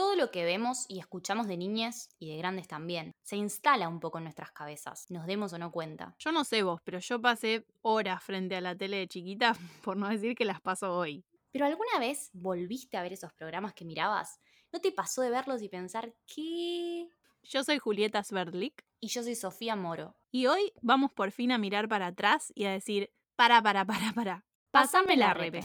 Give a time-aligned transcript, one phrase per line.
[0.00, 4.00] Todo lo que vemos y escuchamos de niñas y de grandes también se instala un
[4.00, 6.14] poco en nuestras cabezas, nos demos o no cuenta.
[6.18, 9.98] Yo no sé vos, pero yo pasé horas frente a la tele de chiquita, por
[9.98, 11.22] no decir que las paso hoy.
[11.52, 14.40] ¿Pero alguna vez volviste a ver esos programas que mirabas?
[14.72, 17.06] ¿No te pasó de verlos y pensar qué?
[17.42, 18.82] Yo soy Julieta Sverdlik.
[19.00, 20.16] Y yo soy Sofía Moro.
[20.30, 24.14] Y hoy vamos por fin a mirar para atrás y a decir, para, para, para,
[24.14, 24.46] para.
[24.70, 25.60] Pásame la repe.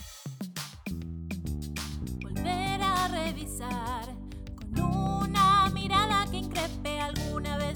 [2.21, 3.84] Volver a revisar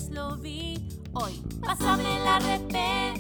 [0.08, 0.78] Lo vi.
[1.14, 3.14] Hoy, pásame la repe.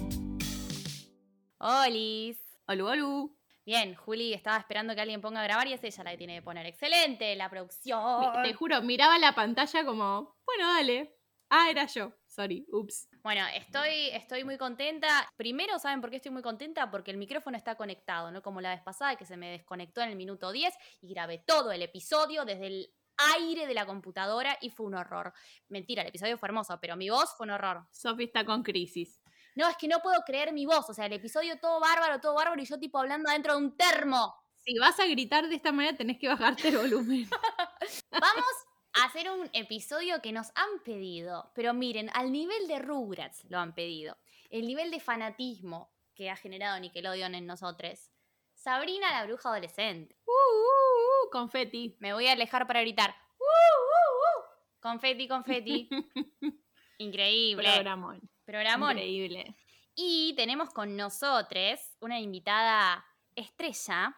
[1.59, 2.39] ¡Holis!
[2.67, 3.37] Olu, olu.
[3.65, 6.35] Bien, Juli estaba esperando que alguien ponga a grabar y es ella la que tiene
[6.37, 6.65] que poner.
[6.65, 7.35] ¡Excelente!
[7.35, 8.31] La producción.
[8.43, 11.17] Te juro, miraba la pantalla como, bueno, dale.
[11.49, 12.13] Ah, era yo.
[12.27, 13.09] Sorry, ups.
[13.23, 15.27] Bueno, estoy, estoy muy contenta.
[15.35, 16.89] Primero, ¿saben por qué estoy muy contenta?
[16.89, 20.09] Porque el micrófono está conectado, no como la vez pasada que se me desconectó en
[20.09, 22.93] el minuto 10 y grabé todo el episodio desde el
[23.35, 25.33] aire de la computadora y fue un horror.
[25.67, 27.85] Mentira, el episodio fue hermoso, pero mi voz fue un horror.
[27.91, 29.21] Sofi está con crisis.
[29.55, 30.89] No, es que no puedo creer mi voz.
[30.89, 33.75] O sea, el episodio todo bárbaro, todo bárbaro y yo tipo hablando adentro de un
[33.75, 34.35] termo.
[34.55, 37.29] Si vas a gritar de esta manera, tenés que bajarte el volumen.
[38.11, 38.45] Vamos
[38.93, 41.51] a hacer un episodio que nos han pedido.
[41.55, 44.17] Pero miren, al nivel de Rugrats lo han pedido.
[44.49, 48.11] El nivel de fanatismo que ha generado Nickelodeon en nosotros.
[48.59, 50.17] Sabrina la bruja adolescente.
[50.25, 51.95] Uh, uh, uh, confeti.
[51.99, 53.15] Me voy a alejar para gritar.
[53.37, 54.81] ¡Uh, uh, uh!
[54.81, 55.87] Confeti, confeti.
[56.97, 57.71] Increíble.
[57.73, 58.19] Programón.
[58.43, 58.97] Programón.
[58.97, 59.55] Increíble.
[59.95, 64.13] Y tenemos con nosotros una invitada estrella,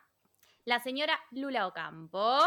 [0.65, 2.39] la señora Lula Ocampo,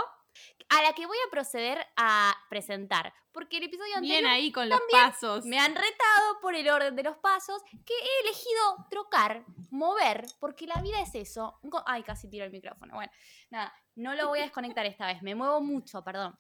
[0.69, 3.13] a la que voy a proceder a presentar.
[3.33, 5.45] Porque el episodio anterior Bien ahí con los pasos.
[5.45, 10.67] me han retado por el orden de los pasos que he elegido trocar, mover, porque
[10.67, 11.59] la vida es eso.
[11.87, 12.95] Ay, casi tiro el micrófono.
[12.95, 13.13] Bueno,
[13.51, 16.37] nada, no lo voy a desconectar esta vez, me muevo mucho, perdón.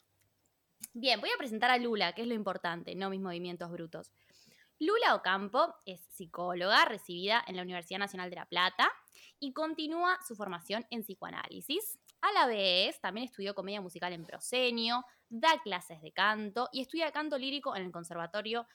[0.92, 4.12] Bien, voy a presentar a Lula, que es lo importante, no mis movimientos brutos.
[4.78, 8.90] Lula Ocampo es psicóloga recibida en la Universidad Nacional de La Plata
[9.38, 11.98] y continúa su formación en psicoanálisis.
[12.24, 17.12] A la vez, también estudió comedia musical en proscenio, da clases de canto y estudia
[17.12, 18.66] canto lírico en el Conservatorio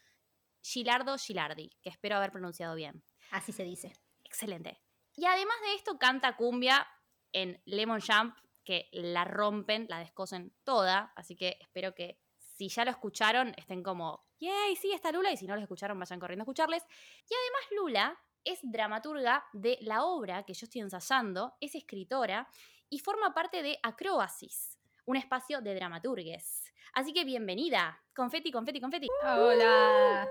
[0.62, 3.04] Gilardo Gilardi, que espero haber pronunciado bien.
[3.32, 3.92] Así se dice.
[4.24, 4.80] Excelente.
[5.16, 6.88] Y además de esto, canta cumbia
[7.32, 11.12] en Lemon Jump, que la rompen, la descosen toda.
[11.16, 15.32] Así que espero que si ya lo escucharon, estén como, yay, sí, está Lula.
[15.32, 16.84] Y si no lo escucharon, vayan corriendo a escucharles.
[17.28, 22.48] Y además, Lula es dramaturga de la obra que yo estoy ensayando, es escritora
[22.90, 26.74] y forma parte de Acrobasis, un espacio de dramaturgues.
[26.94, 28.02] Así que bienvenida.
[28.16, 29.08] Confeti, confeti, confeti.
[29.24, 30.28] Hola.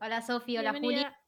[0.00, 0.96] Hola Sofi, hola Juli.
[0.96, 1.20] Hola a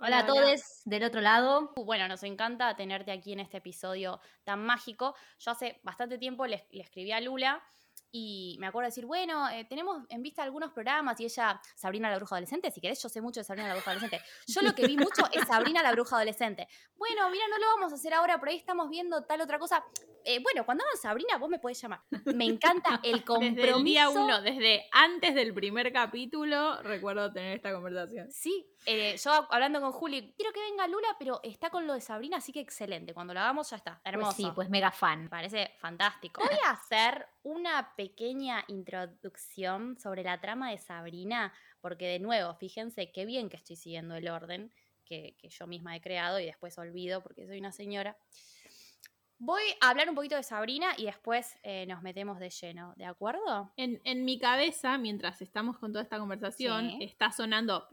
[0.00, 0.26] Hola, hola.
[0.26, 1.72] todos del otro lado.
[1.76, 5.14] Uh, Bueno, nos encanta tenerte aquí en este episodio tan mágico.
[5.40, 7.62] Yo hace bastante tiempo le, le escribí a Lula
[8.10, 12.10] y me acuerdo de decir, bueno, eh, tenemos en vista algunos programas y ella, Sabrina
[12.10, 14.24] la Bruja Adolescente, si querés, yo sé mucho de Sabrina la Bruja Adolescente.
[14.46, 16.68] Yo lo que vi mucho es Sabrina la Bruja Adolescente.
[16.96, 19.84] Bueno, mira, no lo vamos a hacer ahora, por ahí estamos viendo tal otra cosa.
[20.24, 22.00] Eh, bueno, cuando hagan Sabrina, vos me podés llamar.
[22.34, 23.54] Me encanta el compromiso.
[23.58, 28.30] Desde el día uno, desde antes del primer capítulo, recuerdo tener esta conversación.
[28.30, 32.00] Sí, eh, yo hablando con Juli, quiero que venga Lula, pero está con lo de
[32.00, 33.14] Sabrina, así que excelente.
[33.14, 34.00] Cuando lo hagamos ya está.
[34.04, 34.36] Hermoso.
[34.36, 35.28] Pues sí, pues mega fan.
[35.28, 36.42] Parece fantástico.
[36.42, 43.10] Voy a hacer una pequeña introducción sobre la trama de Sabrina, porque de nuevo, fíjense
[43.12, 44.72] qué bien que estoy siguiendo el orden
[45.04, 48.16] que, que yo misma he creado y después olvido porque soy una señora.
[49.40, 53.04] Voy a hablar un poquito de Sabrina y después eh, nos metemos de lleno, ¿de
[53.04, 53.72] acuerdo?
[53.76, 57.04] En, en mi cabeza, mientras estamos con toda esta conversación, Sí.
[57.04, 57.86] está sonando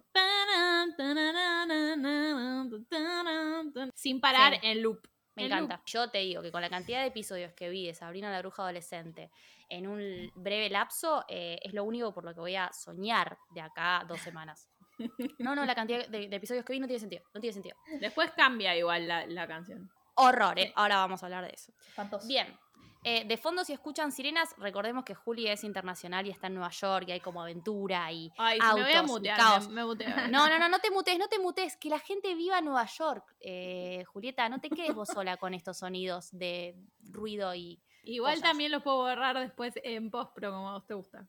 [3.93, 4.59] sin parar Sí.
[4.63, 5.07] en loop.
[5.35, 5.81] Me En encanta.
[5.85, 8.63] Yo te digo que con la cantidad de episodios que vi de Sabrina la Bruja
[8.63, 9.29] Adolescente
[9.69, 13.61] en un breve lapso, eh, es lo único por lo que voy a soñar de
[13.61, 14.69] acá dos semanas.
[15.39, 17.23] No, no, la cantidad de, de episodios que vi no tiene sentido.
[17.33, 17.75] No tiene sentido.
[17.99, 19.91] Después cambia igual la, la canción.
[20.15, 20.73] Horror, eh.
[20.75, 21.71] ahora vamos a hablar de eso.
[21.87, 22.27] Espantoso.
[22.27, 22.57] Bien.
[23.03, 26.71] eh, de fondo, si escuchan sirenas, recordemos que Juli es internacional y está en Nueva
[26.71, 29.67] York y hay como aventura y Ay, si me voy a autos y caos.
[29.69, 30.07] Me, me muteo.
[30.31, 32.85] No, no, no, no te mutes, no te mutes, que la gente viva en Nueva
[32.85, 33.35] York.
[33.39, 36.75] Eh, Julieta, no te quedes vos sola con estos sonidos de
[37.11, 37.79] ruido y...
[38.07, 38.49] Igual cosas.
[38.49, 41.27] también los puedo borrar después en post, pero como a vos te gusta.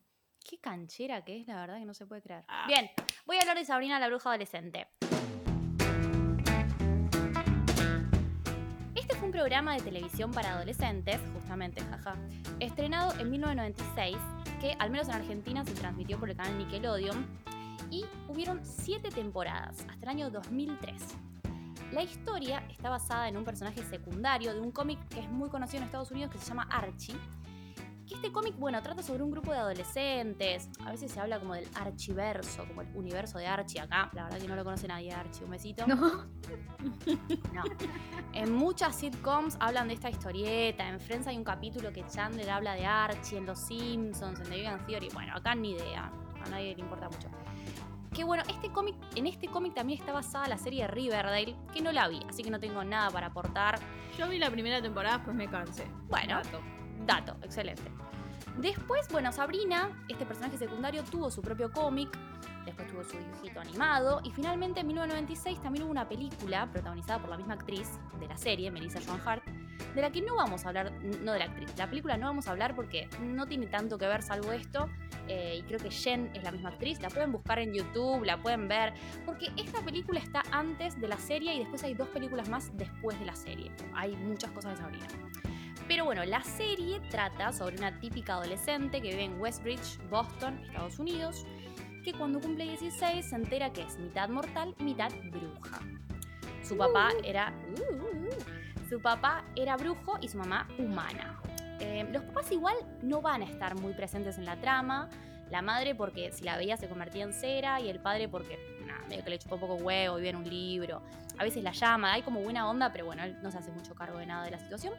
[0.49, 2.45] Qué canchera que es, la verdad que no se puede creer.
[2.49, 2.65] Ah.
[2.69, 2.91] Bien,
[3.25, 4.87] voy a hablar de Sabrina la bruja adolescente.
[9.19, 12.17] Fue un programa de televisión para adolescentes, justamente, jaja,
[12.61, 14.17] estrenado en 1996,
[14.61, 17.27] que al menos en Argentina se transmitió por el canal Nickelodeon,
[17.91, 21.03] y hubieron siete temporadas, hasta el año 2003.
[21.93, 25.79] La historia está basada en un personaje secundario de un cómic que es muy conocido
[25.79, 27.17] en Estados Unidos que se llama Archie,
[28.07, 30.71] que este cómic, bueno, trata sobre un grupo de adolescentes.
[30.85, 34.11] A veces se habla como del archiverso, como el universo de Archie acá.
[34.13, 35.45] La verdad que no lo conoce nadie, Archie.
[35.45, 35.87] Un besito.
[35.87, 36.27] No.
[37.53, 37.63] No.
[38.33, 40.89] En muchas sitcoms hablan de esta historieta.
[40.89, 44.57] En Friends hay un capítulo que Chandler habla de Archie, en Los Simpsons, en The
[44.57, 45.09] Big Theory.
[45.13, 46.13] Bueno, acá ni idea.
[46.45, 47.29] A nadie le importa mucho.
[48.13, 51.93] Que bueno, este cómic, en este cómic también está basada la serie Riverdale, que no
[51.93, 53.79] la vi, así que no tengo nada para aportar.
[54.19, 55.87] Yo vi la primera temporada, pues me cansé.
[56.09, 56.41] Bueno,
[57.05, 57.37] Dato.
[57.43, 57.91] Excelente.
[58.59, 62.09] Después, bueno, Sabrina, este personaje secundario, tuvo su propio cómic,
[62.65, 67.29] después tuvo su dibujito animado, y finalmente en 1996 también hubo una película protagonizada por
[67.29, 69.45] la misma actriz de la serie, Melissa Joan Hart,
[69.95, 70.91] de la que no vamos a hablar,
[71.23, 74.07] no de la actriz, la película no vamos a hablar porque no tiene tanto que
[74.07, 74.89] ver salvo esto,
[75.29, 78.41] eh, y creo que Jen es la misma actriz, la pueden buscar en YouTube, la
[78.41, 78.95] pueden ver,
[79.27, 83.19] porque esta película está antes de la serie y después hay dos películas más después
[83.19, 83.71] de la serie.
[83.95, 85.07] Hay muchas cosas de Sabrina.
[85.89, 90.99] Pero bueno, la serie trata sobre una típica adolescente que vive en Westbridge, Boston, Estados
[90.99, 91.47] Unidos,
[92.05, 95.81] que cuando cumple 16 se entera que es mitad mortal, mitad bruja.
[96.63, 97.53] Su papá era.
[97.79, 101.41] uh, su papá era brujo y su mamá humana.
[101.81, 105.09] Eh, los papás igual no van a estar muy presentes en la trama.
[105.51, 109.01] La madre porque si la veía se convertía en cera y el padre porque nada,
[109.09, 111.03] medio que le chupó un poco huevo, vivía en un libro.
[111.39, 113.95] A veces la llama, hay como buena onda, pero bueno, él no se hace mucho
[113.95, 114.95] cargo de nada de la situación.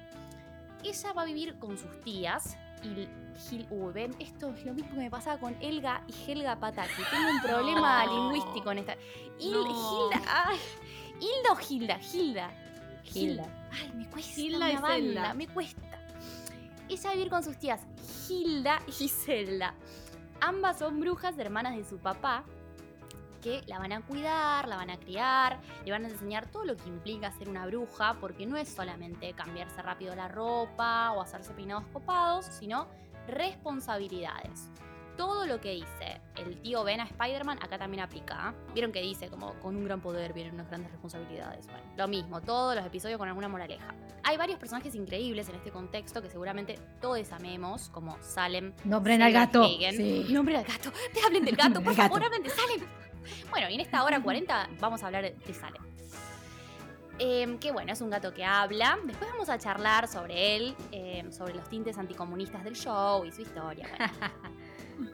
[0.88, 3.08] Ella va a vivir con sus tías y
[3.50, 7.02] Gil, ven, esto es lo mismo que me pasaba con Elga y Helga Pataki.
[7.12, 8.32] Tengo un problema No.
[8.32, 8.96] lingüístico en esta.
[9.40, 10.10] Il- No.
[10.12, 10.58] Hilda, ay,
[11.20, 12.52] Hilda o Hilda, Hilda.
[13.14, 13.70] Hilda.
[13.72, 15.82] Ay, me cuesta Hilda una banda, me cuesta.
[16.90, 17.82] Ella va a vivir con sus tías
[18.30, 19.74] Hilda y Zelda.
[20.40, 22.44] Ambas son brujas hermanas de su papá
[23.40, 26.76] que la van a cuidar, la van a criar, le van a enseñar todo lo
[26.76, 31.54] que implica ser una bruja, porque no es solamente cambiarse rápido la ropa o hacerse
[31.54, 32.88] peinados copados, sino
[33.28, 34.70] responsabilidades.
[35.18, 38.54] Todo lo que dice el tío Ben a Spider-Man acá también aplica.
[38.54, 38.72] ¿eh?
[38.74, 41.66] Vieron que dice como con un gran poder vienen unas grandes responsabilidades.
[41.66, 43.96] Bueno, lo mismo, todos los episodios con alguna moraleja.
[44.24, 48.74] Hay varios personajes increíbles en este contexto que seguramente todos amemos, como Salem.
[48.84, 49.64] Nombren al Selma gato.
[49.66, 50.26] Sí.
[50.30, 50.92] Nombren al gato.
[51.14, 52.82] Te hablen del gato, por favor, hablen de Salem.
[53.50, 55.82] Bueno, y en esta hora 40 vamos a hablar de Salem.
[57.20, 59.00] Em, que bueno, es un gato que habla.
[59.04, 63.42] Después vamos a charlar sobre él, em, sobre los tintes anticomunistas del show y su
[63.42, 63.88] historia.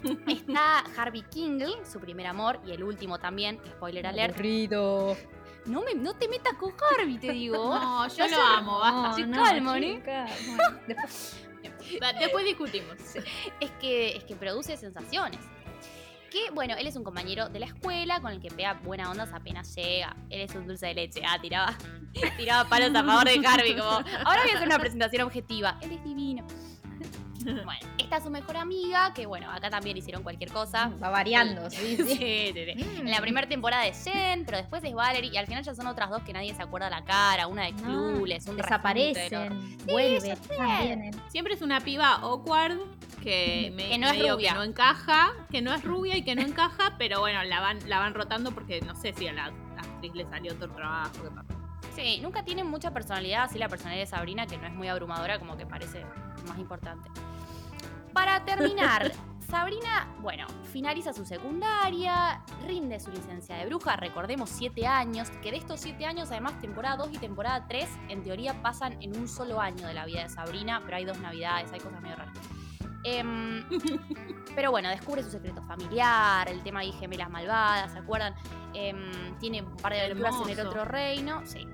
[0.03, 0.19] Bueno.
[0.27, 4.33] Está Harvey Kingle, su primer amor, y el último también, spoiler alert.
[4.33, 5.15] Aburrido.
[5.65, 7.57] No, me, no te metas con Harvey, te digo.
[7.79, 9.31] No, yo No lo amo, basta.
[9.31, 9.95] calman, ¿eh?
[9.95, 10.25] chica.
[10.47, 11.37] Bueno, después-
[12.19, 12.97] Después discutimos.
[13.59, 15.39] es que, es que produce sensaciones.
[16.33, 19.31] Que, bueno, él es un compañero de la escuela con el que pega buena ondas
[19.31, 20.15] apenas llega.
[20.31, 21.21] Él es un dulce de leche.
[21.23, 21.77] Ah, tiraba,
[22.37, 23.77] tiraba palos a favor de Harvey.
[23.77, 25.77] Como, ahora voy a hacer una presentación objetiva.
[25.81, 26.43] Él es divino.
[27.43, 30.91] Bueno, esta es su mejor amiga, que bueno, acá también hicieron cualquier cosa.
[31.01, 32.05] Va variando, sí, Sí, sí.
[32.53, 32.83] sí, sí.
[32.83, 33.07] Mm.
[33.07, 35.87] En la primera temporada es Jen, pero después es Valerie y al final ya son
[35.87, 37.47] otras dos que nadie se acuerda la cara.
[37.47, 40.37] Una de Ah, Clueless, un Desaparecen, vuelven.
[41.29, 42.77] Siempre es una piba awkward
[43.23, 44.51] que, me, Que no es rubia.
[44.51, 47.79] que no encaja, que no es rubia y que no encaja, pero bueno, la van,
[47.89, 49.45] la van rotando porque no sé si a la
[49.77, 51.13] actriz le salió otro trabajo.
[51.23, 51.47] qué pasa.
[51.95, 55.39] Sí, nunca tienen mucha personalidad, así la personalidad de Sabrina, que no es muy abrumadora,
[55.39, 56.05] como que parece
[56.47, 57.09] más importante.
[58.13, 59.11] Para terminar,
[59.49, 65.57] Sabrina, bueno, finaliza su secundaria, rinde su licencia de bruja, recordemos 7 años, que de
[65.57, 69.59] estos 7 años, además, temporada 2 y temporada 3, en teoría pasan en un solo
[69.59, 72.37] año de la vida de Sabrina, pero hay dos navidades, hay cosas medio raras.
[73.03, 73.63] Em,
[74.55, 78.33] pero bueno, descubre su secreto familiar, el tema de gemelas malvadas, ¿se acuerdan?
[78.73, 81.67] Em, tiene un par de aventuras en el otro reino, sí.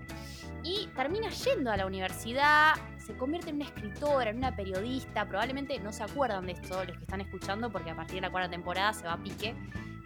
[0.64, 5.26] Y termina yendo a la universidad, se convierte en una escritora, en una periodista.
[5.28, 8.30] Probablemente no se acuerdan de esto los que están escuchando, porque a partir de la
[8.30, 9.56] cuarta temporada se va a pique.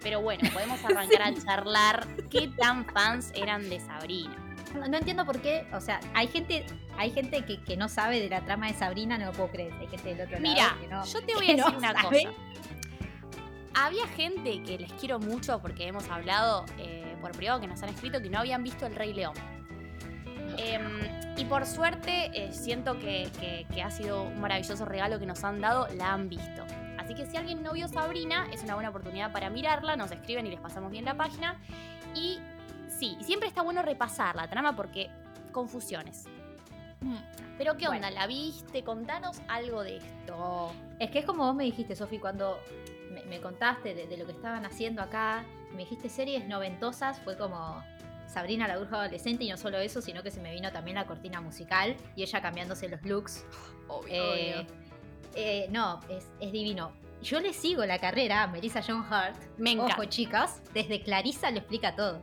[0.01, 4.35] Pero bueno, podemos arrancar a charlar qué tan fans eran de Sabrina.
[4.75, 6.65] No, no entiendo por qué, o sea, hay gente,
[6.97, 9.73] hay gente que, que no sabe de la trama de Sabrina, no lo puedo creer.
[9.73, 11.05] Hay gente del otro Mira, lado que no.
[11.05, 12.23] yo te voy a no decir una sabe.
[12.23, 12.37] cosa.
[13.75, 17.89] Había gente que les quiero mucho porque hemos hablado eh, por privado que nos han
[17.89, 19.33] escrito que no habían visto El Rey León.
[20.57, 25.25] Em, y por suerte eh, siento que, que- que ha sido un maravilloso regalo que
[25.25, 26.63] nos han dado, la han visto.
[26.97, 30.47] Así que si alguien no vio Sabrina, es una buena oportunidad para mirarla, nos escriben
[30.47, 31.59] y les pasamos bien la página.
[32.15, 32.39] Y
[32.87, 35.09] sí, siempre está bueno repasar la trama porque
[35.51, 36.25] confusiones.
[37.57, 38.07] Pero ¿qué onda?
[38.07, 38.15] Bueno.
[38.15, 38.83] ¿La viste?
[38.83, 40.71] Contanos algo de esto.
[40.99, 42.57] Es que es como vos me dijiste, Sofi, cuando
[43.11, 45.43] me, me contaste de, de lo que estaban haciendo acá,
[45.73, 47.83] me dijiste series noventosas, fue como
[48.33, 51.05] Sabrina la bruja adolescente y no solo eso, sino que se me vino también la
[51.05, 53.45] cortina musical y ella cambiándose los looks.
[53.87, 54.13] Obvio.
[54.13, 54.67] Eh,
[55.35, 56.91] Eh, no, es, es divino.
[57.23, 59.35] Yo le sigo la carrera a Melissa John Hart.
[59.57, 59.93] Me encanta.
[59.95, 62.21] Ojo, chicas, desde Clarissa lo explica todo.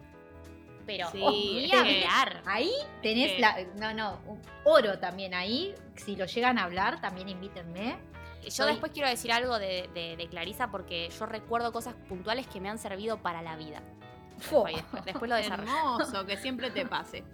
[0.87, 2.43] Pero Sí, que- hablar.
[2.47, 2.71] Ahí
[3.02, 3.57] tenés la.
[3.76, 5.75] No, no, un oro también ahí.
[5.97, 7.97] Si lo llegan a hablar, también invítenme.
[8.45, 12.47] Yo Soy- después quiero decir algo de, de, de Clarisa porque yo recuerdo cosas puntuales
[12.47, 13.83] que me han servido para la vida.
[14.40, 14.64] Fo.
[14.64, 15.70] Después, después lo desarrollo.
[15.70, 17.25] Hermoso, que siempre te pase.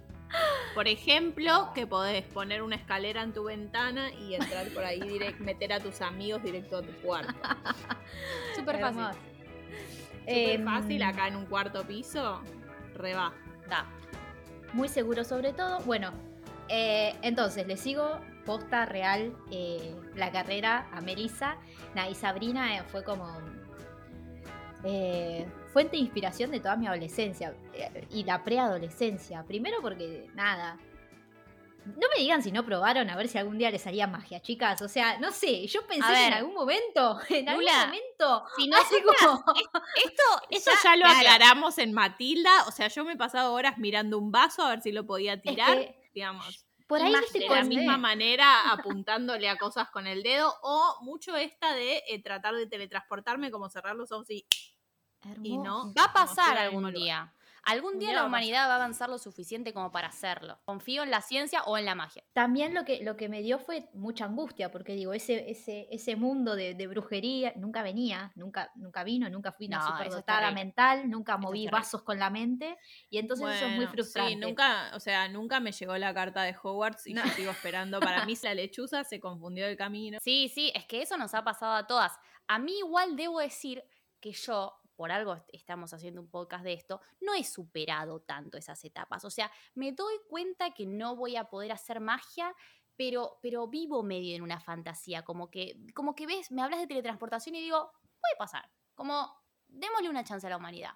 [0.75, 5.39] Por ejemplo, que podés poner una escalera en tu ventana y entrar por ahí, direct,
[5.39, 7.33] meter a tus amigos directo a tu cuarto.
[8.55, 9.01] Súper fácil.
[10.19, 12.41] Súper Em, fácil acá en un cuarto piso.
[12.95, 13.33] Reba.
[13.69, 13.85] Da.
[14.73, 15.79] Muy seguro sobre todo.
[15.81, 16.11] Bueno,
[16.67, 21.55] eh, entonces le sigo posta real eh, la carrera a Melissa.
[21.95, 23.39] Nah, y Sabrina eh, fue como
[24.83, 25.47] eh,
[25.77, 29.43] fuente de inspiración de toda mi adolescencia eh, y la preadolescencia.
[29.43, 30.75] Primero porque, nada.
[31.85, 34.81] No me digan si no probaron a ver si algún día les salía magia, chicas.
[34.81, 38.77] O sea, no sé, yo pensé que en algún momento, en algún momento, Si no
[39.19, 39.43] como...
[40.03, 41.19] Esto, Eso ya- ya lo claro.
[41.19, 42.63] aclaramos en Matilda.
[42.67, 45.33] O sea, yo me he pasado horas mirando un vaso a ver si lo podía
[45.35, 45.77] Es tirar.
[45.77, 46.65] que digamos.
[46.87, 51.75] por ahí, de la misma manera apuntándole a cosas con el dedo o mucho esta
[51.75, 54.43] de eh, tratar de teletransportarme como cerrar los ojos y,
[55.23, 55.63] y Hermoso.
[55.63, 57.33] no Va a pasar el algún día.
[57.63, 60.57] Algún día la humanidad va a avanzar lo suficiente como para hacerlo.
[60.63, 62.23] Confío en la ciencia o en la magia.
[62.31, 66.15] También lo que, lo que me dio fue mucha angustia, porque digo, ese, ese, ese
[66.15, 71.09] mundo de, de brujería nunca venía, nunca, nunca vino, nunca fui una No, superdotada mental,
[71.09, 72.77] nunca es moví vasos con la mente,
[73.09, 74.31] y entonces eso es muy frustrante.
[74.31, 77.23] Sí, nunca, o sea, nunca me llegó la carta de Hogwarts y No.
[77.25, 77.99] yo sigo esperando.
[77.99, 80.19] Para mí la lechuza se confundió del camino.
[80.21, 82.13] Sí, sí, es que eso nos ha pasado a todas.
[82.47, 83.83] A mí igual debo decir
[84.21, 88.57] que yo, por algo est- estamos haciendo un podcast de esto, no he superado tanto
[88.57, 89.23] esas etapas.
[89.23, 92.53] O sea, me doy cuenta que no voy a poder hacer magia,
[92.97, 95.23] pero, pero vivo medio en una fantasía.
[95.23, 98.69] Como que, como que ves, me hablas de teletransportación y digo, puede pasar.
[98.95, 99.31] Como,
[99.67, 100.91] démosle una chance a la humanidad.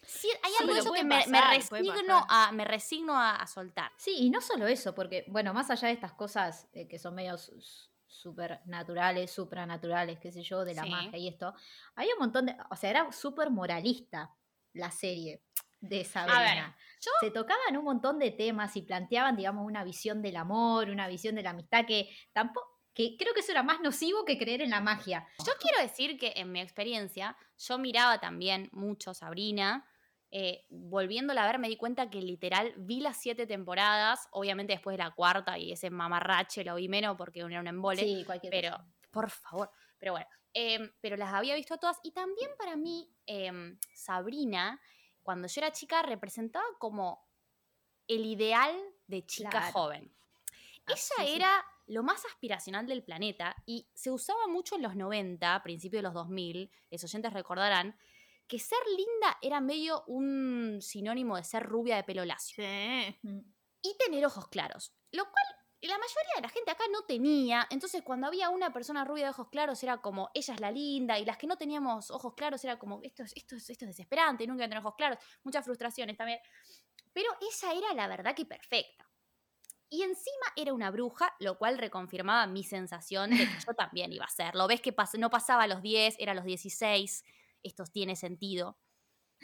[0.00, 3.90] Sí, hay Sí, algo de eso que me, resigno, a, me resigno a, a soltar.
[3.96, 7.16] Sí, y no solo eso, porque, bueno, más allá de estas cosas eh, que son
[7.16, 7.36] medio
[8.08, 10.90] supernaturales, supranaturales, qué sé yo, de la Sí.
[10.90, 11.54] magia y esto,
[11.94, 12.56] había un montón de.
[12.70, 14.34] O sea, era súper moralista
[14.72, 15.42] la serie
[15.80, 16.76] de Sabrina.
[17.00, 21.06] yo- Se tocaban un montón de temas y planteaban, digamos, una visión del amor, una
[21.06, 22.76] visión de la amistad que tampoco.
[22.94, 25.24] que creo que eso era más nocivo que creer en la magia.
[25.46, 29.87] Yo quiero decir que en mi experiencia, yo miraba también mucho Sabrina.
[30.30, 34.28] Eh, volviéndola a ver, me di cuenta que literal vi las siete temporadas.
[34.32, 38.02] Obviamente, después de la cuarta y ese mamarrache lo vi menos porque era un embole.
[38.02, 38.86] Sí, cualquier pero, cosa.
[39.10, 39.70] por favor.
[39.98, 41.98] Pero bueno, em, pero las había visto a todas.
[42.02, 44.80] Y también para mí, em, Sabrina,
[45.22, 47.26] cuando yo era chica, representaba como
[48.06, 48.74] el ideal
[49.06, 49.72] de chica Claro.
[49.72, 50.14] joven.
[50.86, 51.34] Ah, Ella sí, sí.
[51.34, 56.02] era lo más aspiracional del planeta y se usaba mucho en los 90, principios de
[56.02, 57.98] los 2000, los oyentes recordarán,
[58.48, 63.18] que ser linda era medio un sinónimo de ser rubia de pelo lacio Sí.
[63.22, 63.40] Mm.
[63.82, 65.44] y tener ojos claros, lo cual
[65.80, 69.30] la mayoría de la gente acá no tenía, entonces cuando había una persona rubia de
[69.30, 72.64] ojos claros era como, ella es la linda, y las que no teníamos ojos claros
[72.64, 76.16] era como, esto es, esto es, esto es desesperante, nunca tener ojos claros, muchas frustraciones
[76.16, 76.40] también,
[77.12, 79.04] pero ella era la verdad que perfecta.
[79.90, 84.26] Y encima era una bruja, lo cual reconfirmaba mi sensación de que yo también iba
[84.26, 84.66] a serlo.
[84.68, 87.24] Ves que pas- no pasaba a los 10, era a los 16,
[87.62, 88.78] esto tiene sentido.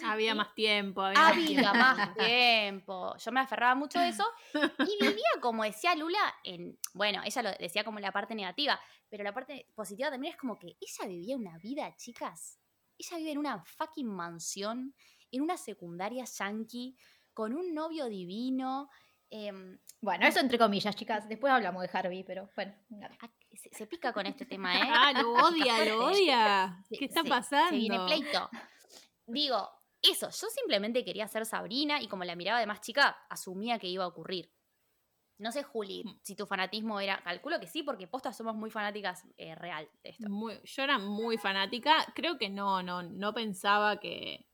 [0.02, 1.02] Había más tiempo.
[1.02, 1.74] Había más tiempo.
[1.74, 3.16] más tiempo.
[3.16, 6.78] Yo me aferraba mucho a eso y vivía, como decía Lula, en.
[6.94, 10.58] Bueno, ella lo decía como la parte negativa, pero la parte positiva también es como
[10.58, 12.58] que ella vivía una vida, chicas.
[12.98, 14.94] Ella vive en una fucking mansión,
[15.30, 16.96] en una secundaria yankee,
[17.32, 18.88] con un novio divino.
[19.34, 21.28] Em, Bueno, eso entre comillas, chicas.
[21.28, 22.74] Después hablamos de Harvey, pero bueno.
[23.20, 24.82] ah, se, se pica con este tema, ¿eh?
[24.84, 26.82] Ah, lo odia, lo odia.
[26.88, 27.70] Se- ¿Qué está se- pasando?
[27.70, 28.48] Se viene pleito.
[29.26, 29.68] Digo,
[30.02, 33.88] eso, yo simplemente quería ser Sabrina y como la miraba de más chica, asumía que
[33.88, 34.52] iba a ocurrir.
[35.38, 36.18] No sé, Juli, Mm.
[36.22, 37.20] si tu fanatismo era.
[37.22, 40.28] Calculo que sí, porque postas somos muy fanáticas eh, real de esto.
[40.28, 42.06] Muy- yo era muy fanática.
[42.14, 44.46] Creo que no, no, no pensaba que,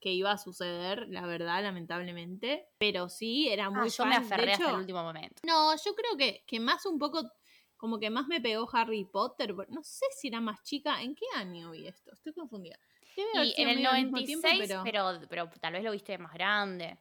[0.00, 2.66] que iba a suceder, la verdad, lamentablemente.
[2.78, 4.08] Pero sí, era muy Ah, yo fan.
[4.08, 5.42] me De aferré hasta hecho, el último momento.
[5.46, 7.30] No, yo creo que, que más un poco,
[7.76, 9.54] como que más me pegó Harry Potter.
[9.54, 11.02] pero No sé si era más chica.
[11.02, 12.12] ¿En qué año vi esto?
[12.12, 12.78] Estoy confundida.
[13.16, 15.20] Y en el medio al mismo tiempo, 96, pero...
[15.28, 16.98] Pero, tal vez lo viste más grande.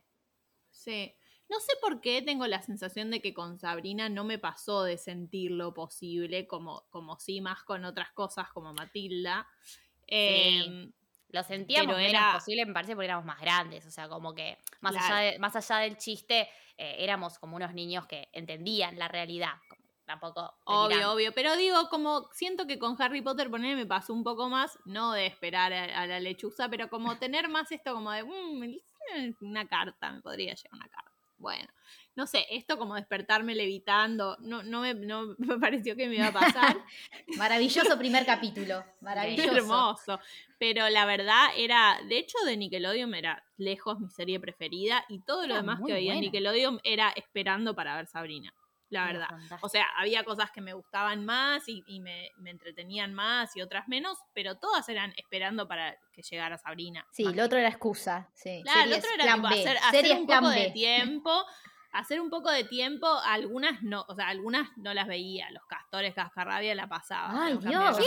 [0.69, 1.13] Sí.
[1.47, 4.97] No sé por qué tengo la sensación de que con Sabrina no me pasó de
[4.97, 9.47] sentir lo posible, como, como sí más con otras cosas como Matilda.
[10.05, 10.91] Em,
[11.29, 13.85] Lo sentíamos Pero menos era- posible, me parece, porque éramos más grandes.
[13.85, 15.15] O sea, como que más, Claro.
[15.15, 19.53] allá, de- más allá del chiste, eh, éramos como unos niños que entendían la realidad.
[19.69, 20.55] como tampoco.
[20.65, 21.31] Obvio, obvio.
[21.35, 25.11] Pero digo, como siento que con Harry Potter poner me pasó un poco más, no
[25.11, 28.79] de esperar a, a la lechuza, pero como tener más esto como de, "Mm,
[29.41, 31.08] una carta, me podría llegar una carta.
[31.39, 31.67] Bueno,
[32.15, 36.27] no sé, esto como despertarme levitando, no, no, me, no me pareció que me iba
[36.27, 36.77] a pasar.
[37.37, 38.83] Maravilloso primer capítulo.
[39.01, 39.51] Maravilloso.
[39.51, 40.19] Hermoso.
[40.57, 45.47] Pero la verdad era, de hecho, de Nickelodeon era lejos mi serie preferida y todo
[45.47, 46.21] lo demás que veía en.
[46.21, 48.53] Nickelodeon era esperando para ver Sabrina.
[48.89, 49.27] La verdad.
[49.29, 49.65] fantástico.
[49.65, 53.61] O sea, había cosas que me gustaban más y, y me, me entretenían más y
[53.61, 57.05] otras menos, pero todas eran esperando para que llegara Sabrina.
[57.11, 58.29] Sí, lo otro era excusa.
[58.33, 58.61] Sí.
[58.63, 61.45] Claro, el Series otro era hacer, hacer un poco de tiempo.
[61.91, 65.49] Hacer un poco de tiempo, algunas no, o sea, algunas no las veía.
[65.49, 67.45] Los castores cascarrabia la pasaba.
[67.45, 67.57] Ay.
[67.57, 67.97] Dios.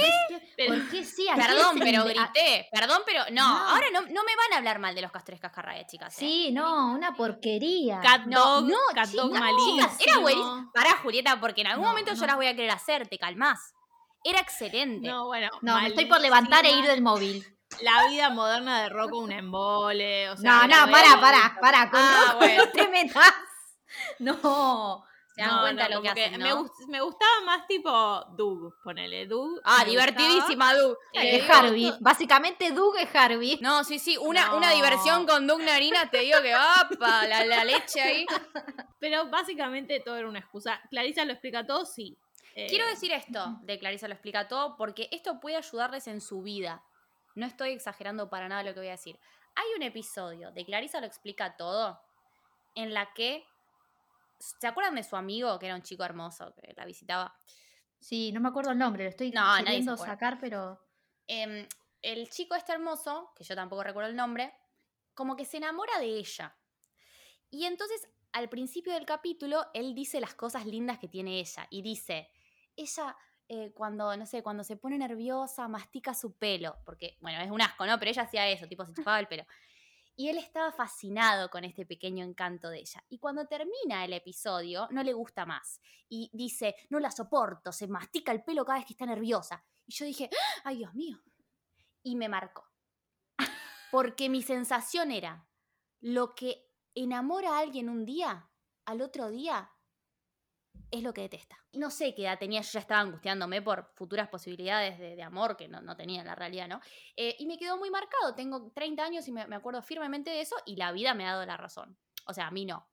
[0.57, 1.29] Pero- ¿Por qué sí?
[1.31, 2.69] ¿A qué Perdón, pero le- a- grité.
[2.73, 3.25] Perdón, pero.
[3.33, 3.69] No, No.
[3.71, 6.15] ahora no, no me van a hablar mal de los castores cascarrabias, chicas.
[6.15, 6.21] ¿eh?
[6.21, 7.99] Sí, no, una porquería.
[8.01, 9.77] Cat No, Dog, no, Cat Dog chicas, malísimo.
[9.79, 10.71] chicas, era buenísimo.
[10.73, 13.75] Pará, Julieta, porque en algún No, momento yo las voy a querer hacer, te calmás.
[14.25, 15.09] Era excelente.
[15.09, 15.49] No, bueno.
[15.63, 17.45] No, me estoy por levantar e ir del móvil.
[17.81, 20.31] La vida moderna de Rocco un embole.
[20.31, 21.91] O sea, No, no, pará, pará, pará.
[21.91, 22.65] Con Ah, Rocco bueno.
[22.67, 23.35] no te metas.
[24.19, 25.05] No.
[25.35, 26.63] ¿Se dan No, cuenta no, lo que hacen, me, no?
[26.65, 27.91] gust- me gustaba más tipo
[28.37, 29.63] Doug, ponele Doug.
[29.65, 30.73] Ah, me divertidísima,
[31.15, 31.91] Eh, Es Harvey.
[32.01, 33.59] Básicamente Doug es Harvey.
[33.63, 36.87] No, sí, sí, una, una diversión con Doug Narina, te digo que va,
[37.27, 38.27] la, la leche ahí.
[39.01, 40.83] Pero básicamente todo era una excusa.
[40.91, 42.19] Clarisa lo explica todo, sí.
[42.55, 46.43] Eh, Quiero decir esto de Clarisa lo explica todo porque esto puede ayudarles en su
[46.43, 46.85] vida.
[47.35, 49.19] No estoy exagerando para nada lo que voy a decir.
[49.55, 51.99] Hay un episodio de Clarisa lo explica todo
[52.75, 53.47] en la que
[54.43, 57.35] ¿se acuerdan de su amigo que era un chico hermoso que la visitaba?
[57.99, 60.81] Sí, no me acuerdo el nombre, lo estoy No, queriendo sacar, pero.
[61.27, 61.67] Em,
[62.03, 64.53] el chico este hermoso, que yo tampoco recuerdo el nombre,
[65.15, 66.57] como que se enamora de ella.
[67.49, 71.69] Y entonces, al principio del capítulo, él dice las cosas lindas que tiene ella.
[71.71, 72.29] Y dice,
[72.75, 73.17] ella
[73.49, 76.79] eh, cuando, no sé, cuando se pone nerviosa, mastica su pelo.
[76.85, 77.99] Porque, bueno, es un asco, ¿no?
[77.99, 79.45] Pero ella hacía eso, tipo, se chupaba el pelo.
[80.15, 83.03] Y él estaba fascinado con este pequeño encanto de ella.
[83.09, 85.81] Y cuando termina el episodio, no le gusta más.
[86.09, 89.65] Y dice, no la soporto, se mastica el pelo cada vez que está nerviosa.
[89.87, 90.31] Y yo dije,
[90.65, 91.21] ay Dios mío.
[92.03, 92.69] Y me marcó.
[93.91, 95.47] Porque mi sensación era,
[96.01, 98.51] lo que enamora a alguien un día,
[98.85, 99.72] al otro día,
[100.91, 101.57] es lo que detesta.
[101.73, 105.57] No sé qué edad tenía, yo ya estaba angustiándome por futuras posibilidades de, de amor
[105.57, 106.81] que no, no tenía en la realidad, ¿no?
[107.17, 110.41] Eh, y me quedó muy marcado, tengo 30 años y me, me acuerdo firmemente de
[110.43, 111.99] eso y la vida me ha dado la razón.
[112.27, 112.87] O sea, a mí no,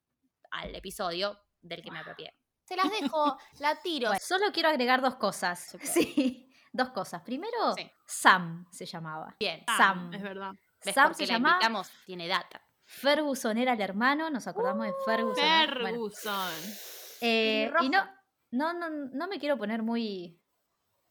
[0.51, 2.33] al episodio del que me apropié.
[2.63, 4.09] Se las dejo, la tiro.
[4.09, 5.75] Bueno, solo quiero agregar dos cosas.
[5.83, 7.21] Sí, dos cosas.
[7.23, 7.91] Primero, Sí.
[8.05, 9.35] Sam se llamaba.
[9.39, 9.63] Bien.
[9.75, 10.13] Sam.
[10.13, 10.53] Es verdad.
[10.85, 11.91] ¿Ves Sam se la llama invitamos?
[12.05, 12.61] Tiene data.
[12.85, 15.43] Ferguson era el hermano, nos acordamos de Ferguson.
[15.43, 16.98] Ferguson.
[17.21, 18.03] Eh, y no,
[18.51, 20.39] no, no, no me quiero poner muy,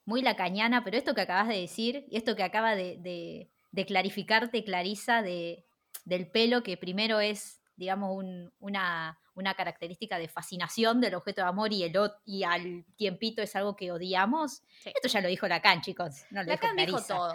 [0.05, 3.85] muy lacañana, pero esto que acabas de decir y esto que acaba de, de- de
[3.87, 5.67] clarificarte, Clarisa, de,
[6.05, 11.49] del pelo, que primero es, digamos, un- una, una característica de fascinación del objeto de
[11.49, 11.93] amor y, el,
[12.25, 14.63] y al tiempito es algo que odiamos.
[14.81, 14.91] Sí.
[14.95, 16.25] Esto ya lo dijo Lacan, chicos.
[16.31, 17.35] No lo Lacan dijo todo.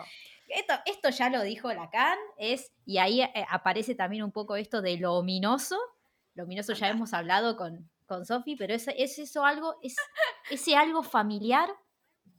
[0.49, 4.81] Esto, esto ya lo dijo Lacan, es, y ahí eh, aparece también un poco esto
[4.81, 5.77] de lo ominoso.
[6.35, 9.95] Lo ominoso ya hemos hablado con, con Sofi, pero es, es eso algo, es
[10.49, 11.69] ese algo familiar,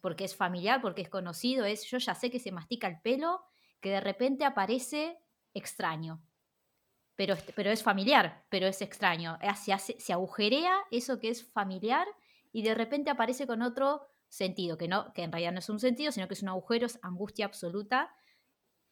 [0.00, 3.42] porque es familiar, porque es conocido, es yo ya sé que se mastica el pelo,
[3.80, 5.18] que de repente aparece
[5.54, 6.22] extraño.
[7.16, 9.38] Pero, es- pero es familiar, pero es extraño.
[9.40, 12.06] Eh, Se, hace- se agujerea eso que es familiar
[12.52, 15.78] y de repente aparece con otro sentido, que, no, que en realidad no es un
[15.78, 18.12] sentido, sino que es un agujero, es angustia absoluta.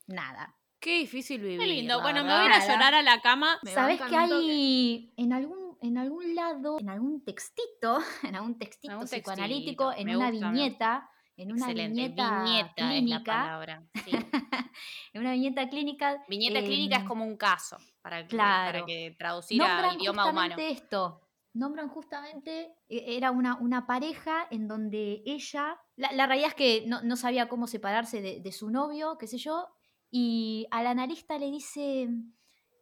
[0.07, 0.57] Nada.
[0.79, 1.61] Qué difícil vivir.
[1.61, 2.01] Qué lindo.
[2.03, 3.59] Bueno, me voy a llorar a la cama.
[3.75, 9.07] ¿Sabes que hay en algún, en algún lado, en algún textito, en algún textito Algún
[9.07, 12.01] psicoanalítico, textito, en me una gusta, viñeta, en una Excelente.
[12.03, 13.83] viñeta, Viñeta es la clínica, palabra.
[14.05, 14.11] Sí.
[15.13, 18.73] en una viñeta clínica, Viñeta clínica es em, como un caso, para, claro.
[18.81, 20.55] para que traducir a nombran idioma humano.
[20.55, 21.21] justamente esto.
[21.55, 26.85] Nombran justamente, e- era una, una pareja en donde ella, la, la realidad es que
[26.87, 29.69] no, no sabía cómo separarse de, de su novio, qué sé yo,
[30.11, 32.09] y al analista le dice,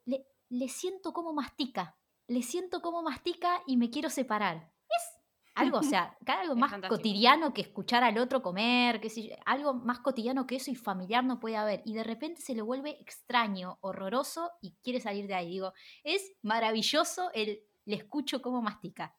[0.04, 1.96] le, le siento cómo mastica,
[2.30, 4.70] le siento cómo mastica y me quiero separar.
[4.88, 5.20] Es
[5.56, 6.96] algo, o sea, cada algo Es más fantástico.
[6.96, 11.24] cotidiano que escuchar al otro comer, sé yo, algo más cotidiano que eso y familiar
[11.24, 11.82] no puede haber.
[11.84, 15.48] Y de repente se le vuelve extraño, horroroso y quiere salir de ahí.
[15.48, 15.72] Digo,
[16.04, 19.16] es maravilloso el le escucho cómo mastica.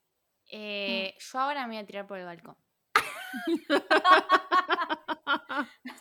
[0.49, 2.55] Eh, yo ahora me voy a tirar por el balcón.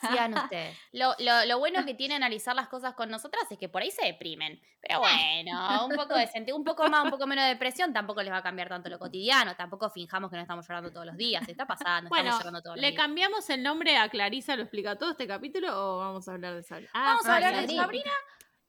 [0.00, 0.76] Sigan ustedes.
[0.92, 3.90] Lo, lo- lo bueno que tiene analizar las cosas con nosotras es que por ahí
[3.90, 4.60] se deprimen.
[4.80, 8.22] Pero bueno, un poco de sentido, un poco más, un poco menos de depresión, tampoco
[8.22, 9.54] les va a cambiar tanto lo cotidiano.
[9.56, 11.46] Tampoco finjamos que no estamos llorando todos los días.
[11.48, 13.00] Está pasando, Bueno, estamos llorando todos los ¿le días.
[13.02, 14.56] cambiamos el nombre a Clarisa?
[14.56, 16.90] ¿Lo explica todo este capítulo o vamos a hablar de Sabrina?
[16.94, 17.82] Ah, Vamos a hablar de Sabrina.
[17.82, 18.10] Sabrina.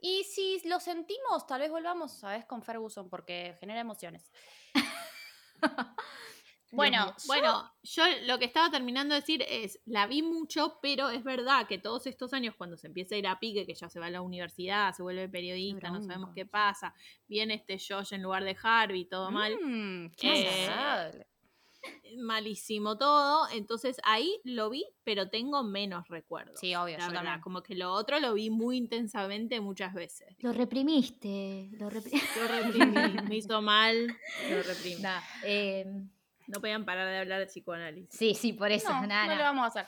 [0.04, 2.43] Y si lo sentimos, tal vez volvamos, ¿sabes?
[2.45, 4.32] Con Ferguson, porque genera emociones.
[6.72, 11.10] bueno, Bueno, bueno, yo lo que estaba terminando de decir es, la vi mucho, pero
[11.10, 13.90] es verdad que todos estos años cuando se empieza a ir a pique, que ya
[13.90, 16.94] se va a la universidad, se vuelve periodista, no sabemos qué pasa,
[17.28, 21.18] viene este Josh en lugar de Harvey, todo mal, Mm, qué
[22.04, 26.60] Eh, malísimo todo, entonces ahí lo vi, pero tengo menos recuerdos.
[26.60, 27.42] Sí, obvio, la yo verdad, también.
[27.42, 30.36] como que lo otro lo vi muy intensamente muchas veces.
[30.40, 32.28] Lo reprimiste, lo reprimiste.
[32.42, 35.02] Lo reprimí, me hizo mal, lo reprimí.
[35.44, 35.86] eh,
[36.52, 38.18] No podían parar de hablar de psicoanálisis.
[38.18, 38.90] sí, sí, por eso.
[38.94, 39.86] no, nada, no lo vamos a hacer.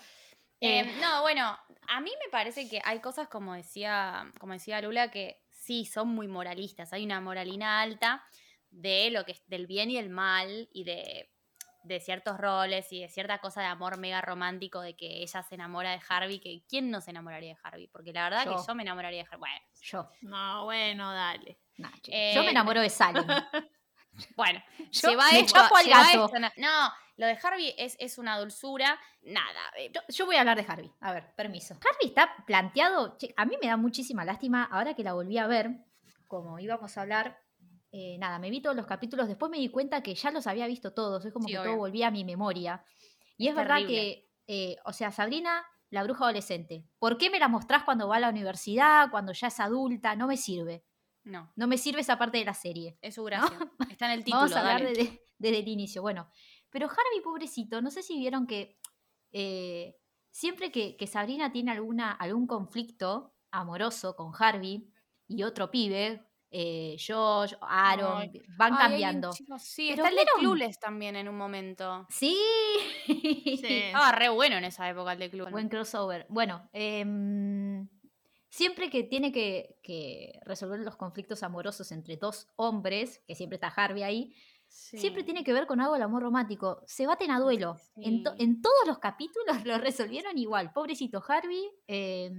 [0.62, 1.58] Eh, Eh, no, bueno,
[1.90, 6.08] a mí me parece que hay cosas como decía, como decía Lula, que sí son
[6.10, 6.94] muy moralistas.
[6.94, 8.24] Hay una moralina alta
[8.72, 11.30] de lo que es del bien y el mal y de,
[11.84, 15.56] de ciertos roles y de cierta cosa de amor mega romántico de que ella se
[15.56, 17.88] enamora de Harvey, que ¿quién no se enamoraría de Harvey?
[17.88, 18.56] Porque la verdad Yo.
[18.56, 19.40] que yo me enamoraría de Harvey.
[19.40, 21.60] Bueno, Yo, No, bueno, dale.
[21.78, 23.26] nah, che, Eh, yo me enamoro de Salim.
[24.36, 26.26] Bueno, Yo lleva me esto- chapo al gato.
[26.26, 29.00] esto no, lo de Harvey es, es una dulzura.
[29.24, 29.60] Nada.
[29.78, 30.92] eh, Yo, yo voy a hablar de Harvey.
[31.02, 31.74] A ver, permiso.
[31.76, 33.18] Harvey está planteado.
[33.18, 34.66] che, a mí me da muchísima lástima.
[34.72, 35.72] Ahora que la volví a ver,
[36.28, 37.40] como íbamos a hablar,
[37.92, 39.28] eh, nada, me vi todos los capítulos.
[39.28, 41.24] Después me di cuenta que ya los había visto todos.
[41.26, 41.72] Es como Sí, que obvio.
[41.72, 42.84] todo volvía a mi memoria.
[43.38, 46.86] Y es, Es verdad que, eh, o sea, Sabrina, la bruja adolescente.
[47.00, 50.16] ¿Por qué me la mostrás cuando va a la universidad, cuando ya es adulta?
[50.16, 50.84] No me sirve.
[51.24, 52.98] No, No me sirve esa parte de la serie.
[53.02, 53.58] es su gracia.
[53.90, 54.42] Está en el título.
[54.42, 56.02] Vamos a hablar desde, desde el inicio.
[56.02, 56.30] Bueno,
[56.70, 58.78] pero Harvey, pobrecito, no sé si vieron que
[59.32, 59.96] eh,
[60.32, 64.90] siempre que, que Sabrina tiene alguna, algún conflicto amoroso con Harvey
[65.28, 66.24] y otro pibe,
[66.56, 68.42] eh, Josh, Aaron, Ay.
[68.58, 69.32] van Ay, cambiando.
[69.32, 70.32] chico- sí, Pero está el de.
[70.40, 72.06] Clueless también en un momento.
[72.10, 72.38] Sí,
[73.06, 73.82] Sí.
[73.94, 75.52] Ah, re bueno en esa época el de Clueless.
[75.52, 76.26] buen crossover.
[76.30, 77.63] Bueno, em,
[78.54, 83.68] siempre que tiene que, que resolver los conflictos amorosos entre dos hombres, que siempre está
[83.70, 84.36] Harvey ahí,
[84.68, 84.98] Sí.
[84.98, 86.82] siempre tiene que ver con algo del amor romántico.
[86.88, 87.78] Se baten a duelo.
[87.96, 88.44] En, to- Sí.
[88.44, 90.72] en todos los capítulos lo resolvieron igual.
[90.74, 92.32] Pobrecito Harvey, eh,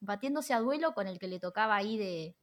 [0.00, 2.36] batiéndose a duelo con el que le tocaba ahí de.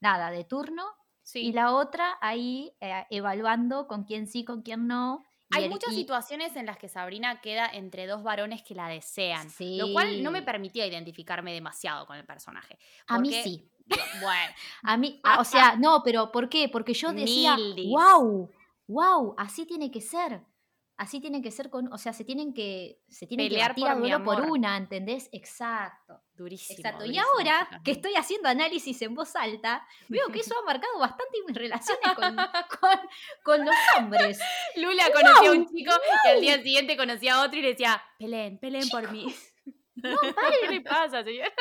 [0.00, 0.84] Nada, de turno.
[1.22, 1.40] Sí.
[1.48, 5.22] Y la otra ahí eh, evaluando con quién sí, con quién no.
[5.50, 9.48] Hay muchas y- situaciones en las que Sabrina queda entre dos varones que la desean.
[9.58, 12.78] Lo cual no me permitía identificarme demasiado con el personaje.
[13.06, 13.70] A mí sí.
[14.20, 16.68] Bueno, A mí, ah, o sea, no, pero ¿por qué?
[16.68, 17.90] Porque yo decía, Mildis.
[17.90, 18.50] wow,
[18.86, 20.42] wow, así tiene que ser.
[20.98, 23.96] Así tiene que ser con, o sea, se tienen que, se tienen Pelear que por
[23.96, 25.28] mi por una, ¿entendés?
[25.30, 26.20] Exacto.
[26.34, 26.76] durísimo.
[26.76, 27.04] Exacto.
[27.06, 31.38] Y ahora que estoy haciendo análisis en voz alta, veo que eso ha marcado bastante
[31.46, 32.36] mis relaciones con,
[32.80, 33.08] con-
[33.44, 34.40] con los hombres.
[34.76, 35.92] Lula conocía a un chico
[36.24, 39.32] y al día siguiente conocía a otro y le decía, peleen, peleen por mí.
[40.00, 41.52] No, ¿Qué le pasa, señor?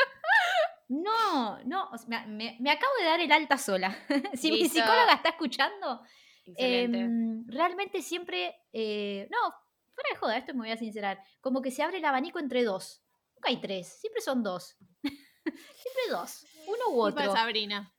[0.89, 3.97] No, no, me, me- me acabo de dar el alta sola.
[4.35, 4.79] si mi Listo.
[4.79, 6.01] psicóloga está escuchando,
[6.47, 6.99] Excelente.
[6.99, 9.53] Em, realmente siempre, eh, no,
[9.93, 12.63] fuera de joda, esto me voy a sincerar, como que se abre el abanico entre
[12.63, 13.03] dos.
[13.35, 14.77] Nunca hay tres, siempre son dos.
[15.03, 17.31] siempre dos, uno u otro.
[17.33, 17.93] Sabrina.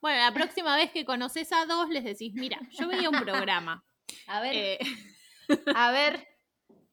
[0.00, 3.84] Bueno, la próxima vez que conoces a dos, les decís, mira, yo veía un programa.
[4.26, 4.78] A ver, eh,
[5.74, 6.26] a ver,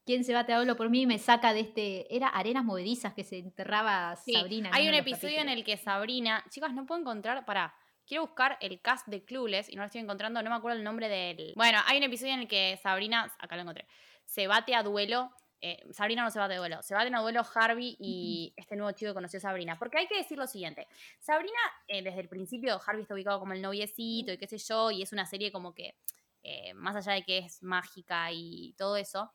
[0.06, 2.14] ¿quién se bate a hablo por mí y me saca de este?
[2.14, 4.70] Era arenas movedizas que se enterraba Sí, Sabrina.
[4.70, 7.74] en hay un episodio en el que Sabrina, chicas, no puedo encontrar, para,
[8.06, 10.84] quiero buscar el cast de Clueless y no lo estoy encontrando, no me acuerdo el
[10.84, 11.54] nombre del...
[11.56, 13.88] Bueno, hay un episodio en el que Sabrina, acá lo encontré,
[14.24, 17.42] se bate a duelo, eh, Sabrina no se bate a duelo, se baten a duelo
[17.54, 20.88] Harvey y este nuevo chico que conoció a Sabrina, porque hay que decir lo siguiente,
[21.20, 24.92] Sabrina eh, desde el principio, Harvey está ubicado como el noviecito y qué sé yo,
[24.92, 25.96] y es una serie como que,
[26.44, 29.32] eh, más allá de que es mágica y todo eso,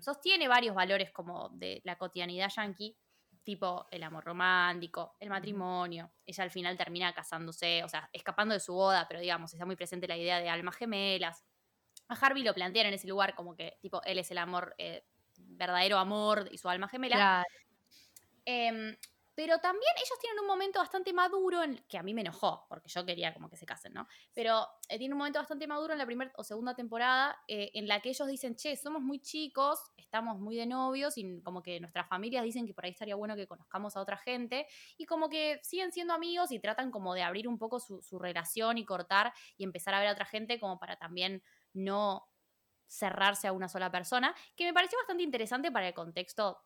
[0.00, 2.96] sostiene varios valores como de la cotidianidad yankee,
[3.44, 6.12] tipo el amor romántico, el matrimonio.
[6.24, 9.76] Ella al final termina casándose, o sea, escapando de su boda, pero digamos, está muy
[9.76, 11.44] presente la idea de almas gemelas.
[12.08, 15.04] A Harvey lo plantean en ese lugar como que, tipo, él es el amor, eh,
[15.38, 17.16] verdadero amor y su alma gemela.
[17.16, 17.44] Claro,
[18.44, 18.96] Em,
[19.34, 22.88] pero también ellos tienen un momento bastante maduro, en, que a mí me enojó, porque
[22.88, 24.06] yo quería como que se casen, ¿no?
[24.34, 27.88] Pero eh, tienen un momento bastante maduro en la primera o segunda temporada eh, en
[27.88, 31.80] la que ellos dicen, che, somos muy chicos, estamos muy de novios y como que
[31.80, 34.66] nuestras familias dicen que por ahí estaría bueno que conozcamos a otra gente
[34.98, 38.18] y como que siguen siendo amigos y tratan como de abrir un poco su, su
[38.18, 41.42] relación y cortar y empezar a ver a otra gente como para también
[41.72, 42.28] no
[42.86, 46.60] cerrarse a una sola persona, que me pareció bastante interesante para el contexto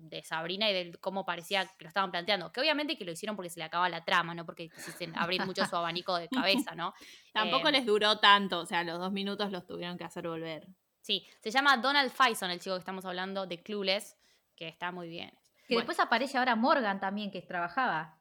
[0.00, 2.50] de Sabrina y de cómo parecía que lo estaban planteando.
[2.52, 5.44] Que obviamente que lo hicieron porque se le acaba la trama, no porque quisieron abrir
[5.44, 6.28] mucho su abanico de
[6.68, 6.94] cabeza, ¿no?
[7.32, 10.66] Tampoco Eh, les duró tanto, o sea, los dos minutos los tuvieron que hacer volver.
[11.00, 14.16] Sí, se llama Donald Faison, el chico que estamos hablando de Clueless,
[14.56, 15.30] que está muy bien.
[15.66, 15.80] Que Bueno.
[15.86, 18.18] después aparece ahora Morgan también, que trabajaba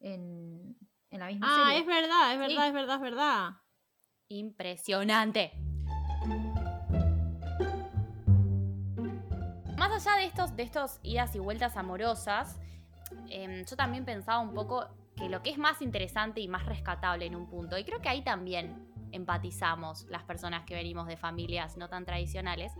[0.00, 0.76] en,
[1.10, 1.80] en la misma Ah, serie.
[1.80, 2.38] es verdad, es Sí.
[2.56, 3.50] verdad, es verdad, es verdad.
[4.28, 5.52] Impresionante.
[9.82, 12.56] Más allá de estos, de estos idas y vueltas amorosas,
[13.28, 17.26] em, yo también pensaba un poco que lo que es más interesante y más rescatable
[17.26, 21.76] en un punto, y creo que ahí también empatizamos las personas que venimos de familias
[21.76, 22.72] no tan tradicionales,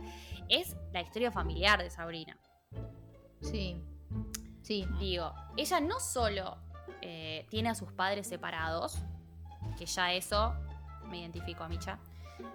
[0.47, 2.37] es la historia familiar de Sabrina.
[3.41, 3.75] Sí.
[4.61, 4.87] Sí.
[4.97, 6.55] Digo, ella no solo
[7.01, 8.97] eh, tiene a sus padres separados,
[9.77, 10.53] que ya eso
[11.09, 11.99] me identifico a Micha.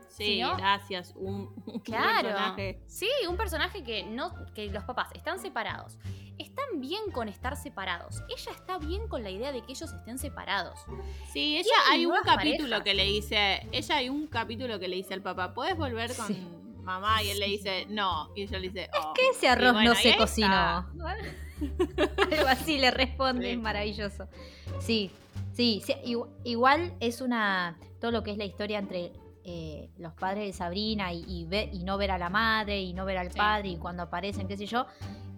[0.08, 1.12] Sí, gracias.
[1.16, 2.28] Un, un Claro.
[2.28, 2.80] personaje.
[2.86, 5.98] Sí, un personaje que no, que los papás están separados.
[6.38, 8.22] Están bien con estar separados.
[8.28, 10.78] Ella está bien con la idea de que ellos estén separados.
[11.32, 12.82] Sí, ella hay un capítulo parejas.
[12.84, 16.26] que le dice, ella hay un capítulo que le dice al papá, ¿puedes volver con
[16.28, 16.46] Sí.
[16.82, 17.22] mamá?
[17.24, 18.30] Y él le dice, no.
[18.36, 19.12] Y ella le dice, oh.
[19.14, 20.86] Que ese arroz bueno, no se cocinó.
[21.60, 23.50] Algo así le responde, Sí.
[23.52, 24.28] es maravilloso.
[24.80, 25.10] Sí,
[25.54, 27.76] sí, sí, igu- igual es una.
[28.00, 29.12] Todo lo que es la historia entre
[29.50, 32.92] eh, los padres de Sabrina y, y ve- y no ver a la madre y
[32.92, 33.38] no ver al Sí.
[33.38, 34.86] padre y cuando aparecen, qué sé yo.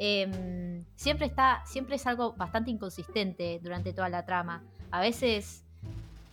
[0.03, 4.63] em, siempre está, siempre es algo bastante inconsistente durante toda la trama.
[4.91, 5.65] A veces.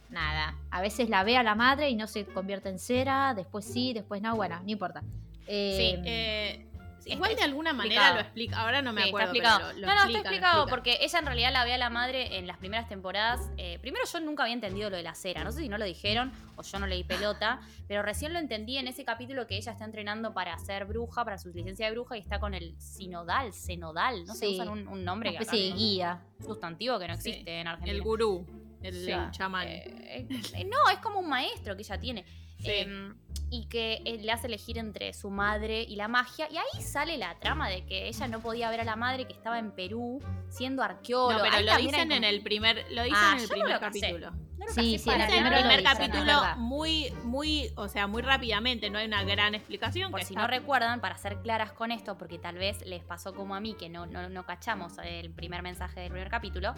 [0.09, 3.65] Nada, a veces la ve a la madre y no se convierte en cera, después
[3.65, 5.03] sí, después no, bueno, no importa.
[5.47, 6.65] Em, Eh,
[7.13, 8.15] igual es de alguna manera explicado.
[8.15, 9.59] lo explica, ahora no me Sí, acuerdo, está explicado.
[9.59, 10.75] pero lo, lo no, no, explica, está explicado explica.
[10.75, 13.49] porque ella en realidad la ve a la madre en las primeras temporadas.
[13.57, 15.43] eh, primero yo nunca había entendido lo de la cera.
[15.43, 18.77] No sé si no lo dijeron o yo no leí pelota, pero recién lo entendí
[18.77, 22.17] en ese capítulo que ella está entrenando para ser bruja, para su licencia de bruja
[22.17, 24.25] y está con el sinodal, senodal.
[24.25, 24.53] No sé, Sí.
[24.55, 26.21] usan un, un nombre una que acá especie de no- guía.
[26.39, 27.29] un sustantivo que no Sí.
[27.29, 27.95] existe en Argentina.
[27.95, 28.45] El gurú,
[28.81, 29.11] el, Sí.
[29.11, 29.67] el chamán.
[29.67, 32.25] Eh, eh, no, es como un maestro que ella tiene.
[32.59, 32.71] Sí.
[32.71, 33.15] Em,
[33.49, 36.47] y que eh, le hace elegir entre su madre y la magia.
[36.51, 39.33] Y ahí sale la trama de que ella no podía ver a la madre que
[39.33, 41.37] estaba en Perú siendo arqueóloga.
[41.37, 43.79] no, pero Ahí lo dicen en el primer, lo dicen Ah, en el no primer
[43.79, 44.31] capítulo.
[44.57, 49.05] Lo Sí, sí, para el primer capítulo muy, muy, o sea, muy rápidamente, no hay
[49.07, 50.11] una gran explicación.
[50.11, 53.03] Por que si está- no recuerdan, para ser claras con esto, porque tal vez les
[53.03, 56.73] pasó como a mí, que no, no, no cachamos el primer mensaje del primer capítulo.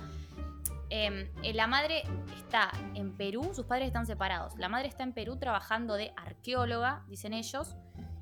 [0.92, 2.02] em, eh, la madre
[2.36, 4.56] está en Perú, sus padres están separados.
[4.58, 7.76] La madre está en Perú trabajando de arqueóloga, dicen ellos,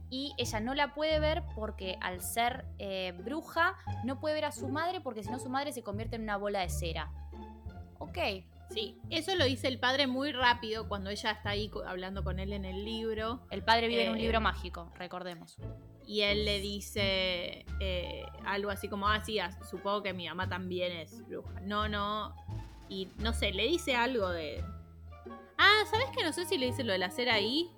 [0.09, 4.51] y ella no la puede ver porque al ser eh, bruja no puede ver a
[4.51, 7.09] su madre porque si no su madre se convierte en una bola de cera.
[7.99, 8.17] Ok,
[8.69, 12.51] Sí, eso lo dice el padre muy rápido cuando ella está ahí hablando con él
[12.53, 13.45] en el libro.
[13.49, 15.55] el padre vive en un Eh, libro mágico, recordemos.
[16.05, 20.91] Y él le dice eh, algo así como, ah, sí, supongo que mi mamá también
[20.93, 21.59] es bruja.
[21.61, 22.33] No, no.
[22.89, 24.63] Y no sé, le dice algo de...
[25.57, 27.69] Ah, ¿sabes que no sé si le dice lo de la cera ahí?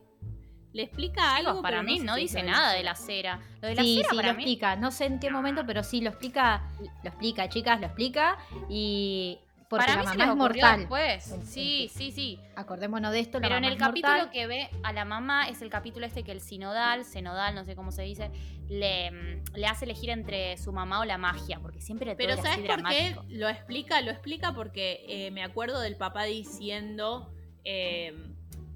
[0.74, 3.40] Le explica Chicos, algo, para pero mí sé no dice nada de la cera.
[3.62, 4.76] Lo de la Sí, cera sí, para lo mí explica.
[4.76, 6.70] No sé en qué momento, pero sí lo explica.
[7.04, 8.38] Lo explica, chicas, lo explica.
[8.70, 9.40] Y
[9.70, 10.80] porque Para la mí se les es mortal.
[10.80, 11.36] después.
[11.46, 12.40] Sí, sí, sí.
[12.56, 13.40] Acordémonos de esto.
[13.40, 14.32] la Pero en el es capítulo mortal.
[14.32, 17.76] que ve a la mamá es el capítulo este que el sinodal, senodal, no sé
[17.76, 18.32] cómo se dice,
[18.68, 22.52] le, mm, le hace elegir entre su mamá o la magia, porque siempre Pero ¿sabes
[22.54, 24.02] así por qué lo explica?
[24.02, 27.32] Lo explica porque eh, me acuerdo del papá diciendo,
[27.64, 28.14] eh,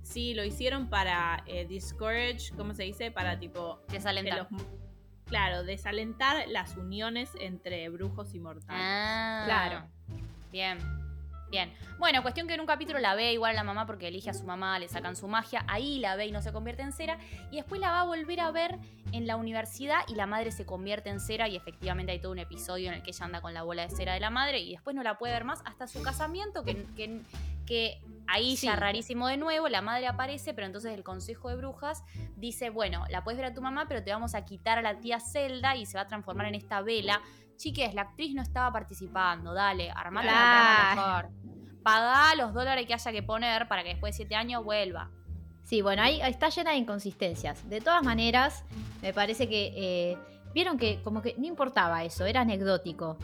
[0.03, 3.09] sí, lo hicieron para eh, discourage, ¿cómo se dice?
[3.09, 4.47] Para tipo, Desalentar.
[4.51, 4.63] los-
[5.25, 8.67] claro, desalentar las uniones entre brujos y mortales.
[8.69, 9.87] Ah, Claro.
[10.53, 10.77] Bien.
[11.49, 11.71] Bien.
[11.99, 14.43] Bueno, cuestión que en un capítulo la ve igual la mamá porque elige a su
[14.43, 17.17] mamá, le sacan su magia, ahí la ve y no se convierte en cera,
[17.51, 18.79] y después la va a volver a ver
[19.11, 22.39] en la universidad y la madre se convierte en cera y efectivamente hay todo un
[22.39, 24.71] episodio en el que ella anda con la bola de cera de la madre y
[24.71, 27.21] después no la puede ver más hasta su casamiento, que, que,
[27.67, 28.79] que ahí ya Sí.
[28.79, 32.03] rarísimo de nuevo, la madre aparece, pero entonces el Consejo de Brujas
[32.35, 34.99] dice, bueno, la puedes ver a tu mamá, pero te vamos a quitar a la
[34.99, 37.21] tía Zelda y se va a transformar en esta vela.
[37.57, 41.29] Chiques, la actriz no estaba participando, dale, armate la trama mejor.
[41.83, 45.09] Pagá los dólares que haya que poner para que después de siete años vuelva.
[45.63, 47.67] Sí, bueno, ahí está llena de inconsistencias.
[47.69, 48.63] De todas maneras,
[49.01, 49.73] me parece que.
[49.75, 50.17] eh,
[50.53, 53.17] Vieron que como que no importaba eso, era anecdótico.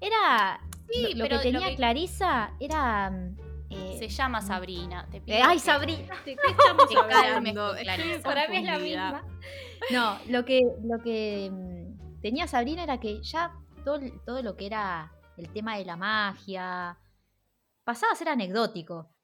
[0.00, 0.60] Era.
[0.90, 3.12] Sí, lo, lo pero que lo tenía que- Clarisa era.
[3.70, 6.14] eh, Se llama Sabrina, te pido eh, ¡Ay, Sabrina!
[6.24, 7.74] ¿De qué estamos calmes, hablando?
[7.82, 8.22] Clarisa.
[8.22, 9.22] Para mí es la misma.
[9.92, 11.75] No, lo que, lo que mm,
[12.26, 13.52] tenía Sabrina era que ya
[13.84, 16.98] todo, todo lo que era el tema de la magia
[17.84, 19.14] pasaba a ser anecdótico.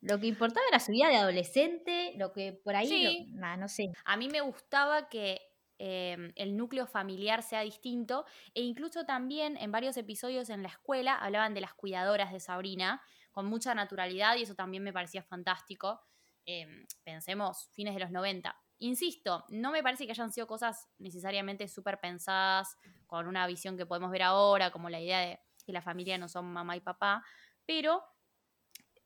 [0.00, 3.28] Lo que importaba era su vida de adolescente, lo que por ahí, Sí.
[3.30, 3.92] lo- nah, no sé.
[4.04, 5.40] A mí me gustaba que
[5.78, 8.24] eh, el núcleo familiar sea distinto.
[8.54, 13.02] E incluso también en varios episodios en la escuela hablaban de las cuidadoras de Sabrina
[13.30, 16.00] con mucha naturalidad y eso también me parecía fantástico.
[16.46, 16.66] Eh,
[17.04, 18.56] pensemos, fines de los 90.
[18.78, 23.86] Insisto, no me parece que hayan sido cosas necesariamente súper pensadas con una visión que
[23.86, 27.24] podemos ver ahora, como la idea de que la familia no son mamá y papá,
[27.64, 28.04] pero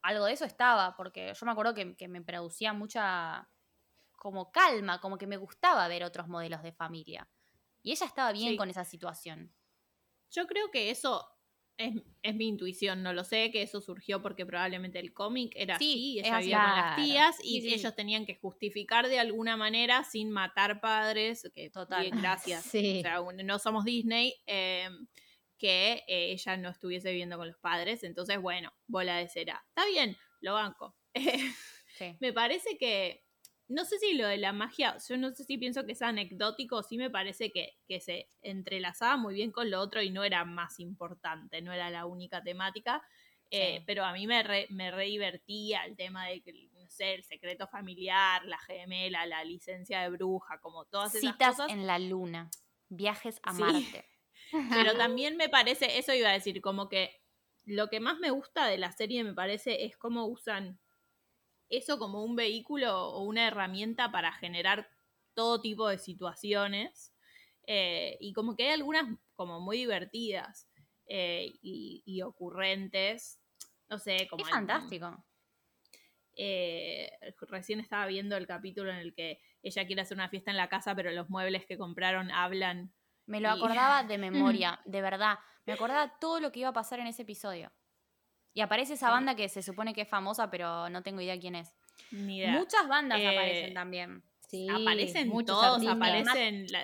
[0.03, 3.51] algo de eso estaba, porque yo me acuerdo que, que me producía mucha
[4.17, 7.29] como calma, como que me gustaba ver otros modelos de familia.
[7.83, 8.57] Y ella estaba bien Sí.
[8.57, 9.55] con esa situación.
[10.31, 11.27] Yo creo que eso
[11.81, 15.79] es, es mi intuición, no lo sé, que eso surgió porque probablemente el cómic era
[15.79, 17.75] Sí, así, ella vivía con las tías y Sí, sí.
[17.75, 22.03] ellos tenían que justificar de alguna manera sin matar padres, que Total.
[22.03, 22.67] bien, gracias.
[22.67, 24.89] O sea, no somos Disney, eh,
[25.57, 29.65] que eh, ella no estuviese viviendo con los padres, entonces bueno, bola de cera.
[29.69, 30.97] Está bien, lo banco.
[32.21, 33.25] Me parece que,
[33.71, 36.83] no sé si lo de la magia, yo no sé si pienso que es anecdótico,
[36.83, 40.45] sí me parece que, que se entrelazaba muy bien con lo otro y no era
[40.45, 43.03] más importante, no era la única temática,
[43.51, 43.85] eh, Sí.
[43.87, 47.25] pero a mí me re, me re divertía el tema de que, no sé, el
[47.25, 51.71] secreto familiar, la gemela, la licencia de bruja, como todas esas Citas cosas.
[51.73, 52.51] en la luna,
[52.89, 53.61] viajes a Sí.
[53.63, 54.05] Marte.
[54.93, 57.11] Pero también me parece, eso iba a decir, como que
[57.65, 60.81] lo que más me gusta de la serie me parece es cómo usan
[61.71, 64.89] eso como un vehículo o una herramienta para generar
[65.35, 67.15] todo tipo de situaciones.
[67.67, 69.05] eh, y como que hay algunas
[69.35, 70.69] como muy divertidas
[71.07, 73.41] eh, y, y ocurrentes.
[73.89, 74.43] No sé, como...
[74.43, 75.25] Es el- fantástico.
[76.35, 77.11] eh,
[77.43, 80.69] recién estaba viendo el capítulo en el que ella quiere hacer una fiesta en la
[80.69, 82.93] casa, pero los muebles que compraron hablan
[83.27, 84.19] Me lo Y- acordaba de
[84.59, 85.39] memoria, de verdad.
[85.67, 87.71] Me acordaba todo lo que iba a pasar en ese episodio.
[88.55, 89.13] Y aparece esa Sí.
[89.13, 91.75] banda que se supone que es famosa, pero no tengo idea quién es.
[92.13, 92.53] ni idea.
[92.53, 94.23] Muchas bandas Eh, aparecen también.
[94.49, 96.83] Sí, aparecen muchos todos, aparecen la-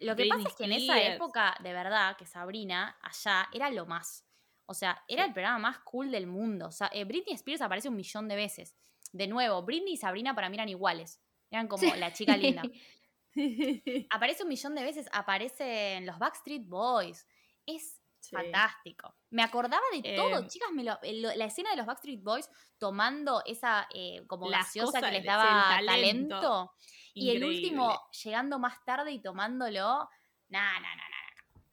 [0.00, 3.68] Lo que Britney pasa es que en esa época, de verdad, que Sabrina, allá, era
[3.70, 4.24] lo más.
[4.66, 6.68] O sea, era el programa más cool del mundo.
[6.68, 8.76] O sea, eh, Britney Spears aparece un millón de veces.
[9.12, 11.20] De nuevo, Britney y Sabrina para mí eran iguales.
[11.50, 12.62] Eran como la chica linda.
[14.10, 17.26] Aparece un millón de veces, aparecen los Backstreet Boys.
[17.66, 18.36] Es Sí.
[18.36, 19.14] fantástico.
[19.30, 20.70] Me acordaba de todo, Eh, chicas.
[20.72, 25.10] me lo- lo- la escena de los Backstreet Boys tomando esa eh, como gaseosa que
[25.12, 26.40] les daba talento.
[26.40, 26.72] talento.
[27.14, 30.08] Y el último llegando más tarde y tomándolo.
[30.50, 31.18] Nah, nah, nah, nah.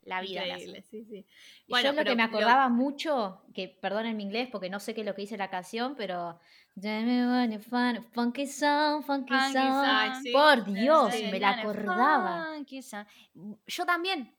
[0.03, 0.45] La vida.
[0.45, 1.25] Increíble, sí, sí.
[1.65, 5.01] Y yo lo que me acordaba mucho, que perdonen mi inglés porque no sé qué
[5.01, 6.39] es lo que dice la canción, pero
[8.13, 10.23] funky song, funky Funky song.
[10.31, 12.47] Por Dios, me la acordaba.
[13.67, 14.34] Yo también.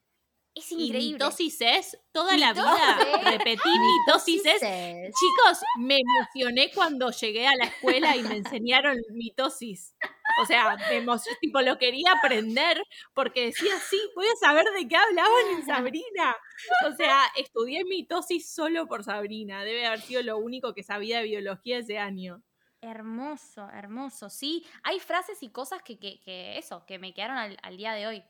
[0.56, 1.12] Es Y increíble.
[1.12, 2.98] mitosis es toda la vida.
[3.24, 4.62] Repetí mitosis es.
[4.62, 9.94] Chicos, me emocioné cuando llegué a la escuela y me enseñaron mitosis.
[10.42, 14.88] O sea, me emocioné, tipo, lo quería aprender porque decía, sí, voy a saber de
[14.88, 16.34] qué hablaban en Sabrina.
[16.88, 19.62] O sea, estudié mitosis solo por Sabrina.
[19.62, 22.42] Debe haber sido lo único que sabía de biología ese año.
[22.80, 24.30] Hermoso, hermoso.
[24.30, 27.92] Sí, hay frases y cosas que, que, que eso, que me quedaron al, al día
[27.92, 28.24] de hoy.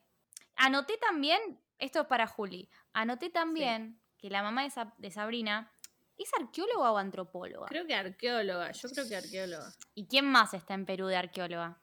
[0.57, 1.41] Anoté también,
[1.79, 5.71] esto es para Juli, anoté también que la mamá de, Sa- de Sabrina
[6.17, 7.67] es arqueóloga o antropóloga.
[7.67, 9.73] Creo que arqueóloga, yo creo que arqueóloga.
[9.95, 11.81] ¿Y quién más está en Perú de arqueóloga?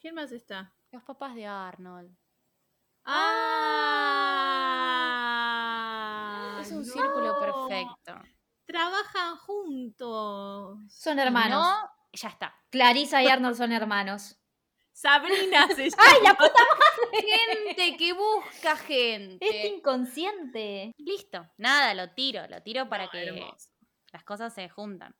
[0.00, 0.74] ¿Quién más está?
[0.90, 2.14] Los papás de Arnold.
[5.64, 6.84] Ah, es un no.
[6.84, 8.20] círculo perfecto.
[8.66, 10.78] Trabajan juntos.
[10.92, 11.62] son hermanos.
[11.64, 12.54] No, ya está.
[12.70, 14.38] Clarisa y Arnold son hermanos.
[14.94, 16.02] Sabrina se llama.
[16.06, 16.62] ¡Ay, la puta!
[17.12, 19.44] Gente que busca gente.
[19.44, 20.92] Este inconsciente.
[20.96, 21.46] Listo.
[21.58, 23.70] Nada, lo tiro, lo tiro para No, que hermoso.
[24.12, 25.14] las cosas se juntan.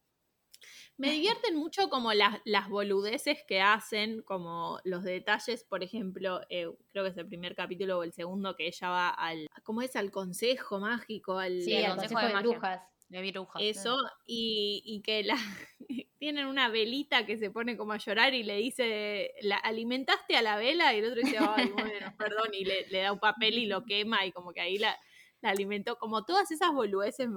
[0.96, 6.68] Me divierten mucho como las, las boludeces que hacen, como los detalles, por ejemplo, eh,
[6.92, 9.96] creo que es el primer capítulo o el segundo que ella va al, ¿cómo es?
[9.96, 11.62] Al consejo mágico, al...
[11.62, 12.80] Sí, el al consejo consejo de brujas.
[13.08, 13.62] De brujas.
[13.62, 15.36] Eso, y, y que la,
[16.18, 20.42] tienen una velita que se pone como a llorar y le dice, ¿la alimentaste a
[20.42, 20.94] la vela?
[20.94, 23.84] Y el otro dice, ay, bueno, perdón, y le, le da un papel y lo
[23.84, 24.96] quema y como que ahí la,
[25.44, 25.98] la alimentó.
[25.98, 27.28] Como todas esas boludeces.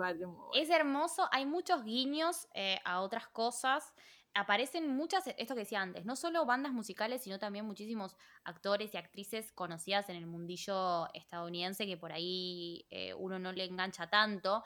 [0.53, 3.93] Es hermoso, hay muchos guiños eh, a otras cosas.
[4.39, 8.97] Aparecen muchas, esto que decía antes, no solo bandas musicales, sino también muchísimos actores y
[8.97, 14.63] actrices conocidas en el mundillo estadounidense que por ahí eh, uno no le engancha tanto,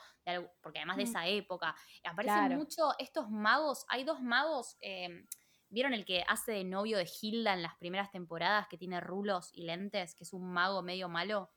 [0.61, 1.03] porque además de Mm.
[1.03, 2.53] esa época, aparecen Claro.
[2.53, 5.25] mucho estos magos, hay dos magos, eh,
[5.69, 9.51] ¿vieron el que hace de novio de Hilda en las primeras temporadas, que tiene rulos
[9.53, 11.51] y lentes, que es un mago medio malo?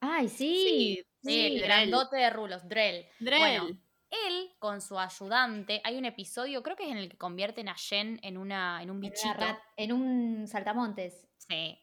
[0.00, 1.02] Ay, sí.
[1.22, 1.62] Sí, el Drell.
[1.62, 3.06] grandote de rulos, Drell.
[3.20, 3.36] Drell.
[3.36, 3.80] Bueno,
[4.10, 7.74] él con su ayudante, hay un episodio, creo que es en el que convierten a
[7.76, 9.34] Jen en, una, en un bichito.
[9.76, 11.26] en un saltamontes.
[11.36, 11.78] Sí.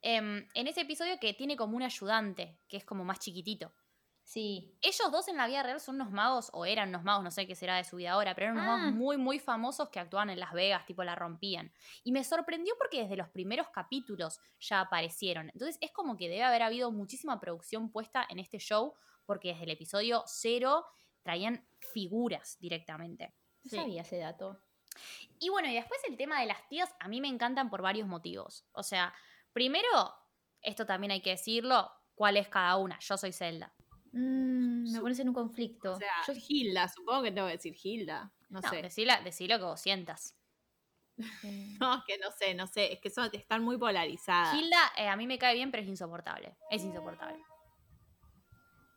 [0.00, 3.72] Em, en ese episodio que tiene como un ayudante, que es como más chiquitito.
[4.24, 4.78] Sí.
[4.80, 7.46] Ellos dos en la vida real son unos magos, o eran unos magos, no sé
[7.46, 8.76] qué será de su vida ahora, pero eran unos Ah.
[8.78, 11.72] magos muy, muy famosos que actuaban en Las Vegas, tipo la rompían.
[12.04, 15.50] Y me sorprendió porque desde los primeros capítulos ya aparecieron.
[15.52, 18.94] Entonces es como que debe haber habido muchísima producción puesta en este show,
[19.26, 20.86] porque desde el episodio cero
[21.22, 23.34] traían figuras directamente.
[23.64, 23.76] No Sí.
[23.76, 24.60] sabía ese dato.
[25.38, 28.06] Y bueno, y después el tema de las tías, a mí me encantan por varios
[28.08, 28.66] motivos.
[28.72, 29.14] O sea,
[29.52, 29.88] primero,
[30.60, 32.98] esto también hay que decirlo, cuál es cada una.
[33.00, 33.72] Yo soy Zelda.
[34.12, 35.92] Mm, me pones en un conflicto.
[35.94, 38.32] O sea, Yo- Hilda, supongo que tengo que decir Hilda.
[38.50, 38.82] No, No, sé.
[38.82, 40.36] decila, decí lo que vos sientas.
[41.80, 42.92] No, es que no sé, no sé.
[42.92, 44.54] Es que son, están muy polarizadas.
[44.54, 46.56] Hilda, eh, a mí me cae bien, pero es insoportable.
[46.70, 47.42] Es insoportable.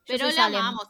[0.05, 0.59] pero la Salem.
[0.59, 0.89] amamos.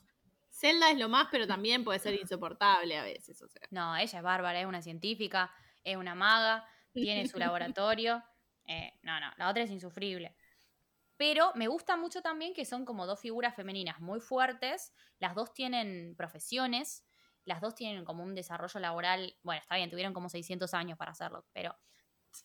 [0.66, 3.42] Zelda es lo más, pero también puede ser insoportable a veces.
[3.42, 3.62] O sea.
[3.70, 5.52] No, ella es bárbara, es una científica,
[5.84, 8.24] es una maga, tiene su laboratorio.
[8.68, 10.36] Eh, no, no, la otra es insufrible.
[11.18, 14.94] Pero me gusta mucho también que son como dos figuras femeninas muy fuertes.
[15.20, 17.06] Las dos tienen profesiones,
[17.46, 19.38] las dos tienen como un desarrollo laboral.
[19.44, 21.76] Bueno, está bien, tuvieron como 600 años para hacerlo, pero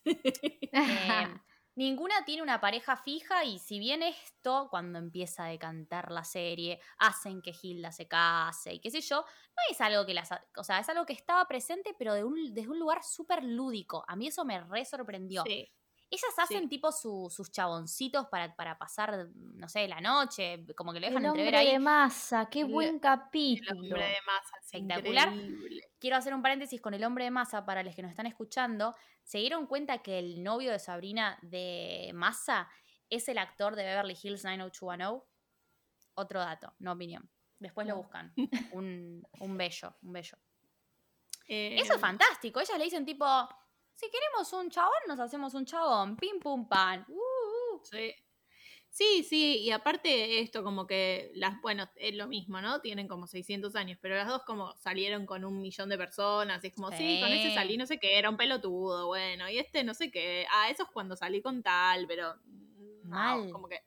[0.72, 1.40] Eh,
[1.74, 6.80] ninguna tiene una pareja fija y si bien esto, cuando empieza a decantar la serie,
[6.98, 10.30] hacen que Hilda se case y qué sé yo, no es algo que las...
[10.56, 14.04] O sea, es algo que estaba presente, pero de un, desde un lugar súper lúdico.
[14.08, 15.44] A mí eso me re sorprendió.
[15.44, 15.70] Sí.
[16.12, 16.68] Ellas hacen sí.
[16.68, 21.22] tipo su- sus chaboncitos para, para pasar, no sé, la noche, como que lo dejan
[21.24, 21.72] el hombre entrever ahí.
[21.74, 23.80] de masa, qué El- buen El capítulo.
[23.80, 25.32] hombre de masa es Espectacular.
[25.32, 25.88] increíble.
[26.00, 28.96] quiero hacer un paréntesis con el hombre de masa para los que nos están escuchando.
[29.22, 32.68] ¿Se dieron cuenta que el novio de Sabrina de Massa
[33.08, 35.22] es el actor de Beverly Hills 90210?
[36.14, 37.30] Otro dato, no opinión.
[37.60, 38.32] Después lo buscan.
[38.72, 40.36] Un, un bello, un bello.
[41.52, 42.60] Eh, Eso es fantástico.
[42.60, 43.26] Ellas le dicen tipo,
[43.94, 46.16] si queremos un chabón, nos hacemos un chabón.
[46.16, 47.04] Pim, pum, pan.
[47.08, 47.80] Uh, uh.
[47.84, 48.14] Sí.
[48.92, 52.80] Sí, sí, y aparte esto como que las, bueno, es lo mismo, ¿no?
[52.80, 56.68] Tienen como 600 años, pero las dos como salieron con un millón de personas, y
[56.68, 59.84] es como, sí, con ese salí no sé qué, era un pelotudo, bueno, y este
[59.84, 63.52] no sé qué, ah, eso es cuando salí con tal, pero mm, no, Mal.
[63.52, 63.80] como que...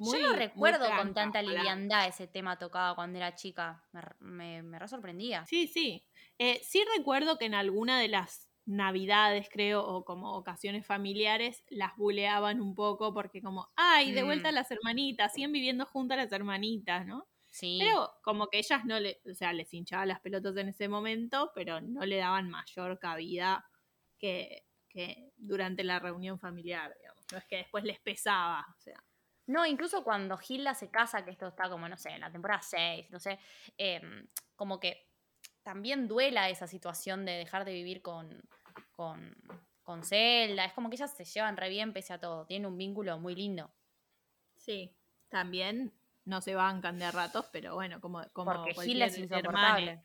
[0.00, 3.84] Yo no recuerdo con tanta liviandad ese tema tocado cuando era chica.
[3.90, 5.44] Me, me, me re sorprendía.
[5.46, 6.06] Sí, sí.
[6.38, 11.96] Eh, sí recuerdo que en alguna de las navidades, creo, o como ocasiones familiares, las
[11.96, 14.54] buleaban un poco porque como, ay, de vuelta Mm.
[14.54, 17.26] las hermanitas, siguen viviendo juntas las hermanitas, ¿no?
[17.50, 17.78] Sí.
[17.80, 21.50] Pero como que ellas no le, o sea, les hinchaban las pelotas en ese momento,
[21.54, 23.64] pero no le daban mayor cabida
[24.18, 27.24] que, que durante la reunión familiar, digamos.
[27.32, 29.02] No es que después les pesaba, o sea.
[29.46, 32.60] No, incluso cuando Hilda se casa, que esto está como, no sé, en la temporada
[32.60, 33.38] 6, no sé,
[33.78, 35.08] em, como que
[35.62, 38.42] también duela esa situación de dejar de vivir con,
[38.92, 39.34] con,
[39.82, 40.64] con Zelda.
[40.64, 42.46] Es como que ellas se llevan re bien pese a todo.
[42.46, 43.72] Tienen un vínculo muy lindo.
[44.56, 44.96] Sí,
[45.28, 50.02] también no se bancan de ratos, pero bueno, como, como porque Hilda es insoportable.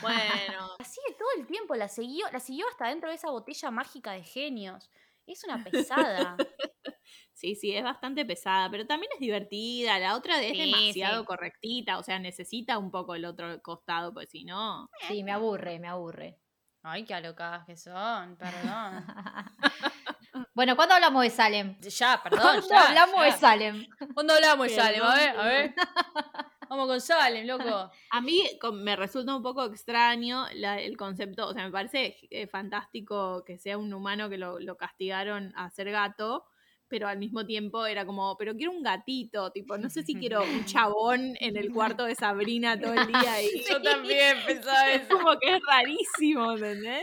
[0.00, 4.12] Bueno, sigue todo el tiempo, la siguió, la siguió hasta dentro de esa botella mágica
[4.12, 4.90] de genios.
[5.26, 6.36] Es una pesada.
[7.32, 10.00] sí, sí, es bastante pesada, pero también es divertida.
[10.00, 11.26] La otra es Sí, demasiado sí.
[11.26, 14.90] correctita, o sea, necesita un poco el otro costado, pues si no.
[15.06, 16.41] Sí, me aburre, me aburre.
[16.82, 19.04] Ay, qué alocadas que son, perdón.
[20.54, 21.78] bueno, ¿cuándo hablamos de Salem?
[21.80, 22.40] Ya, perdón.
[22.42, 23.24] ¿Cuándo ya, hablamos ya.
[23.24, 23.86] de Salem?
[24.14, 25.02] ¿Cuándo hablamos de Salem?
[25.02, 25.74] A ver, a ver.
[26.68, 27.90] Vamos con Salem, loco.
[28.10, 32.46] A mí me resulta un poco extraño la- el concepto, o sea, me parece eh,
[32.46, 36.46] fantástico que sea un humano que lo, lo castigaron a ser gato,
[36.92, 40.42] pero al mismo tiempo era como, pero quiero un gatito, tipo, no sé si quiero
[40.42, 45.00] un chabón en el cuarto de Sabrina todo el día y Yo también pensaba es
[45.00, 45.16] eso.
[45.16, 47.02] como que es rarísimo, ¿entendés?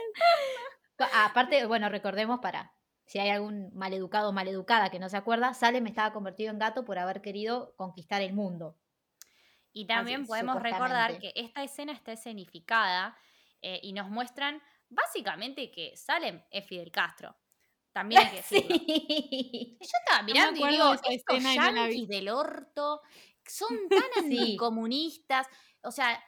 [1.15, 2.71] Aparte, bueno, recordemos para,
[3.07, 6.85] si hay algún maleducado o maleducada que no se acuerda, Salem estaba convertido en gato
[6.85, 8.77] por haber querido conquistar el mundo.
[9.73, 13.17] Y también Así, podemos recordar que esta escena está escenificada
[13.63, 17.35] eh, y nos muestran básicamente que Salem es Fidel Castro.
[17.91, 18.75] También hay que decirlo.
[18.77, 19.77] Sí.
[19.81, 23.01] Yo estaba mirando y acuerdo digo, de estos no yanquis del orto
[23.47, 24.19] son tan Sí.
[24.19, 25.47] anticomunistas.
[25.83, 26.23] O sea,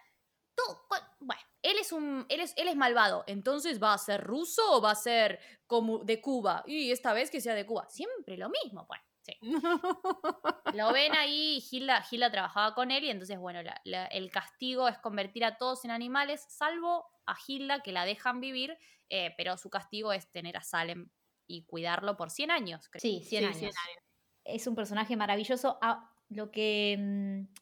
[1.20, 2.26] bueno, él es un.
[2.30, 3.24] Él es, él es malvado.
[3.28, 6.64] Entonces, ¿va a ser ruso o va a ser como de Cuba?
[6.68, 7.88] Y esta vez que sea de Cuba.
[7.89, 9.01] Siempre lo mismo, pues.
[9.24, 9.34] Sí.
[10.74, 14.32] Lo ven ahí, y Hilda, Hilda trabajaba con él y entonces, bueno, la- la- el
[14.32, 18.78] castigo es convertir a todos en animales, salvo a Hilda que la dejan vivir,
[19.09, 21.09] eh, pero su castigo es tener a Salem
[21.56, 22.88] y cuidarlo por 100 años.
[22.89, 23.02] creo.
[23.02, 23.58] Sí, 100 Sí, años.
[23.58, 24.04] 100 años.
[24.43, 25.78] Es un personaje maravilloso.
[25.82, 27.54] Ah, lo, que, mm,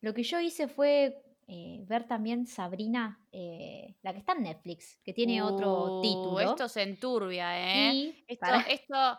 [0.00, 4.98] lo que yo hice fue eh, ver también Sabrina, eh, la que está en Netflix,
[5.02, 6.40] que tiene otro Uh, título.
[6.40, 7.94] Esto se enturbia, ¿eh?
[7.94, 9.18] y Esto, para, esto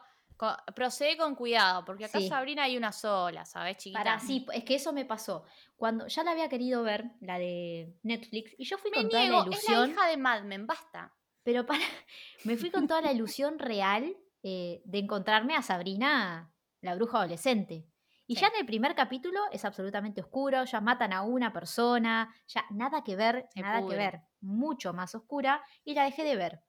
[0.76, 2.28] procede con cuidado, porque acá Sí.
[2.30, 4.00] Sabrina hay una sola, ¿sabes, chiquita?
[4.04, 5.44] para- sí, es que eso me pasó.
[5.76, 9.24] Cuando ya la había querido ver, la de Netflix, y yo fui Me con toda
[9.24, 9.90] la niego, es la ilusión.
[9.92, 11.14] hija de Mad Men, basta.
[11.50, 11.80] Pero para,
[12.44, 17.88] me fui con toda la ilusión real eh, de encontrarme a Sabrina, la bruja adolescente.
[18.28, 18.42] Y Sí.
[18.42, 23.04] ya en el primer capítulo es absolutamente oscuro, ya matan a una persona, ya nada
[23.04, 26.62] que ver, Se nada que ver, mucho más oscura, y la dejé de ver.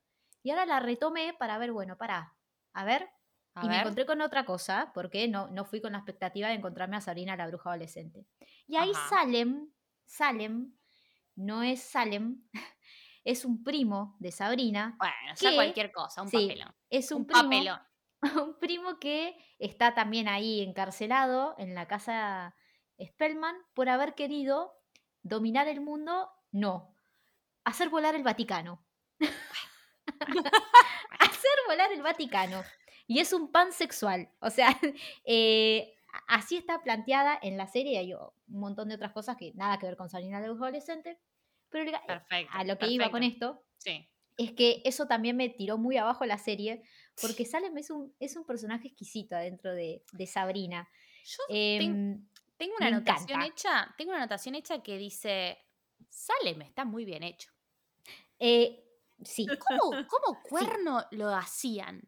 [0.43, 2.39] Y ahora la retomé para ver, bueno, para,
[2.72, 3.11] a ver,
[3.55, 6.55] A y me encontré con otra cosa, porque no, no fui con la expectativa de
[6.55, 8.24] encontrarme a Sabrina, la bruja adolescente.
[8.66, 9.09] Y ahí Ajá.
[9.11, 9.70] Salem,
[10.07, 10.72] Salem,
[11.37, 12.45] no es Salem,
[13.24, 16.74] es un primo de Sabrina, Bueno, sea cualquier cosa, un Sí, papelón.
[16.88, 17.80] es un, Un primo, papelón.
[18.48, 22.54] un primo que está también ahí encarcelado en la casa
[23.02, 24.72] Spellman por haber querido
[25.22, 26.94] dominar el mundo, no,
[27.64, 28.84] hacer volar el Vaticano.
[31.20, 32.62] hacer volar el Vaticano.
[33.06, 34.30] Y es un pansexual.
[34.40, 34.68] O sea,
[35.24, 35.94] eh,
[36.28, 37.98] así está planteada en la serie.
[37.98, 41.18] Hay un montón de otras cosas que nada que ver con Sabrina la bruja adolescente.
[41.70, 42.52] Pero Perfecto.
[42.52, 44.08] a lo que iba con esto Sí.
[44.36, 46.82] es que eso también me tiró muy abajo la serie,
[47.20, 50.88] porque Salem es un, es un personaje exquisito adentro de, de Sabrina.
[51.24, 55.58] Yo ten- Em, tengo una anotación hecha, tengo una anotación hecha que dice,
[56.08, 57.50] Salem está muy bien hecho.
[58.38, 58.84] eh,
[59.22, 60.40] sí, ¿Cómo, cómo
[60.80, 62.02] cuerno lo hacían?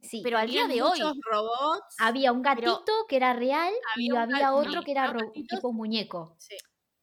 [0.00, 0.20] sí.
[0.22, 1.96] Pero al día de hoy, robots.
[1.98, 5.12] había un gatito que era real y Había otro que era
[5.48, 6.36] tipo un muñeco.
[6.38, 6.56] Sí.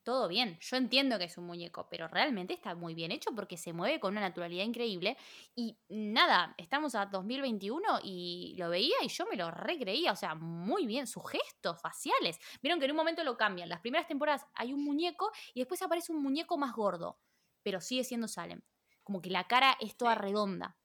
[0.06, 0.58] Todo bien.
[0.62, 4.00] Yo entiendo que es un muñeco, pero realmente está muy bien hecho porque se mueve
[4.00, 5.18] con una naturalidad increíble.
[5.56, 10.14] Y nada, estamos a 2021 y lo veía y yo me lo recreía.
[10.14, 12.40] O sea, muy bien, sus gestos faciales.
[12.62, 13.68] Vieron que en un momento lo cambian.
[13.68, 17.20] Las primeras temporadas hay un muñeco y después aparece un muñeco más gordo,
[17.64, 18.62] pero sigue siendo Salem.
[19.04, 20.78] Como que la cara es toda redonda.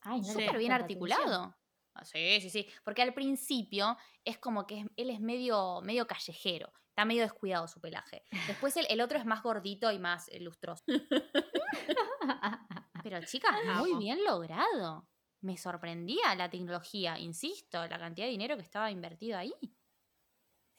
[0.00, 0.26] Ay, no.
[0.26, 1.56] Súper bien articulado.
[1.94, 2.68] Ah, Sí, sí, sí.
[2.84, 6.72] Porque al principio es como que él es medio, medio callejero.
[6.96, 8.24] Está medio descuidado su pelaje.
[8.46, 10.82] Después el, el otro es más gordito y más eh, lustroso.
[13.02, 15.06] Pero chicas, muy bien logrado.
[15.42, 19.52] Me sorprendía la tecnología, insisto, la cantidad de dinero que estaba invertido ahí.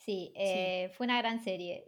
[0.08, 1.84] Sí, eh, fue una gran serie.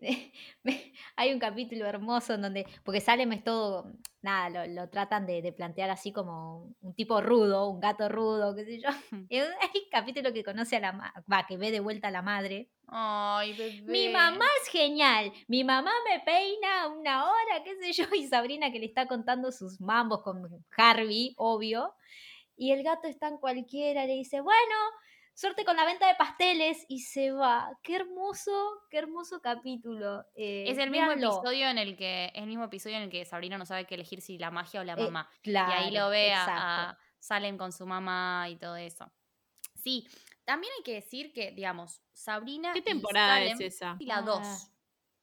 [1.16, 5.40] Hay un capítulo hermoso en donde, porque Salem es todo, nada, lo, lo tratan de,
[5.40, 8.90] de plantear así como un tipo rudo, un gato rudo, qué sé yo.
[9.30, 12.68] Hay un capítulo que conoce a la va, que ve de vuelta a la madre.
[12.88, 13.90] Ay, bebé.
[13.90, 18.70] Mi mamá es genial, mi mamá me peina una hora, qué sé yo, y Sabrina
[18.70, 20.42] que le está contando sus mambos con
[20.76, 21.94] Harvey, obvio.
[22.54, 24.74] Y el gato está en cualquiera, le dice, bueno,
[25.34, 27.70] suerte con la venta de pasteles, y se va.
[27.82, 28.52] Qué hermoso,
[28.90, 30.24] qué hermoso capítulo.
[30.34, 31.28] eh, Es el mismo véanlo.
[31.38, 33.94] episodio en el que es el mismo episodio en el que Sabrina no sabe qué
[33.94, 35.28] elegir si la magia o la Eh, mamá.
[35.42, 39.10] claro, y ahí lo ve a- Salem con su mamá y todo eso.
[39.74, 40.06] Sí,
[40.44, 42.72] también hay que decir que, digamos, Sabrina.
[42.72, 43.96] ¿Qué y temporada Salem- es esa?
[43.98, 44.70] Y la Ah, 2.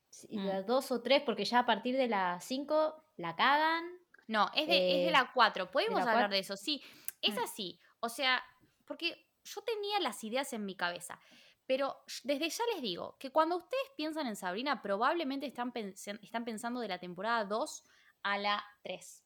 [0.10, 0.46] Sí, Mm.
[0.48, 3.84] la dos o tres, porque ya a partir de las cinco la cagan.
[4.28, 5.70] No, es de, es de Eh, la 4.
[5.72, 6.82] Podemos la hablar de eso, sí.
[7.22, 7.40] Es Mm.
[7.44, 7.80] así.
[8.00, 8.44] O sea,
[8.86, 11.20] porque yo tenía las ideas en mi cabeza.
[11.66, 16.80] Pero desde ya les digo que cuando ustedes piensan en Sabrina, probablemente están, están pensando
[16.80, 17.84] de la temporada 2
[18.24, 19.24] a la 3.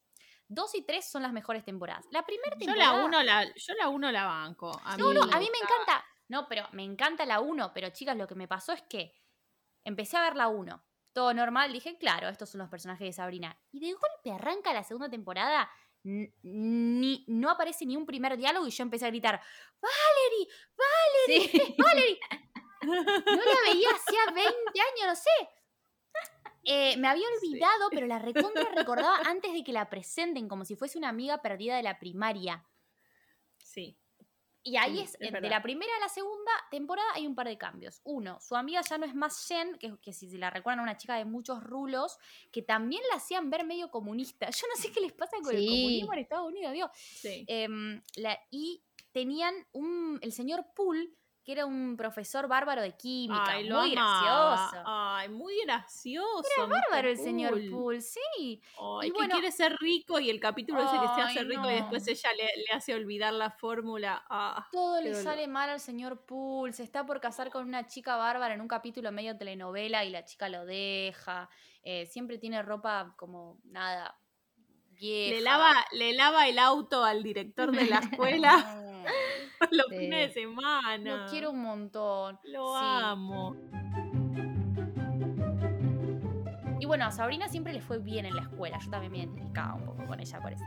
[0.48, 2.06] 2 y 3 son las mejores temporadas.
[2.12, 2.98] La primera Yo temporada.
[2.98, 4.72] la uno la, yo la uno la banco.
[4.84, 6.04] A No, mí no, a mí me encanta.
[6.30, 7.72] No, pero me encanta la 1.
[7.74, 9.14] Pero chicas, lo que me pasó es que
[9.84, 10.84] empecé a ver la 1.
[11.14, 11.72] Todo normal.
[11.72, 13.58] Dije, claro, estos son los personajes de Sabrina.
[13.72, 15.70] Y de golpe arranca la segunda temporada.
[16.04, 19.40] Ni, no aparece ni un primer diálogo y yo empecé a gritar,
[19.82, 20.48] Valerie,
[21.28, 21.76] Sí.
[21.78, 22.20] Valerie.
[22.84, 25.30] No la veía hacía 20 años, no sé.
[26.64, 27.48] Eh, me había Sí.
[27.48, 31.42] olvidado, pero la recontra recordaba antes de que la presenten, como si fuese una amiga
[31.44, 32.66] perdida de la primaria.
[33.60, 34.01] Sí.
[34.64, 37.34] Y ahí Sí, es, es eh, de la primera a la segunda temporada hay un
[37.36, 38.00] par de cambios.
[38.04, 40.98] Uno, su amiga ya no es más Jen, que, que si se la recuerdan una
[40.98, 42.18] chica de muchos rulos,
[42.52, 44.50] que también la hacían ver medio comunista.
[44.52, 46.92] Yo no sé qué les pasa con el comunismo en Estados Unidos, Dios.
[46.94, 47.44] Sí.
[47.48, 51.10] Em, la- y tenían un, el señor Poole,
[51.44, 54.52] que era un profesor bárbaro de química, Ay, lo muy amaba.
[54.56, 54.84] gracioso.
[54.86, 56.44] Ay, muy gracioso.
[56.58, 58.20] Era Bárbaro el señor Poole, sí.
[58.80, 61.70] Ay, Y que bueno- quiere ser rico y el capítulo ese que se hace rico
[61.70, 64.24] y después ella le, le hace olvidar la fórmula.
[64.30, 66.74] Ah, Todo le sale mal al señor Poole.
[66.74, 70.24] Se está por casar con una chica bárbara en un capítulo medio telenovela y la
[70.24, 71.50] chica lo deja.
[71.84, 74.16] Eh, siempre tiene ropa como nada
[74.92, 75.36] vieja.
[75.36, 77.98] le, lava, le lava el auto al director de la
[78.30, 78.78] escuela
[79.72, 80.98] los fines de semana.
[81.18, 82.40] Lo quiero un montón.
[82.46, 82.86] Lo Sí.
[82.86, 83.56] amo.
[86.80, 88.80] Y bueno, a Sabrina siempre le fue bien en la escuela.
[88.80, 90.66] Yo también me identificaba un poco con ella por eso.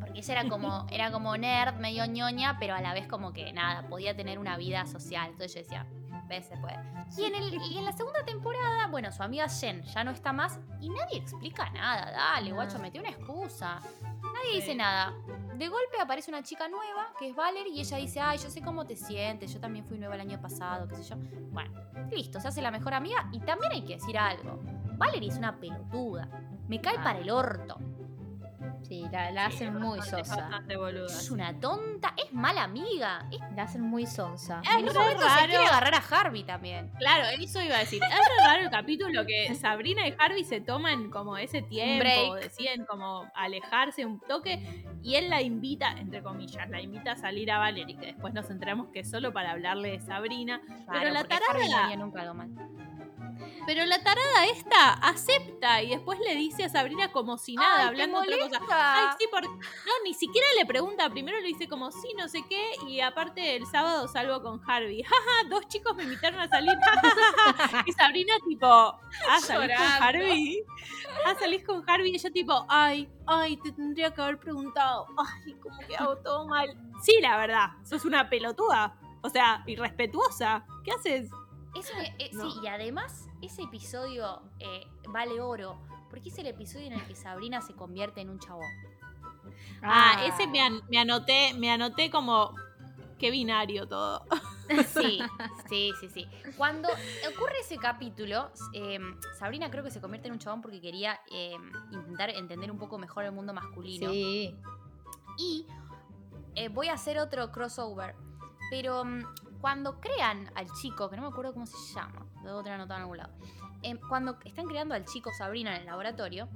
[0.00, 3.52] Porque ella era como, era como nerd, medio ñoña, pero a la vez como que
[3.52, 5.26] nada, podía tener una vida social.
[5.30, 5.86] Entonces yo decía,
[6.28, 6.78] ves, se puede.
[7.18, 10.32] Y en, el, y en la segunda temporada, bueno, su amiga Jen ya no está
[10.32, 12.10] más y nadie explica nada.
[12.10, 13.80] Dale, guacho, metió una excusa.
[14.02, 14.56] Nadie Sí.
[14.56, 15.12] dice nada.
[15.56, 18.60] De golpe aparece una chica nueva, que es Valerie, y ella dice, ay, yo sé
[18.60, 21.16] cómo te sientes, yo también fui nueva el año pasado, qué sé yo.
[21.52, 21.80] Bueno,
[22.10, 24.60] listo, se hace la mejor amiga y también hay que decir algo.
[24.96, 26.28] Valerie es una pelotuda.
[26.66, 27.78] Me cae para el orto.
[28.86, 30.40] Sí, la, la Sí, hacen muy bastante- sosa.
[30.42, 31.06] bastante boluda.
[31.06, 33.26] Es una tonta, es mala amiga.
[33.30, 34.60] Es- La hacen muy sonsa.
[34.62, 35.46] Es en un re momento se raro.
[35.48, 36.90] quiere agarrar a Harvey también.
[36.98, 38.02] Claro, eso iba a decir.
[38.02, 43.30] Es raro el capítulo que Sabrina y Harvey se toman como ese tiempo, deciden como
[43.34, 47.96] alejarse un toque y él la invita, entre comillas, la invita a salir a Valerie,
[47.96, 50.60] que después nos enteramos que es solo para hablarle de Sabrina.
[50.88, 52.50] Claro, la porque Harvey no tarada- haría nunca algo mal.
[53.66, 57.96] Pero la tarada esta acepta y después le dice a Sabrina como si nada, Ay,
[57.96, 59.10] ¿te hablando otra cosa.
[59.10, 59.48] Ay, sí, porque.
[59.48, 61.08] No, ni siquiera le pregunta.
[61.10, 62.72] Primero le dice como sí, no sé qué.
[62.86, 65.02] Y aparte, el sábado salgo con Harvey.
[65.04, 66.74] Jaja, dos chicos me invitaron a salir.
[67.86, 69.86] y Sabrina, tipo, ah, salís con.
[69.86, 70.64] Harvey.
[71.26, 72.12] Ah, salís con Harvey.
[72.12, 75.06] Y ella, tipo, ay, ay, te tendría que haber preguntado.
[75.16, 76.68] Ay, como que hago todo mal.
[77.02, 78.98] Sí, la verdad, sos una pelotuda.
[79.22, 80.66] O sea, irrespetuosa.
[80.84, 81.30] ¿Qué haces?
[81.74, 82.50] Eso eh, No.
[82.50, 85.78] Sí, y además ese episodio eh, vale oro.
[86.10, 88.70] Porque es el episodio en el que Sabrina se convierte en un chabón.
[89.82, 92.54] Ah, ese me, an- me anoté, me anoté como.
[93.18, 94.24] Qué binario todo.
[94.98, 95.20] Sí,
[95.68, 96.26] sí, sí, sí.
[96.56, 98.98] Cuando ocurre ese capítulo, eh,
[99.38, 101.54] Sabrina creo que se convierte en un chabón porque quería eh,
[101.92, 104.10] intentar entender un poco mejor el mundo masculino.
[104.10, 104.56] Sí.
[105.36, 105.66] Y
[106.54, 108.14] eh, voy a hacer otro crossover.
[108.70, 109.20] Pero mm,
[109.60, 113.02] cuando crean al chico, que no me acuerdo cómo se llama, debo tener anotado en
[113.02, 113.32] algún lado.
[113.82, 116.48] eh, cuando están creando al chico Sabrina en el laboratorio,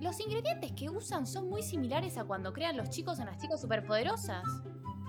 [0.00, 3.60] los ingredientes que usan son muy similares a cuando crean los chicos en las chicas
[3.60, 4.42] superpoderosas.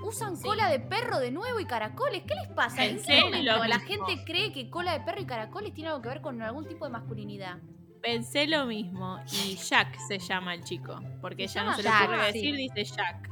[0.04, 0.44] Usan Sí.
[0.44, 2.24] cola de perro de nuevo y caracoles.
[2.28, 2.86] ¿Qué les pasa?
[2.86, 6.02] ¿En Pensé qué momento la gente cree que cola de perro y caracoles tiene algo
[6.02, 7.58] que ver con algún tipo de masculinidad?
[8.02, 9.18] Pensé lo mismo.
[9.32, 11.00] Y Jack se llama el chico.
[11.22, 12.34] Porque ya no se le ocurre sí.
[12.34, 13.30] decir, dice Jack.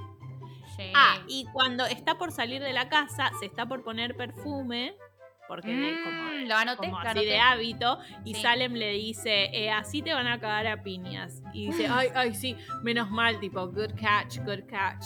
[0.76, 0.92] Sí.
[0.96, 4.96] Ah, y cuando está por salir de la casa, se está por poner perfume.
[5.56, 8.00] Porque de- Mm, como, lo anoté, como así de hábito.
[8.26, 8.42] Y Sí.
[8.42, 11.44] Salem le dice, eh, así te van a cagar a piñas.
[11.54, 15.04] Y dice, ay, ay, sí, menos mal, tipo, good catch, good catch.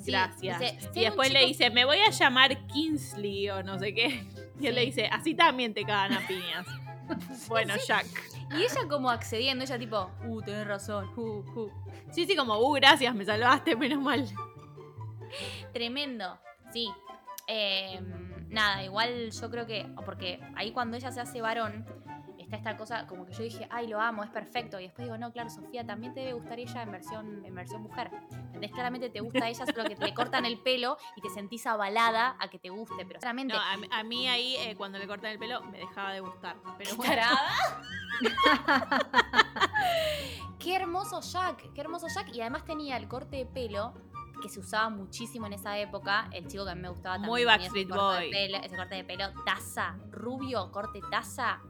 [0.00, 0.58] Sí, Gracias.
[0.60, 4.26] dice, "Ser y después le dice, me voy a llamar Kingsley o no sé qué.
[4.60, 6.66] Y él le dice, así también te cagan a piñas.
[7.48, 8.06] bueno, Jack.
[8.52, 11.20] Y ella como accediendo, ella tipo, uh, tenés razón, uh,
[11.60, 11.70] uh.
[12.12, 14.24] Sí, sí, como, uh, gracias, me salvaste, menos mal.
[15.72, 16.38] Tremendo,
[16.72, 16.88] sí.
[17.46, 18.00] Eh,
[18.50, 21.86] nada, igual yo creo que, porque ahí cuando ella se hace varón,
[22.38, 24.80] está esta cosa como que yo dije, ay, lo amo, es perfecto.
[24.80, 27.82] Y después digo, no, claro, Sofía, también te debe gustar ella en versión, en versión
[27.82, 28.10] mujer.
[28.32, 28.72] ¿Entendés?
[28.72, 32.48] Claramente te gusta ella, solo que le cortan el pelo y te sentís avalada a
[32.48, 33.54] que te guste, pero claramente...
[33.54, 36.20] No, a, mí- a mí ahí, eh, cuando le cortan el pelo, me dejaba de
[36.20, 36.56] gustar.
[36.76, 37.22] Pero bueno,
[40.58, 42.28] qué hermoso Jack, qué hermoso Jack.
[42.34, 43.94] Y además tenía el corte de pelo
[44.40, 46.28] que se usaba muchísimo en esa época.
[46.32, 47.30] El chico que a mí me gustaba también.
[47.30, 48.30] Muy Backstreet Boy.
[48.30, 51.60] pelo- ese corte de pelo, taza, rubio, corte taza.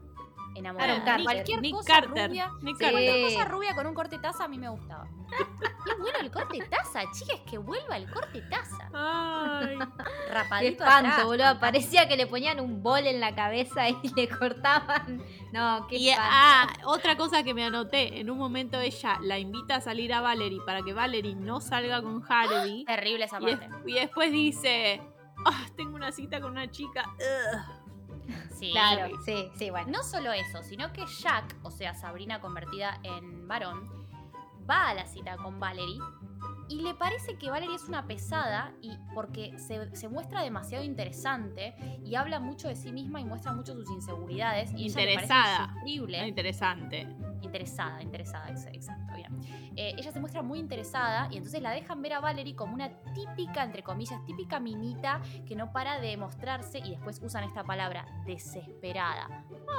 [0.55, 0.91] Enamorado.
[0.91, 1.23] Aaron Carter.
[1.23, 2.27] Cualquier Nick cosa Carter.
[2.29, 2.51] rubia.
[2.61, 2.91] Nick sí, Carter.
[3.05, 5.07] cualquier cosa rubia con un corte taza a mí me gustaba.
[5.83, 8.87] Es bueno el corte taza, chicas, que vuelva el corte taza.
[8.93, 11.25] Ay, Qué Rapadito espanto, atrás.
[11.25, 11.59] boludo.
[11.59, 15.23] Parecía que le ponían un bol en la cabeza y le cortaban.
[15.51, 16.31] No, qué Y espanto.
[16.35, 20.21] ah, otra cosa que me anoté, en un momento ella la invita a salir a
[20.21, 22.85] Valerie para que Valerie no salga con Harvey.
[22.85, 23.75] Terrible esa Y, es- parte.
[23.89, 25.01] y después dice,
[25.45, 27.05] ah, tengo una cita con una chica.
[27.17, 27.80] ugh".
[28.61, 28.71] Sí.
[28.71, 29.87] Claro, sí, sí, bueno.
[29.91, 33.89] No solo eso, sino que Jack, o sea, Sabrina convertida en varón,
[34.69, 35.99] va a la cita con Valerie
[36.71, 41.75] y le parece que Valerie es una pesada y porque se, se muestra demasiado interesante
[42.05, 45.73] y habla mucho de sí misma y muestra mucho sus inseguridades y Interesada.
[46.21, 47.07] Ah, Interesante.
[47.41, 49.31] Interesada, interesada, ex- exacto, bien.
[49.75, 52.89] Eh, ella se muestra muy interesada y entonces la dejan ver a Valerie como una
[53.13, 58.05] típica, entre comillas, típica minita que no para de mostrarse y después usan esta palabra,
[58.25, 59.27] desesperada.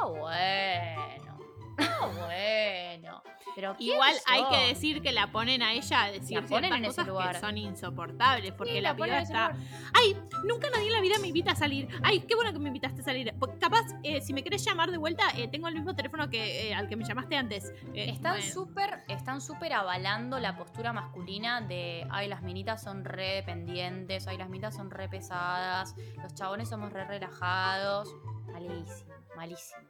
[0.02, 1.31] Ah, bueno.
[1.78, 3.22] Ah, bueno.
[3.54, 6.72] Pero ¿quién Igual hay que decir que la ponen a ella a decir La ponen
[6.72, 7.34] en ese cosas lugar.
[7.34, 8.52] que son insoportables.
[8.52, 9.90] Porque Sí, la, la ponen piba en ese está.
[9.92, 11.86] Ay, nunca nadie en la vida me invita a salir.
[12.02, 13.34] Ay, qué bueno que me invitaste a salir.
[13.38, 16.68] Porque capaz, eh, si me querés llamar de vuelta, eh, tengo el mismo teléfono que
[16.70, 17.72] eh, al que me llamaste antes.
[17.94, 18.52] Eh, Están bueno.
[18.52, 24.38] súper, están súper avalando la postura masculina de ay, las minitas son re dependientes, ay,
[24.38, 28.08] las minitas son re pesadas, los chabones somos re relajados.
[28.50, 29.80] Malísimo, malísimo.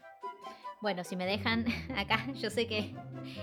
[0.83, 1.65] Bueno, si me dejan
[1.97, 2.95] acá, yo sé que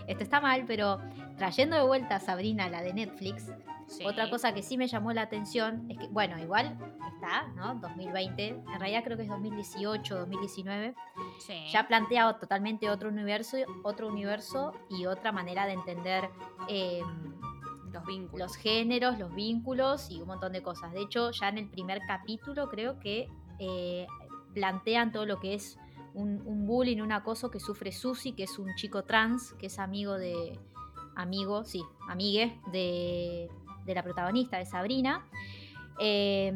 [0.07, 0.99] esto está mal, pero
[1.37, 3.51] trayendo de vuelta a Sabrina, la de Netflix,
[3.87, 4.05] Sí.
[4.05, 6.77] otra cosa que sí me llamó la atención es que, bueno, igual
[7.15, 7.73] está, ¿no?
[7.79, 10.93] 2020, en realidad creo que es 2018, 2019,
[11.39, 11.55] Sí.
[11.71, 16.29] ya plantea totalmente otro universo, otro universo y otra manera de entender
[16.67, 17.01] eh,
[17.91, 18.39] los vínculos.
[18.49, 20.93] los géneros, los vínculos y un montón de cosas.
[20.93, 23.27] De hecho, ya en el primer capítulo creo que
[23.57, 24.05] eh,
[24.53, 25.79] plantean todo lo que es
[26.14, 29.80] un, un bullying, un acoso que sufre Susi, que es un chico trans, que es
[29.80, 30.60] amigo de.
[31.16, 33.49] Amigo, sí, amigue de,
[33.86, 35.26] de la protagonista, de Sabrina.
[35.99, 36.53] eh,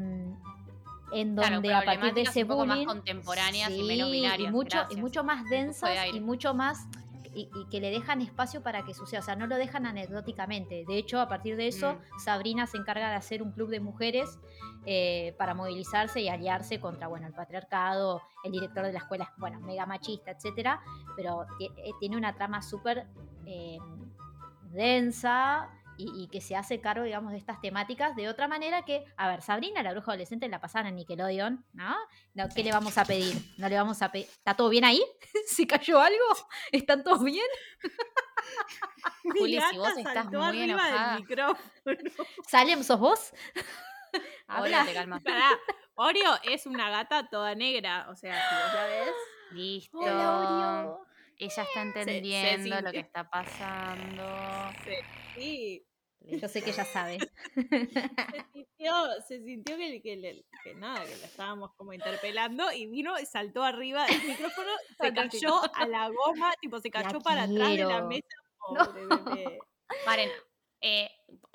[1.11, 4.51] en Claro, donde a partir de ese poco más bullying contemporáneas y menos binarias, y
[4.51, 6.87] mucho, y mucho más densas y mucho más
[7.33, 10.85] y, y que le dejan espacio para que suceda, o sea, no lo dejan anecdóticamente.
[10.87, 12.19] De hecho, a partir de eso, Mm.
[12.19, 14.39] Sabrina se encarga de hacer un club de mujeres
[14.85, 19.29] eh, para movilizarse y aliarse contra, bueno, el patriarcado, el director de la escuela, es,
[19.37, 20.81] bueno, mega machista, etcétera,
[21.15, 23.07] pero eh, tiene una trama súper
[23.45, 23.77] eh,
[24.71, 29.05] densa y, y que se hace cargo, digamos, de estas temáticas de otra manera que,
[29.17, 31.95] a ver, Sabrina, la bruja adolescente, la pasaban en Nickelodeon, ¿no?
[32.33, 33.35] No, ¿Qué le vamos a pedir?
[33.57, 34.27] No le vamos a pedir.
[34.27, 35.03] ¿Está todo bien ahí?
[35.47, 36.25] ¿Se cayó algo?
[36.71, 37.45] ¿Están todos bien?
[39.23, 41.19] Juli, si vos estás muy enojada.
[42.47, 43.33] ¿Salem, sos vos?
[44.47, 44.85] Ahora Habla.
[44.85, 45.23] te calmas.
[45.95, 49.13] Oreo es una gata toda negra, o sea, si vos la ves.
[49.51, 49.97] Listo.
[49.99, 51.12] Hola, Oreo.
[51.45, 54.23] Ella está se entendiendo lo que está pasando.
[54.83, 55.03] se-
[55.35, 55.85] sí,
[56.21, 57.17] Yo sé que ya sabe.
[57.55, 58.93] se sintió,
[59.27, 63.25] se sintió que, que, le- que nada, que la estábamos como interpelando y vino y
[63.25, 64.69] saltó arriba del micrófono,
[65.01, 68.27] se cayó a la goma, tipo se La cayó para atrás de la mesa.
[68.73, 68.85] No.
[68.85, 69.59] Pobre bebé.
[70.81, 71.09] Eh,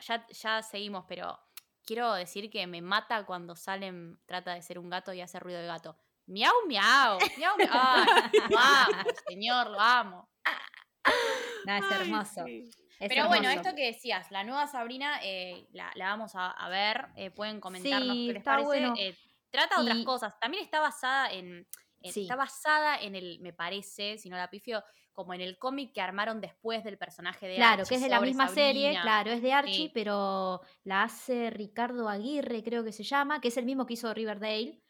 [0.06, 1.38] ya, ya seguimos, pero
[1.84, 5.60] quiero decir que me mata cuando Salem trata de ser un gato y hace ruido
[5.60, 5.96] de gato.
[6.28, 7.70] Miau, miau, miau, miau.
[7.72, 10.28] Ay, lo amo, señor, lo amo.
[11.64, 12.44] No, es Ay, hermoso.
[12.44, 12.64] sí.
[13.00, 16.68] es Pero bueno, esto que decías, la nueva Sabrina, eh, la, la vamos a, a
[16.68, 18.66] ver, eh, pueden comentarnos Sí, qué les está parece.
[18.66, 18.94] bueno.
[18.98, 19.16] Eh,
[19.50, 21.66] trata otras Y- cosas, también está basada en,
[22.02, 22.22] en- Sí.
[22.22, 26.00] está basada en el, me parece, si no la pifio, como en el cómic que
[26.00, 29.42] armaron después del personaje de Claro, Archie que es de la misma serie, claro, es
[29.42, 29.90] de Archie, Sí.
[29.94, 34.12] pero la hace Ricardo Aguirre, creo que se llama, que es el mismo que hizo
[34.14, 34.80] Riverdale.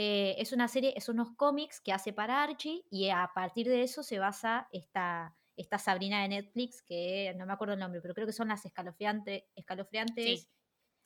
[0.00, 3.82] Eh, es una serie, son unos cómics que hace para Archie y a partir de
[3.82, 8.14] eso se basa esta, esta Sabrina de Netflix, que no me acuerdo el nombre, pero
[8.14, 10.48] creo que son las escalofriante- escalofriantes Sí.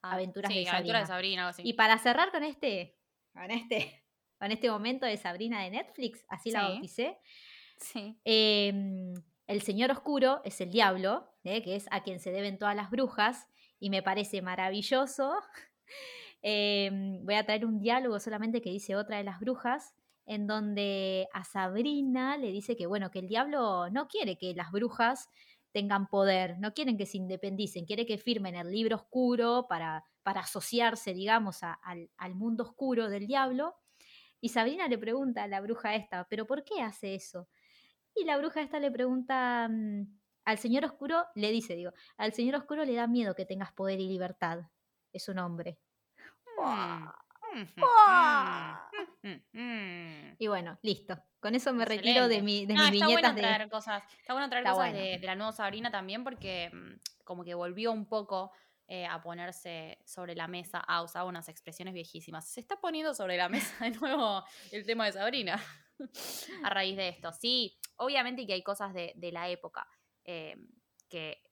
[0.02, 1.06] Ah, aventuras sí, de aventuras de Sabrina.
[1.06, 1.62] Sabrina, algo así.
[1.64, 2.98] Y para cerrar con este,
[3.32, 4.04] con este,
[4.38, 7.18] con este momento de Sabrina de Netflix, así la bauticé.
[8.24, 9.14] Em,
[9.46, 11.62] el señor oscuro es el diablo, ¿eh?
[11.62, 15.32] que es a quien se deben todas las brujas, y me parece maravilloso.
[16.42, 19.94] Em, voy a traer un diálogo solamente que dice otra de las brujas,
[20.26, 24.70] en donde a Sabrina le dice que, bueno, que el diablo no quiere que las
[24.72, 25.28] brujas
[25.72, 30.42] tengan poder, no quieren que se independicen, quiere que firmen el libro oscuro para, para
[30.42, 33.76] asociarse, digamos, al mundo oscuro del diablo.
[34.40, 37.48] Y Sabrina le pregunta a la bruja esta, ¿pero por qué hace eso?
[38.14, 40.02] Y la bruja esta le pregunta mm,
[40.44, 44.00] al señor oscuro, le dice, digo, al señor oscuro le da miedo que tengas poder
[44.00, 44.60] y libertad.
[45.12, 45.78] Es un hombre.
[50.38, 51.16] Y bueno, listo.
[51.40, 53.40] Con eso me retiro de, mi, de No, mis está bueno viñetas de...
[53.42, 55.04] traer cosas, está bueno traer Está cosas bueno.
[55.04, 58.52] de, de la nueva Sabrina también porque mm, como que volvió un poco
[58.86, 62.46] eh, a ponerse sobre la mesa, a usar unas expresiones viejísimas.
[62.48, 65.60] Se está poniendo sobre la mesa de nuevo el tema de Sabrina
[66.64, 67.32] a raíz de esto.
[67.32, 69.86] Sí, obviamente que hay cosas de, de la época
[70.24, 70.56] eh,
[71.08, 71.42] que,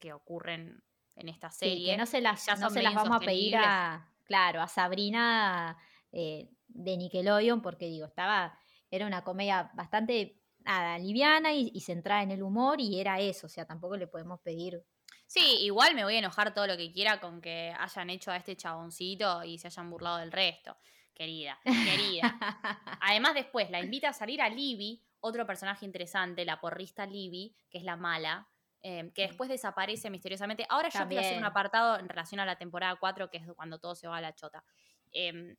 [0.00, 0.82] que ocurren
[1.14, 1.92] en esta Sí, serie.
[1.92, 5.76] que no se las, ya no se las vamos a pedir a, claro, a Sabrina
[6.12, 8.56] eh, de Nickelodeon, porque digo, estaba,
[8.90, 13.46] era una comedia bastante nada, liviana y, y centrada en el humor, y era eso,
[13.46, 14.84] o sea, tampoco le podemos pedir.
[15.26, 18.36] Sí, igual me voy a enojar todo lo que quiera con que hayan hecho a
[18.36, 20.76] este chaboncito y se hayan burlado del resto.
[21.14, 22.38] Querida, querida.
[23.00, 27.78] Además, después la invita a salir a Libby, otro personaje interesante, la porrista Libby, que
[27.78, 28.48] es la mala,
[28.90, 30.64] eh, que después desaparece misteriosamente.
[30.70, 31.44] Ahora yo quiero hacer un También.
[31.44, 34.34] apartado en relación a la temporada 4, que es cuando todo se va a la
[34.34, 34.64] chota.
[35.12, 35.56] Em,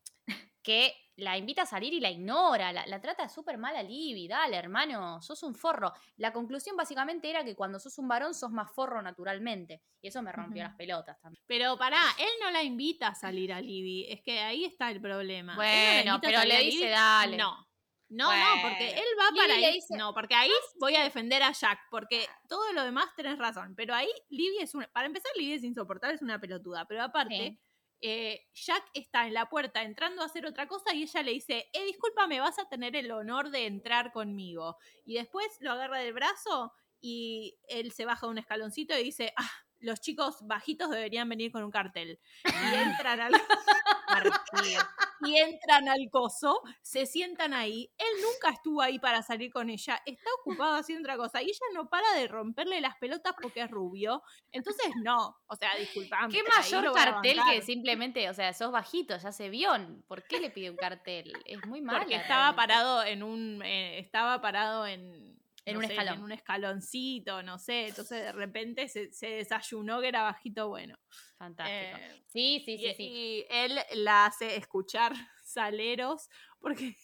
[0.63, 4.27] que la invita a salir y la ignora, la, la trata súper mal a Libby,
[4.27, 5.93] dale hermano, sos un forro.
[6.17, 9.83] La conclusión básicamente era que cuando sos un varón sos más forro naturalmente.
[10.01, 11.43] Y eso me rompió las pelotas también.
[11.45, 14.07] Pero pará, él no la invita a salir a Libby.
[14.09, 15.53] Es que ahí está el problema.
[15.53, 17.37] No Bueno, pero le dice, dale.
[17.37, 17.68] No.
[18.09, 19.73] No, no, porque él va Libby para ahí.
[19.73, 21.79] dice- No, porque ahí voy a defender a Jack.
[21.91, 23.75] Porque todo lo demás tenés razón.
[23.75, 24.87] Pero ahí Libby es una.
[24.91, 26.85] Para empezar, Libby es insoportable, es una pelotuda.
[26.85, 27.59] Pero aparte, Sí.
[28.01, 31.69] eh, Jack está en la puerta entrando a hacer otra cosa y ella le dice,
[31.71, 34.77] eh, discúlpame, vas a tener el honor de entrar conmigo.
[35.05, 39.51] Y después lo agarra del brazo y él se baja un escaloncito y dice, ah,
[39.79, 42.19] los chicos bajitos deberían venir con un cartel.
[42.43, 42.45] Y
[43.03, 43.33] entran al,
[45.21, 47.91] y entran al coso, se sientan ahí.
[47.97, 51.41] Él nunca estuvo ahí para salir con ella, está ocupado haciendo otra cosa.
[51.41, 54.23] Y ella no para de romperle las pelotas porque es rubio.
[54.51, 55.37] Entonces, no.
[55.47, 56.33] O sea, disculpame.
[56.33, 59.71] ¿Qué mayor cartel que simplemente, o sea, sos bajito, ya se vio?
[60.07, 61.33] ¿Por qué le pide un cartel?
[61.45, 61.99] Es muy malo.
[61.99, 63.61] Porque estaba parado en un.
[63.63, 65.38] eh, estaba parado en.
[65.65, 66.13] En no un sé, escalón.
[66.15, 67.87] En un escaloncito, no sé.
[67.87, 70.97] Entonces de repente se, se desayunó que era bajito bueno.
[71.37, 71.97] Fantástico.
[71.97, 73.03] Eh, sí, sí, sí, y, sí.
[73.03, 76.29] y él la hace escuchar saleros
[76.59, 76.95] porque,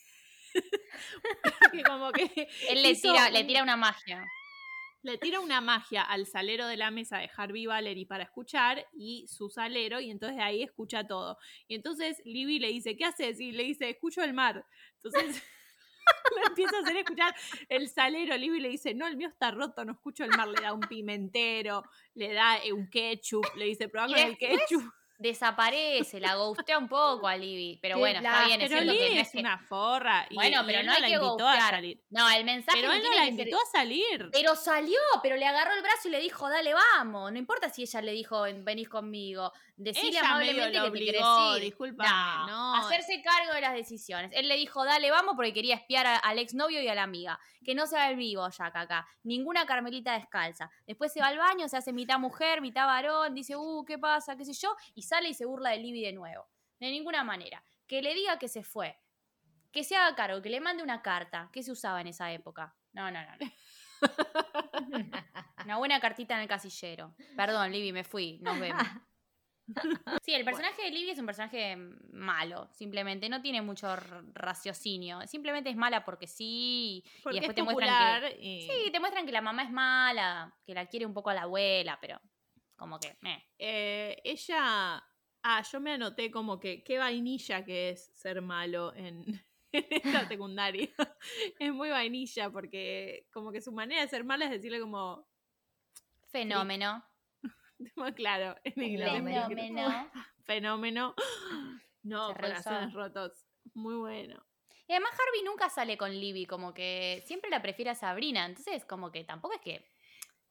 [1.61, 2.23] porque como que
[2.69, 4.23] Él le tira, le tira una magia.
[5.03, 9.27] le tira una magia al salero de la mesa de Harvey Valery para escuchar y
[9.27, 11.37] su salero y entonces de ahí escucha todo.
[11.67, 13.39] Y entonces Libby le dice, ¿qué haces?
[13.39, 14.65] Y le dice, escucho el mar.
[15.03, 15.43] Entonces
[16.35, 17.35] le empieza a hacer escuchar
[17.69, 18.37] el salero.
[18.37, 20.47] Libby le dice, no, el mío está roto, no escucho el mar.
[20.47, 21.83] Le da un pimentero,
[22.13, 24.83] le da eh, un ketchup, le dice, probá con el ketchup.
[25.17, 27.79] Desaparece, la gustea un poco a Libby.
[27.81, 30.25] Pero bueno, está bien, es Pero cierto que Libby no es es que- una forra.
[30.29, 32.01] Y, Bueno, y pero él no hay la que invitó a salir.
[32.09, 34.29] No, el mensaje Pero no él no la ser- invitó a salir.
[34.31, 37.31] Pero salió, pero le agarró el brazo y le dijo, dale, vamos.
[37.31, 39.51] No importa si ella le dijo, "Ven- venís conmigo.
[39.77, 41.63] Medio amablemente que te querés obligó, ir.
[41.63, 42.09] discúlpame,
[42.49, 42.75] no.
[42.75, 44.31] Hacerse cargo de las decisiones.
[44.33, 47.37] Él le dijo, dale, vamos, porque quería espiar a- al exnovio y a la amiga.
[47.61, 49.05] Que no se va el vivo Jack acá.
[49.23, 50.69] Ninguna Carmelita descalza.
[50.87, 54.37] Después se va al baño, se hace mitad mujer, mitad varón, dice, uh, ¿qué pasa?
[54.37, 54.73] ¿Qué sé yo?
[54.93, 56.45] Y sale y se burla de Libby de nuevo.
[56.79, 57.63] De ninguna manera.
[57.87, 58.97] Que le diga que se fue.
[59.71, 61.49] Que se haga cargo, que le mande una carta.
[61.53, 62.75] ¿Qué se usaba en esa época?
[62.93, 63.31] No, no, no.
[63.37, 63.51] no.
[65.65, 67.15] Una buena cartita en el casillero.
[67.35, 68.39] Perdón, Libby, me fui.
[68.41, 68.81] Nos vemos.
[70.21, 71.75] Sí, el personaje de Libby es un personaje
[72.11, 73.29] malo, simplemente.
[73.29, 73.95] No tiene mucho
[74.35, 75.21] raciocinio.
[75.25, 77.03] Simplemente es mala porque sí.
[77.23, 78.37] Porque y después es te muestran que.
[78.39, 81.33] y- Sí, te muestran que la mamá es mala, que la quiere un poco a
[81.33, 82.21] la abuela, pero
[82.75, 83.17] como que.
[83.21, 83.43] meh.
[83.57, 85.03] Eh, ella.
[85.47, 89.23] Ah, yo me anoté como que qué vainilla que es ser malo en,
[89.71, 90.89] en esta secundaria.
[91.59, 95.27] es muy vainilla porque como que su manera de ser mala es decirle como,
[96.35, 97.01] Fenómeno.
[98.15, 99.09] claro, en inglés.
[99.09, 100.11] Fenómeno.
[100.43, 101.15] Fenómeno.
[102.03, 103.47] No, corazones rotos.
[103.73, 104.45] Muy bueno.
[104.87, 108.45] Y además Harvey nunca sale con Libby, como que siempre la prefiere a Sabrina.
[108.45, 109.94] Entonces, como que tampoco es que.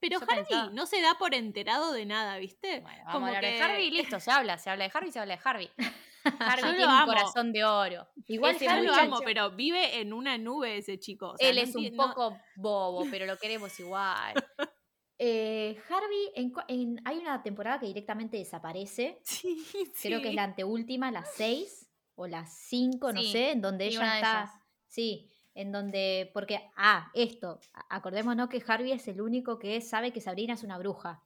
[0.09, 2.81] Pero Yo Harvey pensaba- no se da por enterado de nada, ¿viste?
[2.81, 4.91] Bueno, vamos Como a hablar que- de Harvey y listo, se habla, se habla de
[4.93, 5.71] Harvey, se habla de Harvey.
[6.25, 8.09] Harvey Yo lo tiene un corazón de oro.
[8.29, 11.31] Igual Yo lo amo, pero vive en una nube ese chico.
[11.33, 14.35] o sea, Él no es un no- poco bobo, pero lo queremos igual.
[15.19, 19.21] eh, Harvey, en hay una temporada que directamente desaparece.
[19.25, 19.65] Sí,
[20.03, 20.37] Creo que es sí.
[20.37, 24.31] la anteúltima, la 6 o la 5, no Sí, sé, en donde sí, ella está.
[24.43, 24.51] ellas.
[24.87, 26.31] Sí, en donde.
[26.35, 27.61] Porque, ah, esto.
[27.89, 31.23] Acordémonos que Harvey es el único que sabe que Sabrina es una bruja.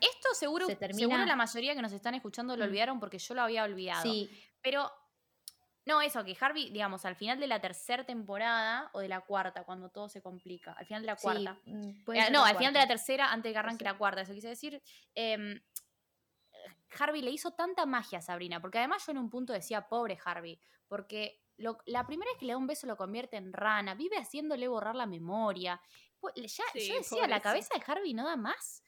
[0.00, 2.68] Esto seguro, Se termina- seguro la mayoría que nos están escuchando lo Mm.
[2.68, 4.02] olvidaron porque yo lo había olvidado.
[4.02, 4.90] Sí, Pero,
[5.86, 9.64] no, eso, que Harvey, digamos, al final de la tercera temporada o de la cuarta,
[9.64, 10.72] cuando todo se complica.
[10.72, 11.58] Al final de la cuarta.
[11.66, 14.32] mm, Eh, no, al final de la tercera, antes de que arranque la cuarta, eso
[14.32, 14.82] quise decir.
[15.14, 15.60] em,
[16.98, 20.18] Harvey le hizo tanta magia a Sabrina, porque además yo en un punto decía, pobre
[20.24, 20.58] Harvey,
[20.88, 24.16] porque lo- la primera vez que le da un beso lo convierte en rana, vive
[24.16, 25.80] haciéndole borrar la memoria.
[26.20, 28.82] Pues, ya, Sí, yo decía, la cabeza de Harvey no da más.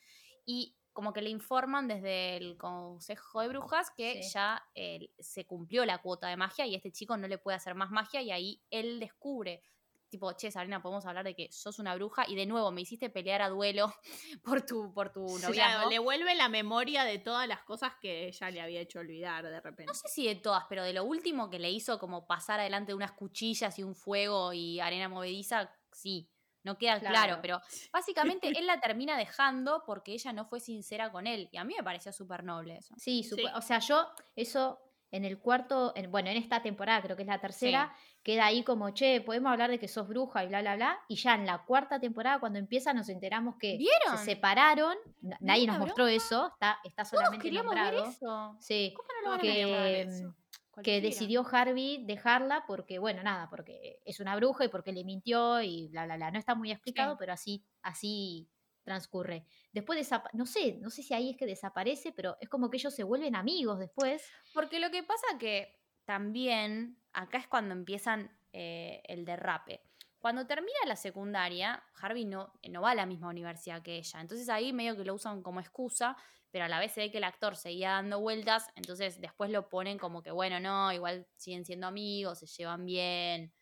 [0.44, 4.30] Y como que le informan desde el Consejo de Brujas que Sí.
[4.32, 7.74] ya eh, se cumplió la cuota de magia y este chico no le puede hacer
[7.74, 9.62] más magia y ahí él descubre
[10.08, 13.10] tipo, che, Sabrina, podemos hablar de que sos una bruja y de nuevo me hiciste
[13.10, 13.92] pelear a duelo
[14.44, 15.90] por tu, por tu Claro, noviazgo.
[15.90, 19.60] le vuelve la memoria de todas las cosas que ella le había hecho olvidar de
[19.60, 19.86] repente.
[19.86, 22.92] No sé si de todas, pero de lo último que le hizo como pasar adelante
[22.92, 26.30] de unas cuchillas y un fuego y arena movediza, sí.
[26.62, 27.38] No queda claro, Claro.
[27.42, 27.60] pero
[27.92, 31.48] básicamente él la termina dejando porque ella no fue sincera con él.
[31.52, 32.92] Y a mí me pareció súper noble eso.
[32.98, 33.44] Sí, Sí.
[33.54, 34.80] o sea, yo eso
[35.12, 37.94] en el cuarto, en- bueno, en esta temporada, creo que es la tercera,
[38.26, 40.98] queda ahí como, che, podemos hablar de que sos bruja y bla, bla, bla.
[41.06, 44.18] Y ya en la cuarta temporada, cuando empieza, nos enteramos que ¿Vieron?
[44.18, 44.96] se separaron.
[45.38, 48.56] Nadie nos mostró eso, está, está Todos solamente queríamos ver eso.
[48.58, 53.48] Sí, ¿Cómo no lo van a que, mm, que decidió Harvey dejarla porque, bueno, nada,
[53.48, 56.32] porque es una bruja y porque le mintió y bla, bla, bla.
[56.32, 57.16] No está muy explicado, Sí.
[57.20, 58.48] pero así, así
[58.82, 59.46] transcurre.
[59.70, 62.92] Después, no sé, no sé si ahí es que desaparece, pero es como que ellos
[62.92, 64.28] se vuelven amigos después.
[64.52, 69.82] Porque lo que pasa que también, acá es cuando empiezan eh, el derrape.
[70.18, 74.20] Cuando termina la secundaria, Harvey no, no va a la misma universidad que ella.
[74.20, 76.16] Entonces ahí medio que lo usan como excusa,
[76.50, 79.68] pero a la vez se ve que el actor seguía dando vueltas, entonces después lo
[79.68, 83.52] ponen como que, bueno, no, igual siguen siendo amigos, se llevan bien,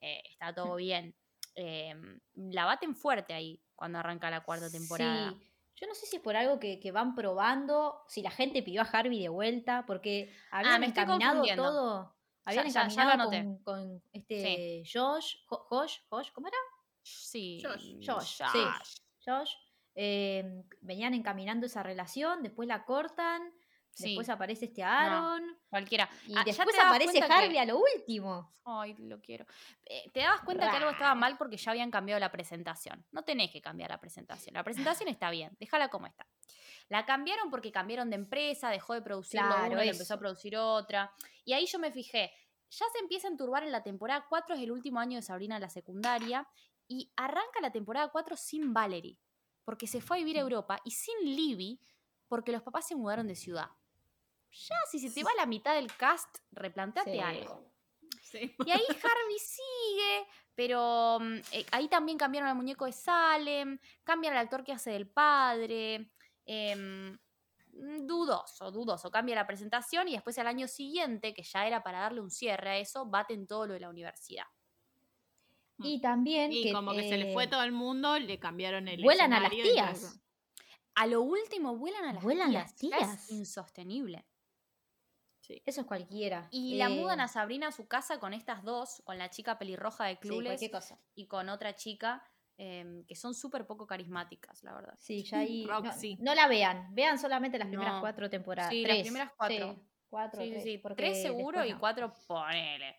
[0.00, 1.16] eh, está todo bien.
[1.56, 5.32] Em, la baten fuerte ahí cuando arranca la cuarta temporada.
[5.32, 5.53] Sí.
[5.76, 8.82] Yo no sé si es por algo que, que van probando, si la gente pidió
[8.82, 12.14] a Harvey de vuelta, porque habían Ah, me estoy encaminado todo.
[12.44, 16.56] Habían ya- ya lo encaminado con, con este Josh, Jo- Josh, Josh, ¿cómo era?
[17.02, 17.60] Sí.
[17.64, 17.94] Josh.
[18.06, 18.58] Josh, sí.
[18.58, 18.94] Josh.
[19.26, 19.50] Josh.
[19.96, 23.42] eh, venían encaminando esa relación, después la cortan,
[23.94, 24.04] Sí.
[24.08, 26.08] después aparece este Aaron, Cualquiera.
[26.26, 28.52] y Ah, después aparece que- a lo último.
[28.64, 29.46] Ay, lo quiero.
[29.84, 33.06] Eh, te dabas cuenta que algo estaba mal porque ya habían cambiado la presentación.
[33.12, 34.54] No tenés que cambiar la presentación.
[34.54, 36.26] La presentación está bien, déjala como está.
[36.88, 40.56] La cambiaron porque cambiaron de empresa, dejó de producir Claro, una, y empezó a producir
[40.56, 41.12] otra.
[41.44, 42.32] Y ahí yo me fijé,
[42.70, 45.54] ya se empieza a enturbar en la temporada 4, es el último año de Sabrina
[45.56, 46.46] en la secundaria,
[46.88, 49.18] y arranca la temporada 4 sin Valerie,
[49.64, 51.80] porque se fue a vivir a Europa, y sin Libby,
[52.28, 53.68] porque los papás se mudaron de ciudad.
[54.54, 57.18] Ya, si se te va la mitad del cast, replanteate Sí.
[57.18, 57.70] algo.
[58.22, 58.54] Sí.
[58.64, 64.32] Y ahí Harvey sigue, pero mm, eh, ahí también cambiaron al muñeco de Salem, cambian
[64.34, 66.10] al actor que hace del padre.
[66.46, 67.16] mm,
[68.06, 69.10] dudoso, dudoso.
[69.10, 72.70] Cambia la presentación y después al año siguiente, que ya era para darle un cierre
[72.70, 74.46] a eso, baten todo lo de la universidad.
[75.78, 78.86] Y también Y que, como que se le fue eh, todo el mundo, le cambiaron
[78.86, 80.20] el vuelan a las tías.
[80.94, 82.62] A lo último, vuelan a las Vuelan tías.
[82.70, 83.30] las ya es tías.
[83.32, 84.24] insostenible.
[85.46, 85.62] Sí.
[85.66, 86.48] Eso es cualquiera.
[86.50, 89.58] Y la Eh, mudan a Sabrina a su casa con estas dos, con la chica
[89.58, 90.98] pelirroja de sí, Clueless cualquier cosa.
[91.14, 92.22] y con otra chica,
[92.56, 94.94] em, que son súper poco carismáticas, la verdad.
[94.98, 95.64] Sí, ya ahí.
[95.66, 96.16] no- Roxy.
[96.20, 98.00] No, la vean, vean solamente las primeras No.
[98.00, 98.70] cuatro temporadas.
[98.70, 99.74] Sí, las primeras cuatro.
[99.74, 100.78] Sí, cuatro, Sí, sí, tres, sí.
[100.78, 101.78] porque Tres seguro y no.
[101.78, 102.96] cuatro ponele.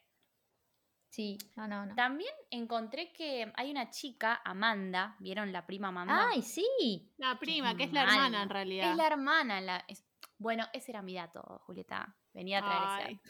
[1.09, 1.95] Sí, no, no, no.
[1.95, 6.27] También encontré que hay una chica, Amanda, ¿vieron la prima Amanda?
[6.29, 7.13] Ay, sí.
[7.17, 8.91] La prima, que es la hermana en realidad.
[8.91, 9.61] es la hermana.
[9.61, 10.05] La, es-
[10.37, 12.13] Bueno, ese era mi dato, Julieta.
[12.35, 12.61] Venía a
[12.97, 13.21] traer ese.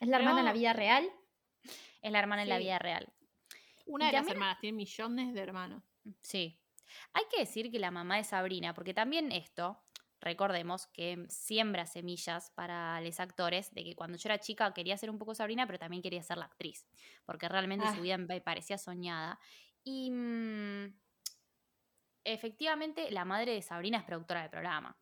[0.00, 1.10] Es la hermana en la vida real.
[2.00, 3.12] Es la hermana en la vida real.
[3.86, 5.82] Una de las también- hermanas tiene millones de hermanos.
[6.20, 6.58] Sí.
[7.12, 9.82] Hay que decir que la mamá de Sabrina, porque también esto,
[10.20, 15.10] recordemos que siembra semillas para los actores de que cuando yo era chica quería ser
[15.10, 16.86] un poco Sabrina, pero también quería ser la actriz,
[17.24, 17.94] porque realmente Ah.
[17.94, 19.40] su vida me parecía soñada.
[19.82, 20.94] Y mm,
[22.24, 24.96] efectivamente la madre de Sabrina es productora del programa.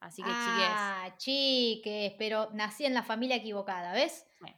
[0.00, 4.26] Así que, ah, chiques, pero nací en la familia equivocada, ¿ves?
[4.40, 4.56] Bueno,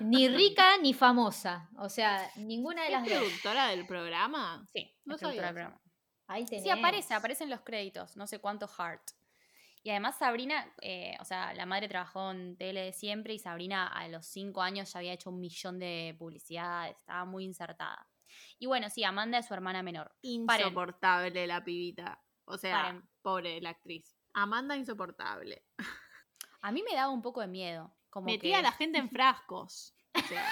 [0.00, 1.68] Ni rica ni famosa.
[1.78, 3.12] O sea, ninguna de ¿Es las dos.
[3.18, 4.66] productora del programa?
[4.72, 5.80] sí, No es productora del programa.
[6.26, 6.64] Ahí tenés.
[6.64, 9.02] Sí, aparece, aparece en los créditos, no sé cuánto Heart.
[9.82, 13.86] Y además Sabrina, eh, o sea, la madre trabajó en tele de siempre y Sabrina
[13.86, 18.06] a los cinco años ya había hecho un millón de publicidades, estaba muy insertada.
[18.58, 20.08] Y bueno, sí, Amanda es su hermana menor.
[20.46, 20.66] Paren.
[20.66, 22.22] Insoportable la pibita.
[22.44, 23.08] O sea, Paren.
[23.22, 24.19] pobre la actriz.
[24.34, 25.64] Amanda insoportable.
[26.62, 27.94] A mí me daba un poco de miedo.
[28.10, 28.58] Como Metía que...
[28.58, 29.94] a la gente en frascos.
[30.14, 30.44] O sea,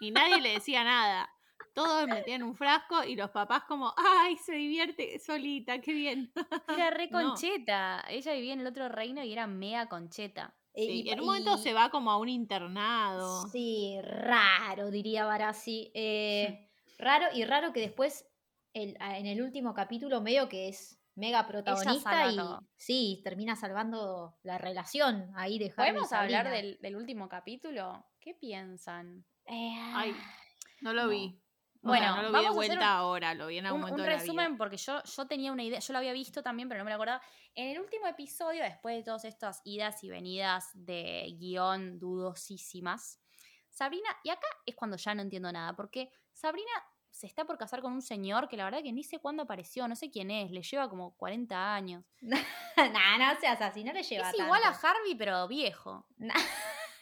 [0.00, 1.28] y nadie le decía nada.
[1.74, 6.32] Todos metían un frasco y los papás como, ay, se divierte solita, qué bien.
[6.68, 7.20] Era re No.
[7.20, 8.04] concheta.
[8.08, 10.56] Ella vivía en el otro reino y era mega concheta.
[10.74, 13.46] Sí, y- en un momento y- se va como a un internado.
[13.48, 15.90] Sí, raro, diría Barassi.
[15.94, 16.68] Eh,
[16.98, 18.26] raro y raro que después,
[18.72, 22.60] el- en el último capítulo, medio que es mega protagonista y todo.
[22.76, 28.06] sí, termina salvando la relación ahí de Harvey y ¿Podemos hablar del, del último capítulo?
[28.18, 29.24] ¿Qué piensan?
[29.46, 30.16] Eh, Ay,
[30.80, 31.40] no lo vi.
[31.82, 33.58] O Bueno, sea, no lo vi vamos de a hacer vuelta un- ahora, lo vi
[33.58, 34.58] en algún un, momento un de la resumen vida.
[34.58, 36.96] porque yo, yo tenía una idea, yo lo había visto también, pero no me lo
[36.96, 37.22] acordaba.
[37.54, 43.20] En el último episodio, después de todas estas idas y venidas de guion dudosísimas,
[43.70, 46.70] Sabrina, y acá es cuando ya no entiendo nada, porque Sabrina
[47.20, 49.86] se está por casar con un señor que la verdad que ni sé cuándo apareció,
[49.86, 52.04] no sé quién es, le lleva como 40 años.
[52.76, 54.68] nah, no seas así, no le lleva es igual a.
[54.70, 56.06] Harvey, pero viejo.
[56.16, 56.34] Nah,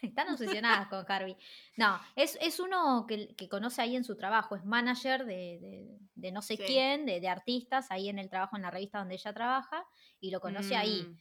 [0.03, 1.37] Están obsesionadas con Harvey.
[1.77, 5.99] No, es, es uno que, que conoce ahí en su trabajo, es manager de, de-
[6.15, 6.65] de no sé Sí.
[6.67, 9.85] quién, de, de artistas, ahí en el trabajo, en la revista donde ella trabaja,
[10.21, 11.03] y lo conoce ahí.
[11.03, 11.19] Mm.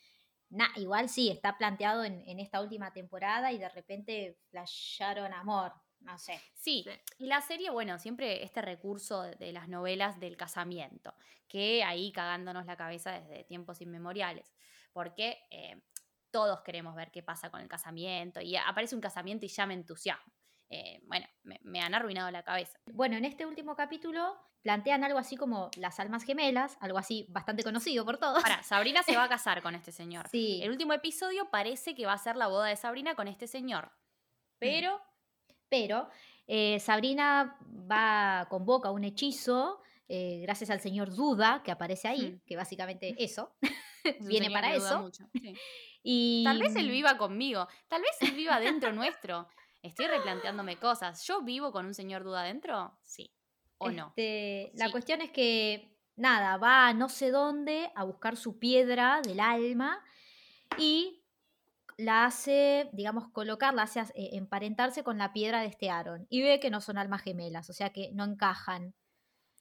[0.57, 5.73] Nah, igual sí, está planteado en, en esta última temporada y de repente flasharon amor,
[6.07, 6.41] no sé.
[6.55, 6.89] Sí, Sí.
[7.19, 11.13] y la serie, bueno, siempre este recurso de- las novelas del casamiento,
[11.47, 14.51] que ahí cagándonos la cabeza desde tiempos inmemoriales,
[14.93, 15.81] porque eh,
[16.31, 19.73] todos queremos ver qué pasa con el casamiento, y aparece un casamiento y ya me
[19.75, 20.33] entusiasmo.
[20.69, 22.77] Eh, bueno, me, me han arruinado la cabeza.
[22.87, 27.63] Bueno, en este último capítulo plantean algo así como las almas gemelas, algo así bastante
[27.63, 28.43] conocido por todos.
[28.43, 30.27] Ahora, Sabrina se va a casar con este señor.
[30.27, 33.47] Sí, El último episodio parece que va a ser la boda de Sabrina con este
[33.47, 33.93] señor,
[34.59, 35.01] pero
[35.69, 36.09] pero
[36.47, 37.57] eh, Sabrina
[37.91, 43.55] va, convoca un hechizo eh, gracias al señor Duda que aparece ahí, que básicamente eso,
[44.21, 45.01] viene para eso.
[45.01, 45.53] mucho, sí.
[46.09, 49.47] Y Tal vez él viva conmigo, tal vez él viva dentro nuestro.
[49.81, 51.25] Estoy replanteándome cosas.
[51.27, 52.97] ¿Yo vivo con un señor duda adentro?
[53.03, 53.29] Sí.
[53.77, 54.07] ¿O no?
[54.15, 54.91] Este, La Sí.
[54.93, 60.01] cuestión es que, nada, va a no sé dónde a buscar su piedra del alma
[60.77, 61.16] y
[61.97, 66.27] la hace, digamos, colocar, la hace eh, emparentarse con la piedra de este Aaron.
[66.29, 68.95] Y ve que no son almas gemelas, o sea que no encajan.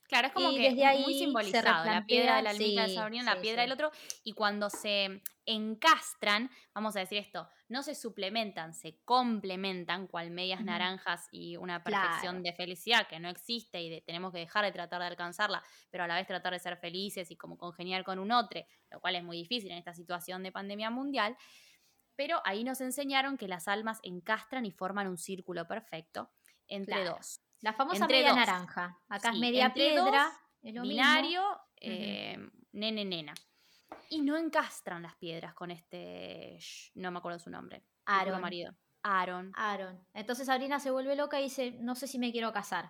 [0.09, 1.83] Claro, es como Y que desde ahí muy simbolizado.
[1.83, 3.67] La piedra de la almita de sí, Sabrina, la piedra sí.
[3.67, 3.91] del otro.
[4.23, 10.63] Y cuando se encastran, vamos a decir esto, no se suplementan, se complementan, cual medias
[10.63, 12.41] naranjas y una perfección Claro.
[12.41, 16.05] de felicidad que no existe y de- tenemos que dejar de tratar de alcanzarla, pero
[16.05, 19.15] a la vez tratar de ser felices y como congeniar con un otro, lo cual
[19.15, 21.35] es muy difícil en esta situación de pandemia mundial.
[22.17, 26.31] Pero ahí nos enseñaron que las almas encastran y forman un círculo perfecto
[26.67, 27.15] entre Claro.
[27.15, 27.39] dos.
[27.61, 28.37] La famosa Entre media dos.
[28.39, 28.99] naranja.
[29.07, 30.31] Acá Sí, es media piedra.
[30.61, 31.43] binario,
[31.77, 32.37] eh,
[32.73, 33.33] nene, nena.
[34.09, 36.57] Y no encastran las piedras con este,
[36.95, 38.41] no me acuerdo su nombre, Aaron.
[38.41, 38.75] marido.
[39.03, 39.51] Aaron.
[39.55, 40.05] Aaron.
[40.13, 42.89] Entonces Sabrina se vuelve loca y dice, no sé si me quiero casar.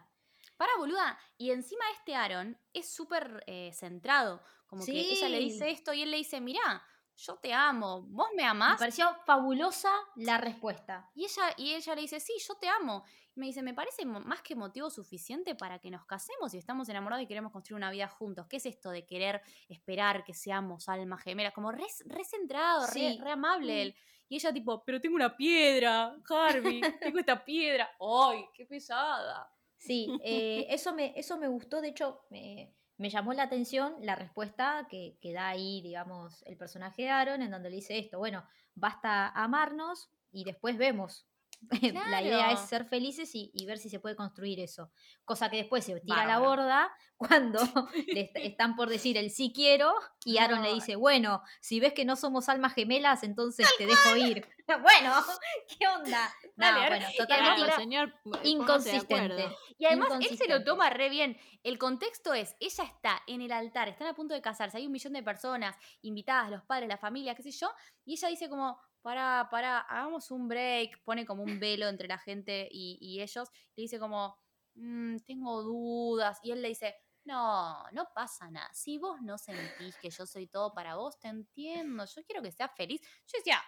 [0.55, 1.19] Para, boluda.
[1.38, 4.41] Y encima este Aaron es súper eh, centrado.
[4.65, 6.84] Como que ella le dice esto y él le dice, mirá,
[7.18, 8.78] yo te amo, vos me Me amás.
[8.80, 11.09] pareció fabulosa la respuesta.
[11.15, 13.03] Y ella, y ella le dice, sí, yo te amo.
[13.36, 16.88] Y me dice, me parece más que motivo suficiente para que nos casemos y estamos
[16.89, 18.45] enamorados y queremos construir una vida juntos.
[18.47, 21.53] ¿Qué es esto de querer esperar que seamos almas gemelas?
[21.53, 23.20] Como re, re centrado, re, Sí.
[23.22, 23.93] re amable Mm.
[24.30, 26.82] Y ella tipo, pero tengo una piedra, Harvey,
[27.15, 27.89] tengo esta piedra.
[27.99, 29.49] ¡Ay, qué pesada!
[29.78, 34.15] Sí, eh, eso, me, eso me gustó, de hecho, me, me llamó la atención la
[34.15, 38.17] respuesta que, que da ahí, digamos, el personaje de Aaron, en donde le dice esto,
[38.17, 38.43] bueno,
[38.75, 41.27] basta amarnos y después vemos.
[42.11, 44.91] La idea es ser felices y, y ver si se puede construir eso.
[45.25, 47.59] Cosa que después se tira a la borda cuando
[48.13, 49.91] le est- están por decir el sí quiero
[50.23, 54.15] y Aaron le dice, bueno, si ves que no somos almas gemelas, entonces te dejo
[54.17, 54.47] ir.
[54.82, 55.13] bueno,
[55.80, 56.34] ¿qué onda?
[56.55, 56.99] No, Dale, Aaron.
[56.99, 58.13] bueno, totalmente señor,
[58.43, 59.55] inconsistente.
[59.78, 61.38] Y además él se lo toma re bien.
[61.63, 64.91] El contexto es, ella está en el altar, están a punto de casarse, hay un
[64.91, 67.72] millón de personas invitadas, los padres, la familia, qué sé yo,
[68.05, 72.18] y ella dice como, para, para, hagamos un break, pone como un velo entre la
[72.18, 74.38] gente y, y ellos, le dice como,
[74.76, 79.95] "Mm, tengo dudas, y él le dice, no, no pasa nada, si vos no sentís
[79.97, 83.01] que yo soy todo para vos, te entiendo, yo quiero que seas feliz.
[83.01, 83.61] Yo decía...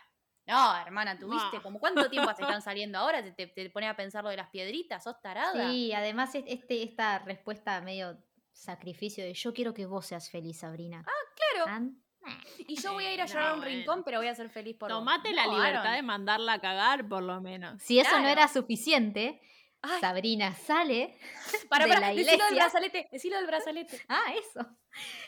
[0.49, 1.63] No, hermana, tuviste Bah.
[1.63, 4.37] como cuánto tiempo se están saliendo ahora, te, te, te pones a pensar lo de
[4.37, 5.69] las piedritas, sos tarada.
[5.69, 8.17] Sí, además es- este, esta respuesta medio
[8.51, 11.03] sacrificio de yo quiero que vos seas feliz, Sabrina.
[11.53, 11.71] claro.
[11.71, 12.01] An-
[12.67, 13.75] Y yo voy a ir a llorar a no, un bueno.
[13.77, 14.99] rincón, pero voy a ser feliz por vos.
[14.99, 15.95] Tomate la No, libertad Aaron.
[15.95, 17.81] de mandarla a cagar, por lo menos.
[17.81, 18.29] Si eso no Claro.
[18.33, 19.41] era suficiente,
[19.81, 21.17] Ay, Sabrina sale
[21.69, 22.55] para, de para, la decilo del iglesia.
[22.55, 24.01] brazalete, decilo del brazalete.
[24.09, 24.65] Ah, eso.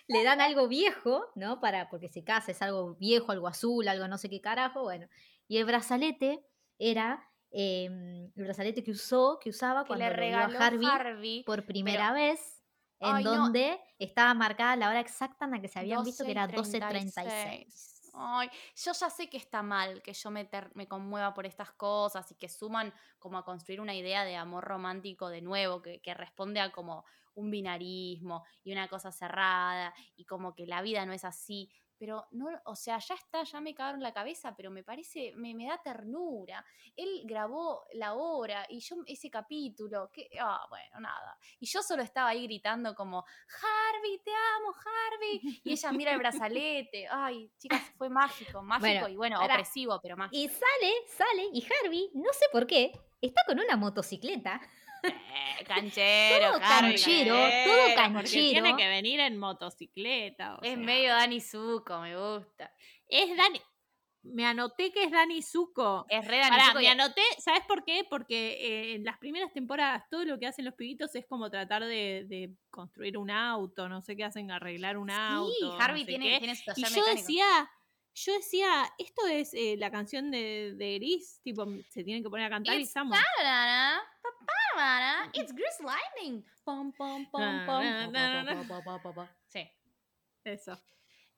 [0.08, 1.60] Le dan algo viejo, ¿no?
[1.62, 5.08] Para, porque se casa, es algo viejo, algo azul, algo no sé qué carajo, bueno.
[5.47, 6.45] Y el brazalete
[6.80, 11.43] era em, el brazalete que usó, que usaba Que cuando le regaló a Harvey, Harvey.
[11.43, 12.64] por primera vez,
[12.99, 13.36] en Ay, no.
[13.36, 18.01] donde estaba marcada la hora exacta en la que se habían visto, que era 12:36.
[18.14, 18.39] 12.36.
[18.39, 22.30] Ay, yo ya sé que está mal que yo me, me conmueva por estas cosas
[22.32, 26.14] y que suman como a construir una idea de amor romántico de nuevo, que, que
[26.14, 27.05] responde a como
[27.36, 31.70] un binarismo y una cosa cerrada y como que la vida no es así.
[32.02, 35.54] Pero no, o sea, ya está, ya me cagaron la cabeza, pero me parece, me,
[35.54, 36.66] me da ternura.
[36.95, 41.38] Él grabó la obra y yo ese capítulo, que, ah, bueno, nada.
[41.60, 45.62] Y yo solo estaba ahí gritando como, Harvey, te amo, Harvey.
[45.64, 47.08] Y ella mira el brazalete.
[47.08, 50.41] Ay, chicas, fue mágico, mágico Bueno, y bueno, opresivo, pero mágico.
[50.41, 54.60] Y sale, sale, y Harvey, no sé por qué, está con una motocicleta.
[55.04, 58.52] Eh, canchero, Todo canchero, todo Porque canchero.
[58.64, 60.55] tiene que venir en motocicleta.
[60.55, 60.78] o Es sea.
[60.78, 62.71] medio Dani Zuko, me gusta.
[63.08, 63.59] Es Dani.
[64.24, 66.05] Me anoté que es Dani Zuko.
[66.08, 66.80] Es re Dani Pará, Zuko.
[66.82, 68.05] y- me anoté, ¿sabes por qué?
[68.08, 71.84] Porque eh, en las primeras temporadas todo lo que hacen los pibitos es como tratar
[71.84, 75.51] de, de construir un auto, no sé qué hacen, arreglar un auto.
[75.51, 77.16] Sí, no Harvey sé tiene, tiene su Y yo mecánico.
[77.16, 77.71] decía,
[78.13, 82.46] yo decía, esto es eh, la canción de, de Gris, tipo, se tienen que poner
[82.46, 83.17] a cantar y It's estamos.
[85.34, 86.46] It's Gris Lightning.
[86.64, 86.84] Pa,
[88.86, 89.36] pa, pa, pa.
[89.48, 89.68] Sí.
[90.43, 90.78] Eso.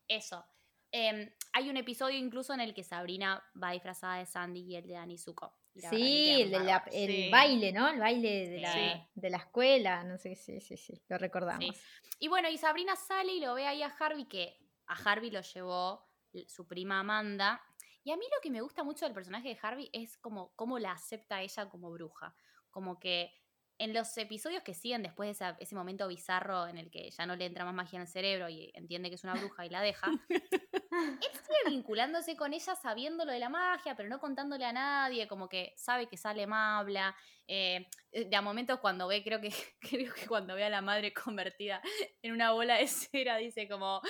[0.08, 0.46] Eso.
[0.92, 4.88] Em, hay un episodio incluso en el que Sabrina va disfrazada de Sandy y el
[4.88, 5.58] de Dani Zuko.
[5.74, 7.30] Y la verdad que Sí, el, de la- el Sí.
[7.32, 7.88] baile, ¿no?
[7.90, 9.08] El baile de la, Sí.
[9.16, 11.76] de la escuela, no sé, sí, sí, sí, lo recordamos.
[11.76, 11.82] Sí.
[12.20, 14.56] Y bueno, y Sabrina sale y lo ve ahí a Harvey, que
[14.86, 16.08] a Harvey lo llevó
[16.48, 17.60] su prima Amanda.
[18.04, 20.78] Y a mí lo que me gusta mucho del personaje de Harvey es como cómo
[20.78, 22.36] la acepta ella como bruja.
[22.74, 23.32] Como que
[23.78, 27.26] en los episodios que siguen después de esa- ese momento bizarro en el que ya
[27.26, 29.70] no le entra más magia en el cerebro y entiende que es una bruja y
[29.70, 30.08] la deja,
[31.00, 35.28] él sigue vinculándose con ella sabiendo lo de la magia, pero no contándole a nadie,
[35.28, 37.16] como que sabe que sale habla.
[37.48, 39.50] eh, de a momentos cuando ve, creo que,
[39.80, 41.82] creo que cuando ve a la madre convertida
[42.22, 44.02] en una bola de cera, dice como,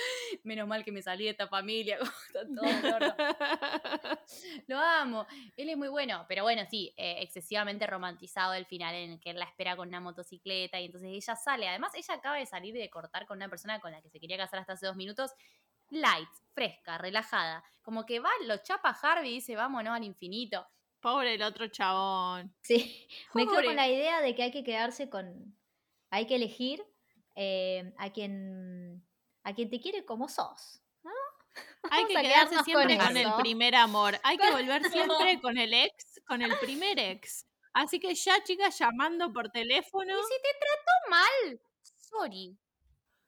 [0.43, 3.15] menos mal que me salí de esta familia, como está todo.
[4.67, 5.25] Lo amo.
[5.55, 9.31] Él es muy bueno, pero bueno, sí, eh, excesivamente romantizado el final en el que
[9.31, 11.67] él la espera con una motocicleta y entonces ella sale.
[11.67, 14.37] Además, ella acaba de salir de cortar con una persona con la que se quería
[14.37, 15.31] casar hasta hace dos minutos.
[15.93, 17.63] Light, fresca, relajada.
[17.81, 20.67] Como que va, lo chapa Harvey y dice, vámonos al infinito.
[20.99, 22.55] Pobre el otro chabón.
[22.61, 23.67] Sí, me quedo Pobre.
[23.67, 25.55] con la idea de que hay que quedarse con.
[26.09, 26.83] Hay que elegir
[27.35, 29.03] eh, a quien
[29.43, 30.81] a quien te quiere como sos.
[31.91, 34.19] Hay que quedarse siempre con con, el primer amor.
[34.23, 37.45] Hay que volver siempre con el ex, con el primer ex.
[37.73, 40.13] Así que ya, chicas, llamando por teléfono.
[40.13, 41.61] Y si te trató mal,
[41.97, 42.57] sorry.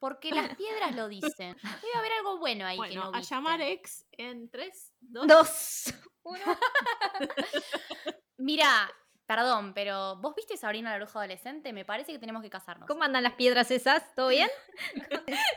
[0.06, 1.58] Porque las piedras lo dicen.
[1.64, 3.74] Debe haber algo bueno ahí que Bueno, no a llamar viste.
[3.74, 5.94] ex en 3, 2, Dos.
[6.24, 6.44] Uno.
[8.38, 8.92] Mira,
[9.26, 11.74] perdón, pero ¿vos viste Sabrina la bruja adolescente?
[11.74, 12.88] Me parece que tenemos que casarnos.
[12.88, 14.14] ¿Cómo andan las piedras esas?
[14.14, 14.48] ¿Todo bien?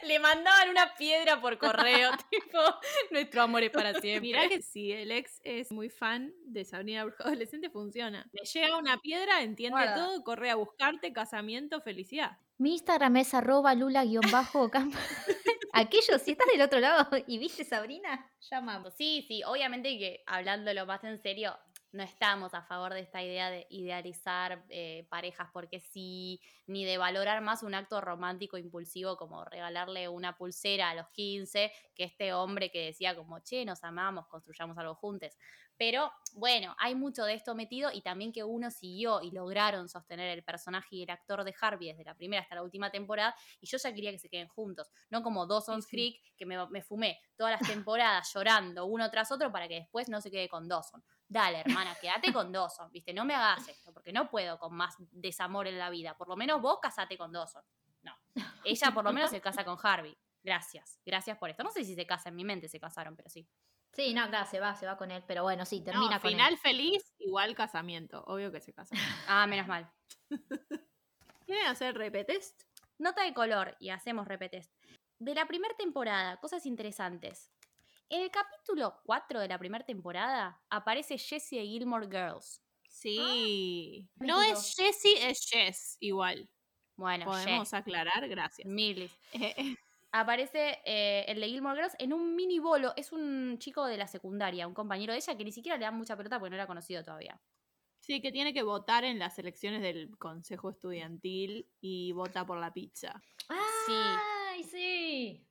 [0.04, 2.58] Le mandaban una piedra por correo, tipo,
[3.10, 4.20] nuestro amor es para siempre.
[4.22, 8.26] Mirá que si el ex es muy fan de Sabrina la Bruja Adolescente, funciona.
[8.32, 9.94] Le llega una piedra, entiende Guarda.
[9.94, 12.38] todo, corre a buscarte, casamiento, felicidad.
[12.58, 14.98] Mi Instagram es arroba lula-ocampo.
[15.72, 18.82] Aquello, si estás del otro lado y viste Sabrina, llama.
[18.90, 21.56] Sí, sí, obviamente que hablándolo más en serio,
[21.92, 26.98] no estamos a favor de esta idea de idealizar eh, parejas porque sí, ni de
[26.98, 32.32] valorar más un acto romántico impulsivo como regalarle una pulsera a los 15, que este
[32.34, 35.36] hombre que decía como, che, nos amamos, construyamos algo juntos.
[35.78, 40.36] Pero bueno, hay mucho de esto metido y también que uno siguió y lograron sostener
[40.36, 43.66] el personaje y el actor de Harvey desde la primera hasta la última temporada y
[43.66, 45.96] yo ya quería que se queden juntos, no como Dawson's Sí, sí.
[45.96, 50.08] Creek que me, me fumé todas las temporadas llorando uno tras otro para que después
[50.08, 51.02] no se quede con Dawson.
[51.28, 53.12] Dale, hermana, quédate con Dawson, ¿viste?
[53.12, 56.16] No me hagas esto, porque no puedo con más desamor en la vida.
[56.16, 57.62] Por lo menos vos casate con Dawson.
[58.02, 58.16] No.
[58.64, 60.16] Ella por lo menos se casa con Harvey.
[60.42, 61.62] Gracias, gracias por esto.
[61.62, 63.46] No sé si se casa en mi mente, se casaron, pero sí.
[63.98, 65.24] Sí, no, claro, se va, se va con él.
[65.26, 66.58] Pero bueno, sí, termina No, con final él.
[66.58, 68.22] feliz, igual casamiento.
[68.28, 68.96] Obvio que se casan.
[69.28, 69.90] Ah, menos mal.
[71.46, 72.62] ¿Quieren hacer repetest?
[72.98, 74.72] Nota de color, y hacemos repetest.
[75.18, 77.50] De la primera temporada, cosas interesantes.
[78.08, 82.62] En el capítulo 4 de la primera temporada aparece Jessie de Gilmore Girls.
[82.88, 84.08] Sí.
[84.20, 86.48] Ah, no es Jessie, es Jess, igual.
[86.96, 88.66] Bueno, Podemos Jess, aclarar, gracias.
[88.66, 89.12] Milis.
[89.32, 89.76] Eh,
[90.12, 92.92] Aparece eh, el de Gilmore Girls en un mini bolo.
[92.96, 95.96] Es un chico de la secundaria, un compañero de ella que ni siquiera le dan
[95.96, 97.40] mucha pelota porque no era conocido todavía.
[98.00, 102.72] sí, que tiene que votar en las elecciones del Consejo Estudiantil y vota por la
[102.72, 103.22] pizza.
[103.48, 105.48] ¡Ay, sí!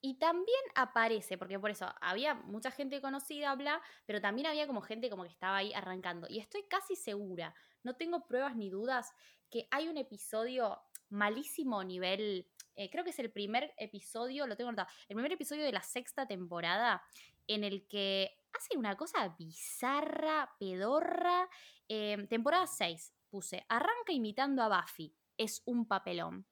[0.00, 4.80] Y también aparece, porque por eso había mucha gente conocida, bla, pero también había como
[4.80, 6.28] gente como que estaba ahí arrancando.
[6.28, 9.12] Y estoy casi segura, no tengo pruebas ni dudas,
[9.50, 12.46] que hay un episodio malísimo nivel,
[12.76, 15.82] eh, creo que es el primer episodio, lo tengo anotado, el primer episodio de la
[15.82, 17.02] sexta temporada,
[17.46, 21.48] en el que hace una cosa bizarra, pedorra.
[21.88, 26.46] eh, temporada 6, puse, arranca imitando a Buffy, es un papelón.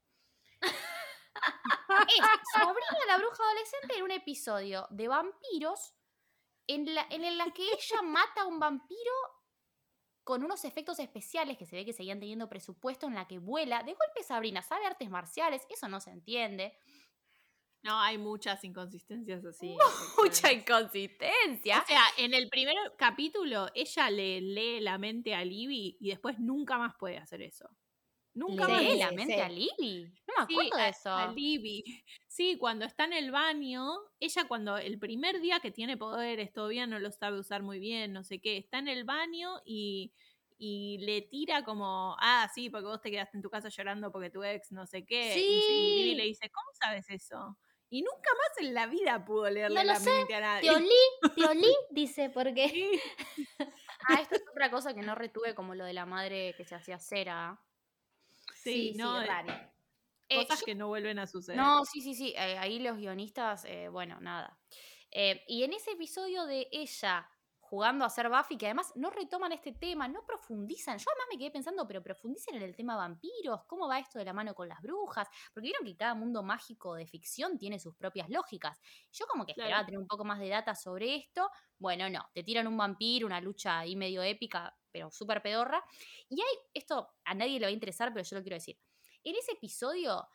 [2.09, 5.95] es Sabrina la bruja adolescente en un episodio de vampiros
[6.67, 9.13] en la, en la que ella mata a un vampiro
[10.25, 13.83] con unos efectos especiales que se ve que seguían teniendo presupuesto en la que vuela.
[13.83, 16.77] De golpe Sabrina sabe artes marciales, eso no se entiende.
[17.83, 19.77] No, hay muchas inconsistencias así.
[20.23, 21.83] Mucha inconsistencia.
[21.83, 26.39] O sea, en el primer capítulo ella le lee la mente a Libby y después
[26.39, 27.69] nunca más puede hacer eso.
[28.35, 28.83] Nunca Le más.
[28.83, 29.15] ¿Lee Sí, la sí.
[29.15, 30.13] mente a Lily?
[30.27, 31.11] No me Sí, acuerdo de eso.
[31.11, 31.85] a Libby.
[32.29, 36.85] Sí, cuando está en el baño, ella cuando el primer día que tiene poderes todavía
[36.87, 40.13] no lo sabe usar muy bien, no sé qué, está en el baño y,
[40.59, 44.31] y le tira como, ah, sí, porque vos te quedaste en tu casa llorando porque
[44.31, 45.37] tu ex no sé qué.
[45.39, 45.95] Y- Y, Sí.
[46.03, 47.57] Libby le dice, ¿cómo sabes eso?
[47.89, 50.71] Y nunca más en la vida pudo leerle No la sé, mente a nadie.
[50.71, 50.91] Te olí,
[51.37, 52.69] te olí, dice, porque.
[52.69, 53.01] Sí.
[54.07, 56.75] Ah, esto es otra cosa que no retuve como lo de la madre que se
[56.75, 57.64] hacía cera.
[58.65, 59.53] Sí, no, eh, raro.
[60.29, 61.61] Eh, cosas que no vuelven a suceder.
[61.61, 62.35] No, sí, sí, sí.
[62.37, 64.59] eh, ahí los guionistas, eh, bueno, nada.
[65.47, 67.29] Y en ese episodio de ella
[67.61, 70.99] jugando a ser Buffy, que además no retoman este tema, no profundizan.
[70.99, 74.25] Yo además me quedé pensando, pero profundicen en el tema vampiros, cómo va esto de
[74.25, 77.97] la mano con las brujas, porque vieron que cada mundo mágico de ficción tiene sus
[77.97, 78.79] propias lógicas.
[79.13, 79.69] Yo como que Claro.
[79.69, 81.51] esperaba tener un poco más de data sobre esto.
[81.79, 85.85] Bueno, no, te tiran un vampiro, una lucha ahí medio épica, pero súper pedorra.
[86.29, 88.79] Y hay, esto a nadie le va a interesar, pero yo lo quiero decir.
[89.25, 90.29] En ese episodio,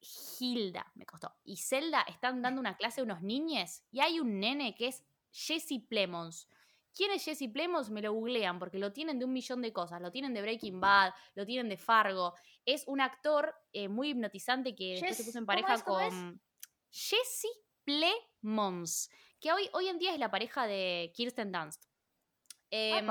[0.00, 4.40] Hilda, me costó, y Zelda están dando una clase a unos niñes y hay un
[4.40, 6.48] nene que es Jesse Plemons.
[6.92, 7.90] ¿Quién es Jesse Plemons?
[7.90, 10.00] Me lo googlean porque lo tienen de un millón de cosas.
[10.00, 12.34] Lo tienen de Breaking Bad, lo tienen de Fargo.
[12.64, 16.40] Es un actor eh, muy hipnotizante que después se puso en ¿cómo pareja con
[16.90, 17.46] Jesse
[17.84, 21.84] Plemons, que hoy, hoy en día es la pareja de Kirsten Dunst.
[22.70, 23.06] Em,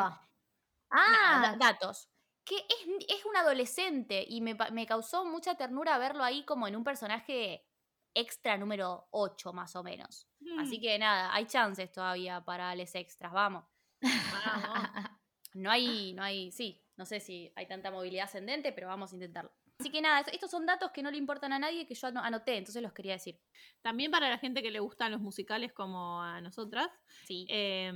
[0.92, 1.08] Nada,
[1.52, 2.10] Ah, da- datos.
[2.46, 6.76] Que es, es un adolescente y me, me causó mucha ternura verlo ahí como en
[6.78, 7.66] un personaje
[8.14, 10.28] extra número 8 más o menos.
[10.40, 13.66] Mm, Así que nada, hay chances todavía para les extras, vamos.
[14.02, 14.02] vamos.
[15.54, 19.16] No hay, no hay, sí, no sé si hay tanta movilidad ascendente, pero vamos a
[19.16, 19.52] intentarlo.
[19.80, 22.22] Así que nada, estos son datos que no le importan a nadie que yo ano-
[22.22, 23.40] anoté, entonces los quería decir.
[23.82, 26.90] También para la gente que le gustan los musicales como a nosotras,
[27.26, 27.48] Sí.
[27.50, 27.92] eh,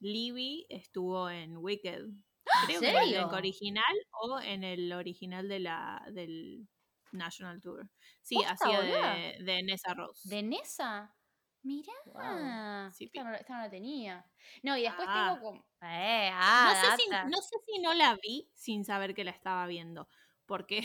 [0.00, 2.04] Libby estuvo en Wicked.
[2.66, 6.68] Creo que en el original o en el original de la, del
[7.12, 7.90] National Tour.
[8.22, 10.28] Sí, ¿Posta, hacía de, de Nessa Rose.
[10.28, 11.14] ¿De Nessa?
[11.62, 12.90] Mirá.
[12.94, 14.24] Sí, esta, no, esta no la tenía.
[14.62, 15.32] No, y después Ah.
[15.34, 15.60] tengo como.
[15.82, 19.32] Eh, ah, no, sé si, no sé si no la vi sin saber que la
[19.32, 20.08] estaba viendo.
[20.46, 20.80] Porque,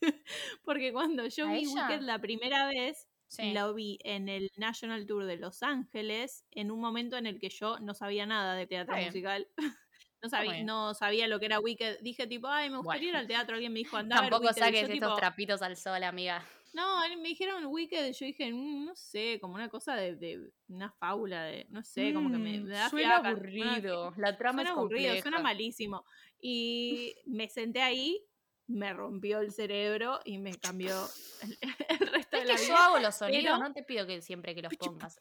[0.64, 1.86] porque cuando yo ¿A vi ella?
[1.88, 3.52] Wicked la primera vez, Sí.
[3.52, 7.48] la vi en el National Tour de Los Ángeles, en un momento en el que
[7.48, 9.08] yo no sabía nada de teatro Está bien.
[9.08, 9.48] musical.
[10.22, 12.00] No sabía, no sabía lo que era Wicked.
[12.02, 13.54] Dije tipo, ay, me gustaría ir al teatro.
[13.54, 14.60] Alguien me dijo, anda a ver Tampoco Wicked.
[14.60, 16.44] Y saques yo, estos tipo, trapitos al sol, amiga.
[16.74, 18.12] No, me dijeron Wicked.
[18.12, 22.12] Yo dije, "Mm, no sé, como una cosa de, de una fábula, de no sé,
[22.12, 23.28] como que me, me da Mm, suena fiaca.
[23.30, 24.12] aburrido.
[24.18, 25.22] La trama Suena es aburrido, compleja.
[25.22, 26.04] suena malísimo.
[26.38, 28.22] Y me senté ahí,
[28.70, 31.06] me rompió el cerebro y me cambió
[31.42, 34.06] el, el resto de Es la que yo hago los sonidos, pero- no te pido
[34.06, 35.20] que siempre que los pongas.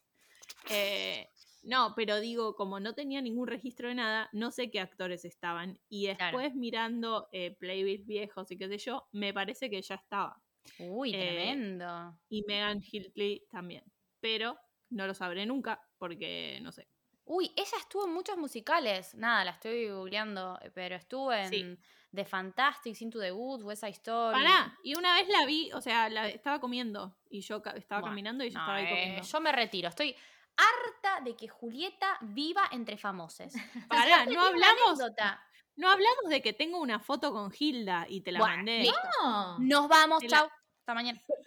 [0.70, 1.30] Eh,
[1.64, 5.80] no, pero digo, como no tenía ningún registro de nada, no sé qué actores estaban.
[5.90, 6.38] Y Claro.
[6.38, 10.42] después mirando eh, playlists viejos y qué sé yo, me parece que ya estaba.
[10.80, 12.18] Uy, Eh, tremendo.
[12.30, 13.84] Y Megan Hiltley también.
[14.20, 14.58] Pero
[14.90, 16.88] no lo sabré nunca porque no sé.
[17.26, 19.14] Uy, ella estuvo en muchos musicales.
[19.16, 21.78] Nada, la estoy googleando, eh, pero estuvo en Sí.
[22.14, 24.34] The Fantastic, Into the Woods, West Side Story.
[24.36, 28.06] Pará, y una vez la vi, o sea, la estaba comiendo y yo estaba Bueno,
[28.11, 29.22] caminando y yo No, estaba ahí eh, comiendo.
[29.27, 29.90] yo me retiro.
[29.90, 30.15] Estoy
[30.57, 33.53] harta de que Julieta viva entre famosos.
[33.90, 35.41] Pará, no hablamos, anécdota.
[35.76, 38.80] no hablamos de que tengo una foto con Hilda y te la Bueno, mandé.
[38.80, 38.98] listo.
[39.23, 39.60] no.
[39.60, 40.49] Nos vamos, Te la- chau.
[40.80, 41.22] Hasta mañana.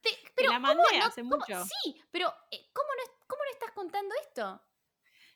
[0.00, 1.64] Te- Te pero la ¿cómo mandé no- hace cómo- mucho.
[1.82, 4.62] Sí, pero eh, ¿cómo no, es- ¿cómo no estás contando esto?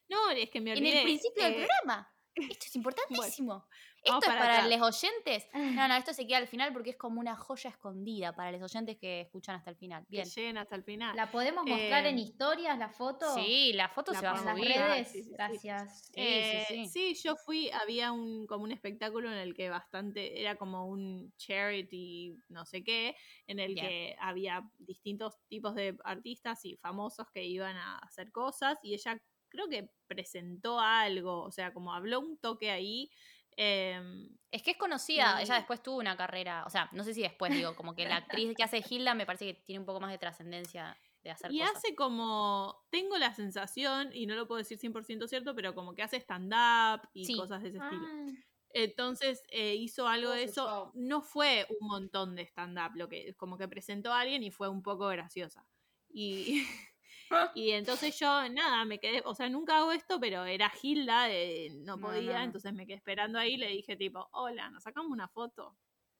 [0.08, 0.98] No, es que me En olvidé.
[0.98, 2.08] el principio del eh, programa.
[2.34, 3.66] Esto es importantísimo.
[4.02, 5.46] esto es para los oyentes.
[5.54, 8.62] No, no, esto se queda al final porque es como una joya escondida para los
[8.62, 10.02] oyentes que escuchan hasta el final.
[10.04, 10.28] que Bien.
[10.28, 11.14] lleguen hasta el final.
[11.14, 13.32] ¿La podemos mostrar en Eh, historias, la foto?
[13.34, 14.82] Sí, la foto La se va a En las podemos subir.
[14.90, 15.08] redes.
[15.08, 15.30] Sí, sí, sí.
[15.32, 16.04] Gracias.
[16.06, 17.14] Sí, Eh, sí, sí.
[17.22, 22.36] yo fui, había un como un espectáculo en el que bastante, era como un charity,
[22.48, 23.14] no sé qué,
[23.46, 23.86] en el Bien.
[23.86, 29.18] que había distintos tipos de artistas y famosos que iban a hacer cosas y ella
[29.52, 33.10] creo que presentó algo, o sea, como habló un toque ahí.
[33.56, 37.22] em, Es que es conocida, ella después tuvo una carrera, o sea, no sé si
[37.22, 40.00] después digo, como que la actriz que hace Hilda me parece que tiene un poco
[40.00, 41.84] más de trascendencia de hacer y cosas.
[41.84, 46.02] hace como, tengo la sensación, y no lo puedo decir 100% cierto, pero como que
[46.02, 47.32] hace stand-up y Sí.
[47.32, 48.10] cosas de ese estilo.
[48.14, 48.26] Ah,
[48.70, 50.66] Entonces eh, hizo algo de eso.
[50.68, 50.90] show.
[50.94, 54.68] No fue un montón de stand-up, lo que como que presentó a alguien y fue
[54.68, 55.66] un poco graciosa.
[56.10, 56.64] Y,
[57.54, 61.70] y entonces yo, nada, me quedé, o sea, nunca hago esto, pero era Gilda, eh,
[61.84, 62.44] no podía, no, no.
[62.44, 65.76] entonces me quedé esperando ahí y le dije tipo, hola, nos sacamos una foto.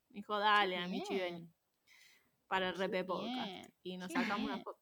[0.09, 1.53] Me dijo, dale, a Michi ven
[2.47, 3.47] para el Qué Repe Podcast.
[3.47, 4.79] bien, Y nos qué sacamos una foto.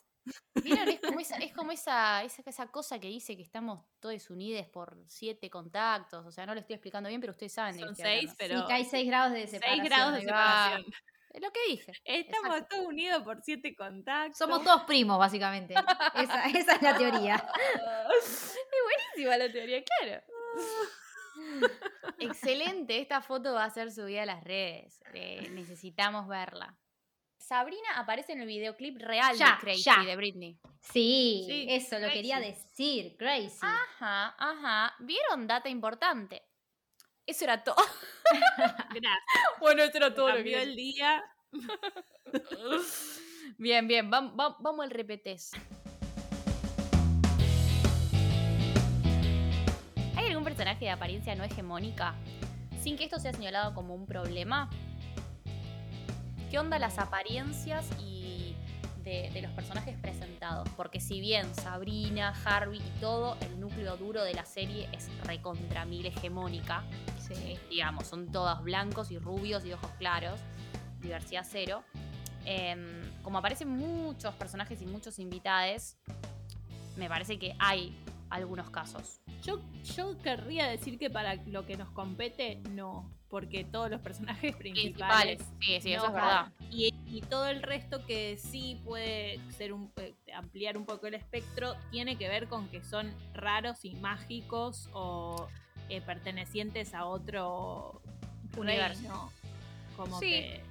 [0.63, 0.89] ¿Vieron?
[0.89, 4.67] Es como esa, es como esa, esa, esa cosa que dice que estamos todos unidos
[4.69, 6.27] por siete contactos.
[6.27, 8.73] O sea, no lo estoy explicando bien, pero ustedes saben Son seis, pero sí, que
[8.73, 9.87] hay 6 grados de separación.
[9.87, 10.85] 6 grados de separación.
[11.33, 11.93] Es lo que dije.
[12.05, 12.77] Estamos Exacto.
[12.77, 14.37] todos unidos por siete contactos.
[14.39, 15.75] Somos todos primos, básicamente.
[16.15, 17.37] Esa, esa es la teoría.
[18.17, 18.57] Es
[19.15, 20.23] buenísima la teoría, claro.
[22.19, 25.01] Excelente, esta foto va a ser subida a las redes.
[25.15, 26.77] eh, necesitamos verla.
[27.39, 30.05] Sabrina aparece en el videoclip real Ya, de Crazy ya.
[30.05, 30.59] de Britney.
[30.81, 33.59] Sí, Sí, eso lo quería decir, crazy.
[33.63, 34.95] Ajá, ajá.
[35.01, 36.43] ¿Vieron data importante?
[37.31, 37.77] Eso era todo.
[38.91, 39.19] Gracias.
[39.61, 41.23] Bueno, eso era Cambió el día.
[43.59, 45.53] Bien, bien, vam- vam- vamos al repetés.
[50.17, 52.15] ¿Hay algún personaje de apariencia no hegemónica
[52.83, 54.71] sin que esto sea señalado como un problema?
[56.51, 58.20] ¿Qué onda las apariencias y
[59.05, 60.69] de, de los personajes presentados.
[60.77, 65.85] Porque si bien Sabrina, Harvey y todo, el núcleo duro de la serie es recontra
[65.85, 66.85] mil hegemónica.
[67.19, 67.59] Sí.
[67.69, 70.41] Digamos, son todos blancos y rubios y ojos claros.
[71.01, 71.85] Diversidad cero.
[72.45, 75.97] Em, como aparecen muchos personajes y muchos invitados,
[76.97, 77.97] me parece que hay
[78.31, 79.21] algunos casos.
[79.43, 79.61] Yo,
[79.97, 83.11] yo querría decir que para lo que nos compete, no.
[83.29, 85.39] Porque todos los personajes principales.
[85.39, 85.61] Principales.
[85.61, 86.53] Sí, sí, eso es verdad.
[86.71, 91.15] Y, y todo el resto que sí puede ser un eh, ampliar un poco el
[91.15, 95.49] espectro tiene que ver con que son raros y mágicos o
[95.89, 98.01] eh, pertenecientes a otro
[98.57, 99.01] Universo.
[99.03, 99.33] reino.
[99.97, 100.31] Como Sí.
[100.31, 100.71] que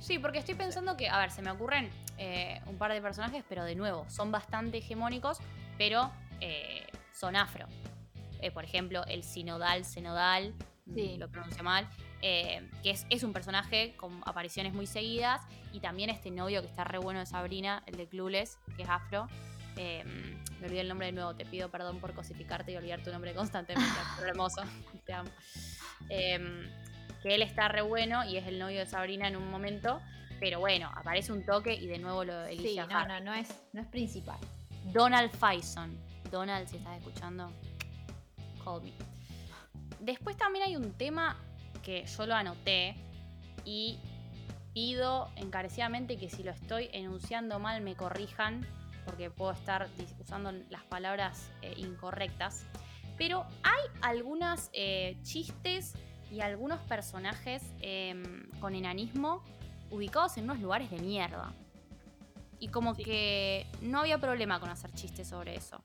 [0.00, 3.42] Sí, porque estoy pensando que, a ver, se me ocurren eh, un par de personajes,
[3.48, 5.38] pero de nuevo, son bastante hegemónicos,
[5.78, 6.10] pero
[6.42, 7.66] eh, son afro.
[8.40, 10.52] Eh, por ejemplo, el Sinodal, Senodal,
[10.84, 11.16] mm, Sí.
[11.16, 11.88] lo pronuncio mal,
[12.26, 15.42] eh, que es, es un personaje con apariciones muy seguidas,
[15.74, 18.88] y también este novio que está re bueno de Sabrina, el de Clueless, que es
[18.88, 19.28] afro.
[19.76, 20.02] Eh,
[20.58, 23.34] me olvidé el nombre de nuevo, te pido perdón por cosificarte y olvidar tu nombre
[23.34, 24.62] constantemente, pero hermoso,
[25.04, 25.28] te amo.
[26.08, 26.70] Em,
[27.22, 30.00] que él está re bueno y es el novio de Sabrina en un momento,
[30.40, 33.34] pero bueno, aparece un toque y de nuevo lo elige Sí, a no, no, no
[33.34, 34.38] es, no es principal.
[34.94, 35.94] Donald Faison.
[36.30, 37.52] Donald, si estás escuchando,
[38.64, 38.92] call me.
[40.00, 41.36] Después también hay un tema
[41.84, 42.96] que yo lo anoté
[43.64, 43.98] y
[44.72, 48.66] pido encarecidamente que si lo estoy enunciando mal me corrijan,
[49.04, 49.88] porque puedo estar
[50.18, 52.64] usando las palabras eh, incorrectas.
[53.16, 54.70] Pero hay algunos
[55.22, 55.94] chistes
[56.32, 59.44] y algunos personajes em, con enanismo
[59.90, 61.52] ubicados en unos lugares de mierda.
[62.58, 63.04] Y como Sí.
[63.04, 65.80] que no había problema con hacer chistes sobre eso.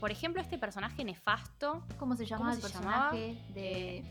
[0.00, 1.84] Por ejemplo, este personaje nefasto.
[1.98, 3.10] ¿Cómo se llamaba ¿Cómo el se llamaba?
[3.10, 4.04] personaje de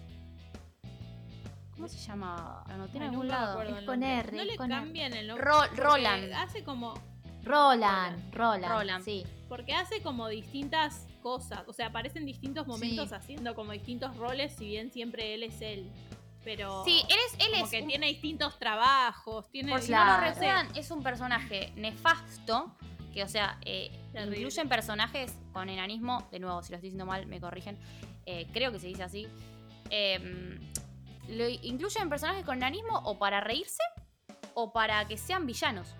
[1.75, 2.63] ¿Cómo se llama?
[2.67, 3.61] Lo anoté en algún lado.
[3.61, 4.03] Es con.
[4.03, 4.79] R, No le con R.
[4.81, 5.45] cambian el nombre.
[5.45, 6.33] Ro- Roland.
[6.33, 6.93] Hace como
[7.43, 9.03] Roland, Roland, Roland.
[9.05, 9.25] sí.
[9.47, 13.15] Porque hace como distintas cosas, o sea, aparecen distintos momentos Sí.
[13.15, 15.89] haciendo como distintos roles, si bien siempre él es él.
[16.43, 19.91] Pero Sí, él es, él como es que un- tiene distintos trabajos, tiene Por si
[19.91, 22.71] no lo recuerdan, es un personaje nefasto,
[23.13, 27.25] que o sea, eh, incluyen personajes con enanismo, de nuevo, si lo estoy diciendo mal,
[27.27, 27.77] me corrigen,
[28.25, 29.27] eh, creo que se dice así,
[29.89, 30.59] eh,
[31.27, 33.83] lo incluyen personajes con enanismo o para reírse
[34.53, 35.95] o para que sean villanos.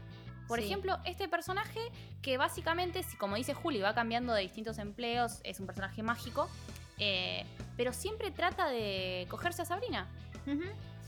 [0.47, 0.65] Por Sí.
[0.65, 1.79] ejemplo, este personaje
[2.23, 6.49] que básicamente, si como dice Juli, va cambiando de distintos empleos, es un personaje mágico,
[6.97, 7.45] eh,
[7.77, 10.07] pero siempre trata de cogerse a Sabrina,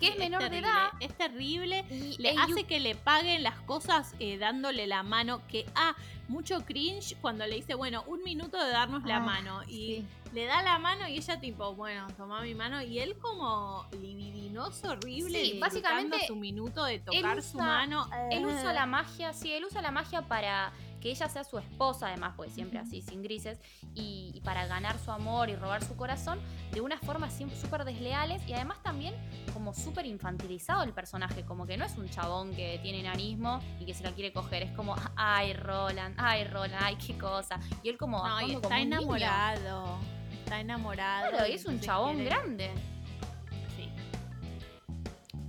[0.02, 0.88] que es menor de terrible, edad.
[1.00, 1.86] Es terrible.
[1.90, 5.42] Y Le hace que le paguen las cosas eh, dándole la mano.
[5.48, 5.96] Que, ah,
[6.28, 9.64] mucho cringe cuando le dice, bueno, un minuto de darnos la Ah, mano.
[9.64, 10.06] Y sí.
[10.34, 12.82] le da la mano y ella, tipo, bueno, toma mi mano.
[12.82, 15.42] Y él, como libidinoso, horrible.
[15.46, 18.10] Sí, básicamente, su minuto de tocar su mano.
[18.32, 20.72] Él usa la magia, sí, él usa la magia para
[21.02, 23.60] que ella sea su esposa, además, porque siempre así, sin grises,
[23.96, 26.40] y, y para ganar su amor y robar su corazón
[26.72, 29.14] de una forma siempre súper desleales y además también
[29.54, 33.86] como súper infantilizado el personaje, como que no es un chabón que tiene enanismo y
[33.86, 37.60] que se la quiere coger, es como, ay, Roland, ay, Roland, ay, qué cosa.
[37.84, 39.98] Y él como, No, y está como enamorado.
[40.44, 41.30] Está enamorado.
[41.32, 42.72] Claro, y es un chabón quiere- grande.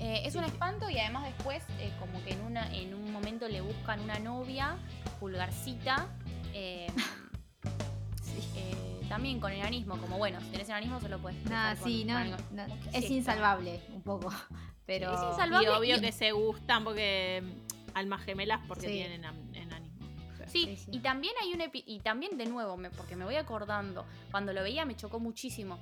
[0.02, 0.08] Sí.
[0.08, 0.50] Eh, es Sí, un sí.
[0.50, 4.18] espanto y además después eh, como que en, una, en un momento le buscan una
[4.18, 4.76] novia,
[5.20, 6.06] pulgarcita,
[6.52, 6.88] eh,
[8.56, 11.38] eh, también con enanismo, como bueno, si tenés enanismo solo puedes...
[11.44, 14.32] Nah, estar con- sí, no, con no, ¿Qué es insalvable un poco.
[14.86, 15.68] Pero Es Y insalvable.
[15.70, 18.92] obvio y- que se gustan porque mm, almas gemelas porque Sí.
[18.94, 20.06] tienen enanismo.
[20.48, 20.90] Sí, Sí, sí.
[20.92, 24.52] y también hay un epi- y también de nuevo, me- porque me voy acordando, cuando
[24.52, 25.78] lo veía me chocó muchísimo,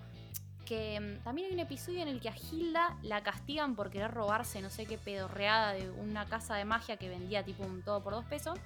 [0.70, 4.12] que mm, también hay un episodio en el que a Hilda la castigan por querer
[4.12, 8.00] robarse no sé qué pedorreada de una casa de magia que vendía tipo un todo
[8.04, 8.56] por dos pesos,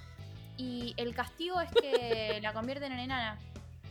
[0.59, 3.39] y el castigo es que la convierten en enana.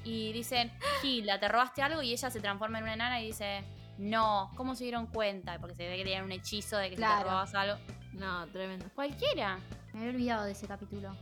[0.06, 0.72] Y dicen,
[1.02, 3.64] Hilda, te robaste algo y ella se transforma en una enana y dice,
[3.98, 5.58] no, ¿cómo se dieron cuenta?
[5.60, 7.78] Porque se ve que tenían un hechizo de que si te robabas algo.
[8.12, 8.86] No, tremendo.
[8.94, 9.58] Cualquiera.
[9.94, 11.16] me había olvidado de ese capítulo.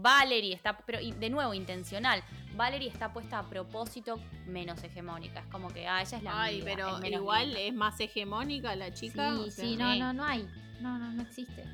[0.00, 2.22] Valerie está, pero y de nuevo, intencional.
[2.54, 5.40] Valerie está puesta a propósito menos hegemónica.
[5.40, 8.74] Es como que, ah, ella es la Ay, amiga, pero es igual es más hegemónica
[8.76, 9.30] la chica.
[9.30, 10.48] Sí, o sea, sí, no, no, no hay.
[10.80, 11.64] No, no, no existe.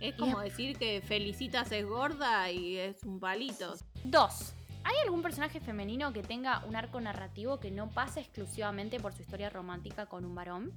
[0.00, 3.74] Es como decir que Felicitas es gorda y es un palito.
[4.04, 4.54] Dos.
[4.84, 9.22] ¿Hay algún personaje femenino que tenga un arco narrativo que no pase exclusivamente por su
[9.22, 10.72] historia romántica con un varón?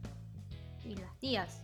[0.84, 1.64] Y las tías.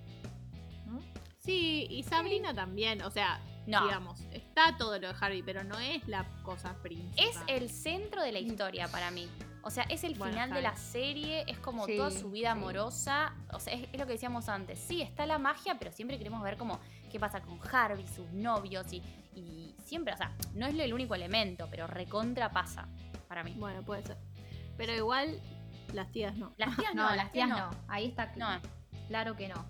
[0.85, 0.99] ¿no?
[1.39, 3.01] Sí, y Sabrina también.
[3.01, 3.83] O sea, No.
[3.85, 7.25] digamos, está todo lo de Harvey, pero no es la cosa principal.
[7.25, 9.29] Es el centro de la historia para mí.
[9.61, 12.53] O sea, es el Bueno, final de la serie, es como Sí, toda su vida
[12.53, 12.57] sí.
[12.59, 13.33] amorosa.
[13.51, 14.79] O sea, es, es lo que decíamos antes.
[14.79, 16.79] Sí, está la magia, pero siempre queremos ver como
[17.11, 19.03] qué pasa con Harvey, sus novios y,
[19.35, 22.87] y siempre, o sea, no es el único elemento, pero recontra pasa
[23.27, 23.53] para mí.
[23.57, 24.17] Bueno, puede ser.
[24.77, 25.41] Pero igual,
[25.93, 26.53] las tías no.
[26.55, 27.69] Las tías No, las tías no.
[27.89, 28.47] Ahí está No,
[29.09, 29.65] claro que no.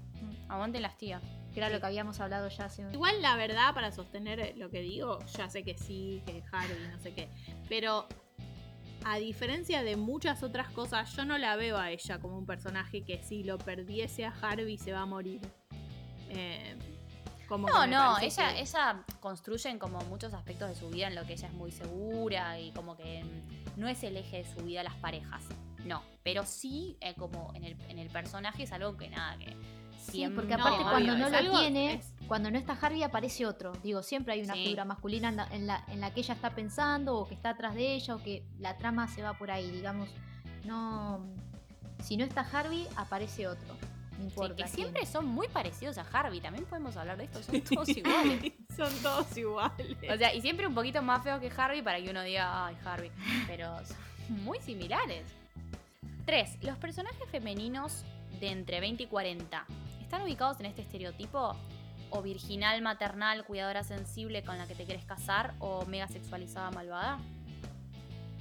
[0.47, 1.23] aguanten las tías.
[1.57, 2.93] Que era lo que habíamos hablado ya hace un...
[2.93, 6.99] Igual la verdad, para sostener lo que digo, ya sé que sí, que Harvey, no
[6.99, 7.29] sé qué.
[7.67, 8.05] Pero
[9.03, 13.01] a diferencia de muchas otras cosas, yo no la veo a ella como un personaje
[13.01, 15.41] que si lo perdiese a Harvey se va a morir.
[16.29, 16.77] Eh,
[17.47, 21.25] como No, no, ella, que- ella construyen como muchos aspectos de su vida en lo
[21.25, 24.63] que ella es muy segura y como que mm, no es el eje de su
[24.63, 25.43] vida las parejas.
[25.85, 29.55] No, pero sí eh, como en el, en el personaje es algo que nada, que
[30.11, 33.03] Sí, porque No, aparte obvio, cuando no lo algo- tiene, es- cuando no está Harvey
[33.03, 33.71] aparece otro.
[33.83, 34.63] Digo, siempre hay una Sí.
[34.65, 37.51] figura masculina en la, en, la, en la que ella está pensando o que está
[37.51, 40.09] atrás de ella o que la trama se va por ahí, digamos.
[40.65, 41.25] No...
[42.03, 43.73] Si no está Harvey, aparece otro.
[43.73, 44.55] No Sí, importa.
[44.55, 44.69] que quién.
[44.75, 48.53] siempre son muy parecidos a Harvey, también podemos hablar de esto, son todos iguales.
[48.77, 49.97] Son todos iguales.
[50.13, 52.77] O sea, y siempre un poquito más feos que Harvey para que uno diga, ay,
[52.85, 53.09] Harvey.
[53.47, 53.97] Pero son
[54.43, 55.23] muy similares.
[56.27, 56.57] 3.
[56.61, 58.03] Los personajes femeninos
[58.39, 59.65] de entre 20 y 40
[60.07, 61.53] están ubicados en este estereotipo
[62.11, 67.19] o virginal, maternal, cuidadora sensible con la que te quieres casar o mega sexualizada malvada.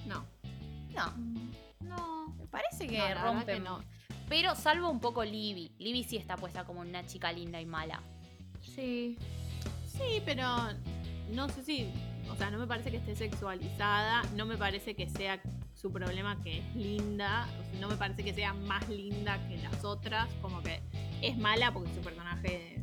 [0.07, 0.25] no.
[0.95, 1.13] No,
[1.81, 2.29] No.
[2.39, 3.65] me parece que no, rompen.
[3.65, 3.81] no.
[4.29, 5.73] Pero salvo un poco Libby.
[5.79, 8.01] Libby sí está puesta como una chica linda y mala.
[8.63, 9.19] Sí.
[9.87, 10.47] Sí, pero
[11.33, 11.91] no sé si,
[12.31, 15.41] o sea, no me parece que esté sexualizada, no me parece que sea
[15.75, 19.59] su problema que es linda, o sea, no me parece que sea más linda que
[19.59, 20.81] las otras, como que
[21.29, 22.83] es mala porque su personaje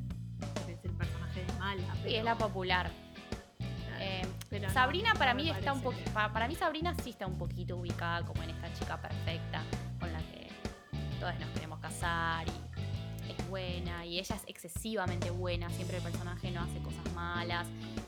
[0.68, 1.84] es el personaje de mala.
[1.96, 2.92] Sí, pero- es la popular.
[3.58, 5.98] claro, Eh, pero Sabrina no para mí está un poco.
[6.14, 9.62] Para, para mí Sabrina sí está un poquito ubicada como en esta chica perfecta
[10.00, 10.50] con la que
[11.20, 16.52] todos nos queremos casar y es buena y ella es excesivamente buena, siempre el personaje
[16.52, 17.68] no hace cosas malas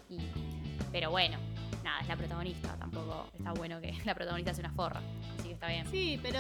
[0.10, 0.20] y
[0.92, 1.38] pero bueno,
[1.86, 5.02] nada, es la protagonista, tampoco está bueno que la protagonista sea una forra,
[5.40, 5.88] así que está bien.
[5.90, 6.40] Sí, pero,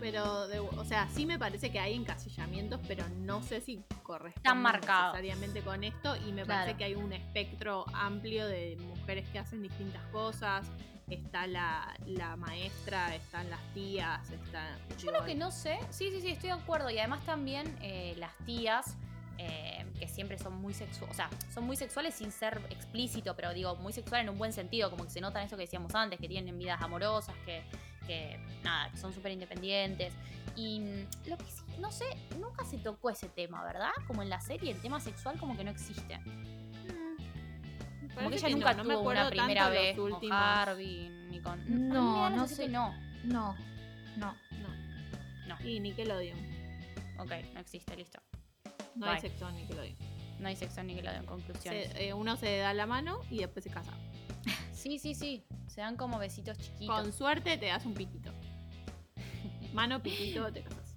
[0.00, 4.42] pero de- o sea, sí me parece que hay encasillamientos, pero no sé si corresponde
[4.48, 5.12] Tan marcado.
[5.12, 6.16] necesariamente con esto.
[6.16, 6.60] Y me Claro.
[6.62, 10.66] parece que hay un espectro amplio de mujeres que hacen distintas cosas.
[11.08, 14.76] Está la, la maestra, están las tías, está.
[14.98, 16.90] Yo lo que no sé, sí, sí, sí, estoy de acuerdo.
[16.90, 18.96] Y además también eh, las tías,
[19.38, 23.54] eh, que siempre son muy sexuales, o sea, son muy sexuales sin ser explícito, pero
[23.54, 26.18] digo, muy sexual en un buen sentido, como que se notan eso que decíamos antes,
[26.18, 27.62] que tienen vidas amorosas, que,
[28.06, 30.12] que nada, que son súper independientes.
[30.56, 32.06] Y mm, lo que sí, no sé,
[32.40, 33.92] nunca se tocó ese tema, ¿verdad?
[34.08, 36.18] Como en la serie, el tema sexual como que no existe.
[36.18, 41.10] Me Como que ella nunca no, no me tuvo acuerdo una primera vez con Harvey,
[41.30, 41.88] ni con...
[41.88, 42.64] No, no sé.
[42.64, 42.92] que no.
[43.22, 43.54] No.
[44.16, 44.34] No.
[44.50, 44.68] No.
[45.46, 45.56] No.
[45.64, 46.38] Y Nickelodeon.
[47.18, 48.20] Ok, no existe, listo.
[48.98, 49.20] No hay Bye.
[49.30, 49.96] sexo en Nickelodeon.
[50.40, 51.90] No hay sexo ni que lo den conclusiones.
[51.92, 53.92] Se- eh, uno se da la mano y después se casa.
[54.72, 55.44] Sí, sí, sí.
[55.66, 56.86] Se dan como besitos chiquitos.
[57.02, 58.30] Con suerte te das un piquito.
[59.72, 60.94] Mano, piquito, te casas.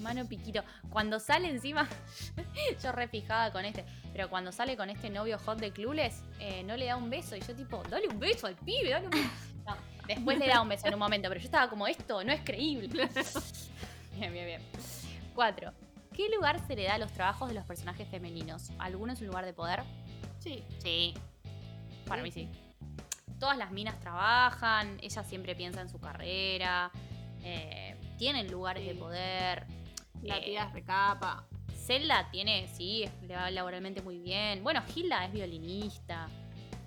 [0.00, 0.62] Mano piquito.
[0.90, 1.88] Cuando sale encima,
[2.82, 6.62] yo re fijada con este, pero cuando sale con este novio hot de Clueless, eh,
[6.64, 7.34] no le da un beso.
[7.34, 9.28] Y yo tipo, dale un beso al pibe, dale un beso.
[9.66, 9.76] No,
[10.06, 12.42] después le da un beso en un momento, pero yo estaba como, esto no es
[12.42, 13.08] creíble.
[14.18, 14.62] Bien, bien, bien.
[15.34, 15.72] Cuatro.
[16.14, 18.70] ¿Qué lugar se le da a los trabajos de los personajes femeninos?
[18.78, 19.82] ¿Alguno es un lugar de poder?
[20.38, 20.62] Sí.
[20.78, 21.14] Sí.
[22.06, 22.48] Para Sí, mí sí.
[23.40, 26.90] Todas las minas trabajan, ella siempre piensa en su carrera,
[27.42, 28.88] eh, tienen lugares Sí.
[28.90, 29.66] de poder.
[30.22, 31.44] La Eh, tía es recapa.
[31.74, 34.62] Zelda tiene, sí, le va laboralmente muy bien.
[34.62, 36.28] Bueno, Hilda es violinista,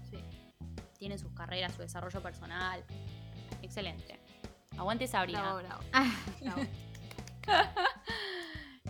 [0.10, 0.18] Sí.
[0.98, 2.84] tiene sus carreras, su desarrollo personal.
[3.62, 4.20] Excelente.
[4.78, 5.42] Aguante Sabrina.
[5.42, 5.84] Bravo, bravo.
[6.42, 6.62] Bravo.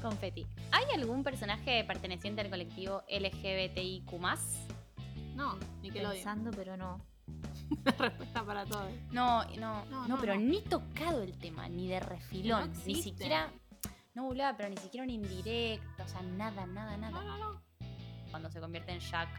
[0.01, 0.45] Confetti.
[0.71, 4.11] ¿Hay algún personaje perteneciente al colectivo LGBTIQ?
[5.35, 6.13] No, Nickelodeon.
[6.15, 7.01] pensando, pero no.
[7.85, 8.89] La respuesta para todo.
[9.11, 10.41] No, no, No, no, pero no.
[10.41, 13.49] ni tocado el tema, ni de refilón, ni siquiera.
[14.15, 17.11] No, boluda, pero ni siquiera un indirecto, o sea, nada, nada, nada.
[17.11, 17.61] No, no, no.
[18.31, 19.29] Cuando se convierte en Jack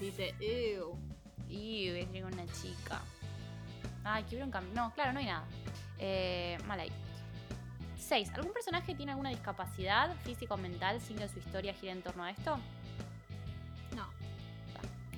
[0.00, 0.96] Dice, ew.
[1.92, 3.00] ves con una chica.
[4.04, 4.72] Ay, que hubiera un cambio.
[4.74, 5.44] No, claro, no hay nada.
[5.98, 6.90] Eh, mal ahí.
[7.98, 8.30] 6.
[8.34, 12.24] ¿Algún personaje tiene alguna discapacidad física o mental sin que su historia gire en torno
[12.24, 12.56] a esto?
[13.96, 14.06] No.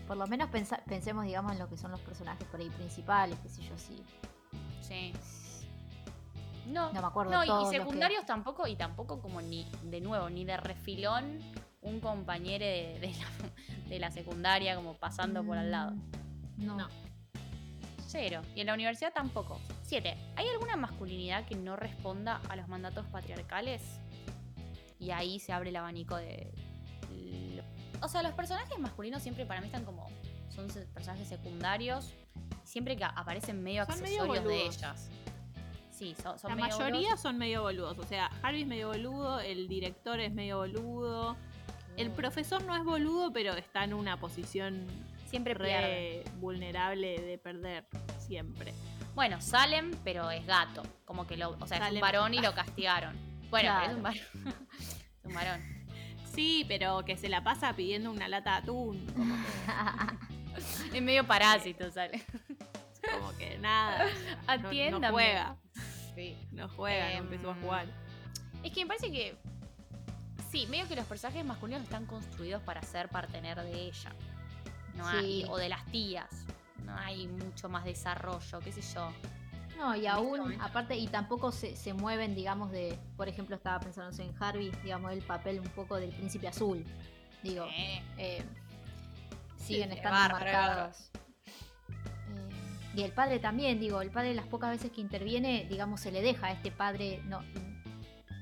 [0.06, 0.48] Por lo menos
[0.86, 4.02] pensemos, digamos, en lo que son los personajes por ahí principales, qué sé yo, sí.
[4.80, 5.12] Sí.
[6.66, 9.40] No, No me acuerdo no, y- todos y los que- secundarios tampoco, y tampoco como
[9.40, 11.38] ni, de nuevo, ni de refilón
[11.82, 15.92] un compañero de, de la, de la secundaria como pasando por al lado.
[15.92, 16.76] Mm, No.
[16.76, 16.88] No.
[18.10, 18.42] Cero.
[18.56, 19.60] Y en la universidad tampoco.
[19.84, 20.16] 7.
[20.36, 23.82] ¿Hay alguna masculinidad que no responda a los mandatos patriarcales?
[24.98, 26.52] Y ahí se abre el abanico de...
[28.02, 30.08] O sea, los personajes masculinos siempre para mí están como...
[30.48, 32.12] Son personajes secundarios.
[32.64, 35.10] Siempre que aparecen medio Son medio accesorios de ellas.
[35.90, 37.20] Sí, son, son La medio mayoría boludos.
[37.20, 37.98] son medio boludos.
[37.98, 41.36] O sea, Harvey es medio boludo, el director es medio boludo.
[41.96, 42.14] El Mm.
[42.14, 44.86] profesor no es boludo, pero está en una posición
[45.30, 46.22] Siempre pierde.
[46.26, 47.86] re vulnerable de perder.
[48.18, 48.74] Siempre.
[49.14, 50.82] Bueno, Salem, pero es gato.
[51.04, 51.50] Como que lo.
[51.60, 53.16] O sea, es un varón y lo castigaron.
[53.50, 54.20] Bueno, pero es un varón.
[54.78, 55.60] es un varón.
[56.34, 59.06] Sí, pero que se la pasa pidiendo una lata de atún.
[59.16, 62.20] Como que, Es medio parásito, Salem.
[63.18, 64.06] como que nada.
[64.08, 65.06] sea, no- Atiéndame.
[65.06, 65.56] No, juega.
[66.14, 66.36] Sí.
[66.52, 67.86] No juega, no empezó a Em, jugar.
[68.62, 69.36] Es que me parece que.
[70.50, 74.12] Sí, medio que los personajes masculinos están construidos para ser partener de ella.
[74.94, 75.48] No hay, Sí.
[75.48, 76.28] o de las tías.
[76.84, 79.12] No hay mucho más desarrollo, qué sé yo.
[79.78, 83.80] No, y este aún, aparte, y tampoco se, se mueven, digamos, de, por ejemplo, estaba
[83.80, 86.84] pensando en Harvey, digamos, el papel un poco del príncipe azul.
[87.42, 88.44] Digo, Eh, eh,
[89.56, 91.10] siguen sí, estando bárbaro, marcados.
[91.14, 96.10] Eh, y el padre también, digo, el padre las pocas veces que interviene, digamos, se
[96.12, 97.40] le deja a este padre no,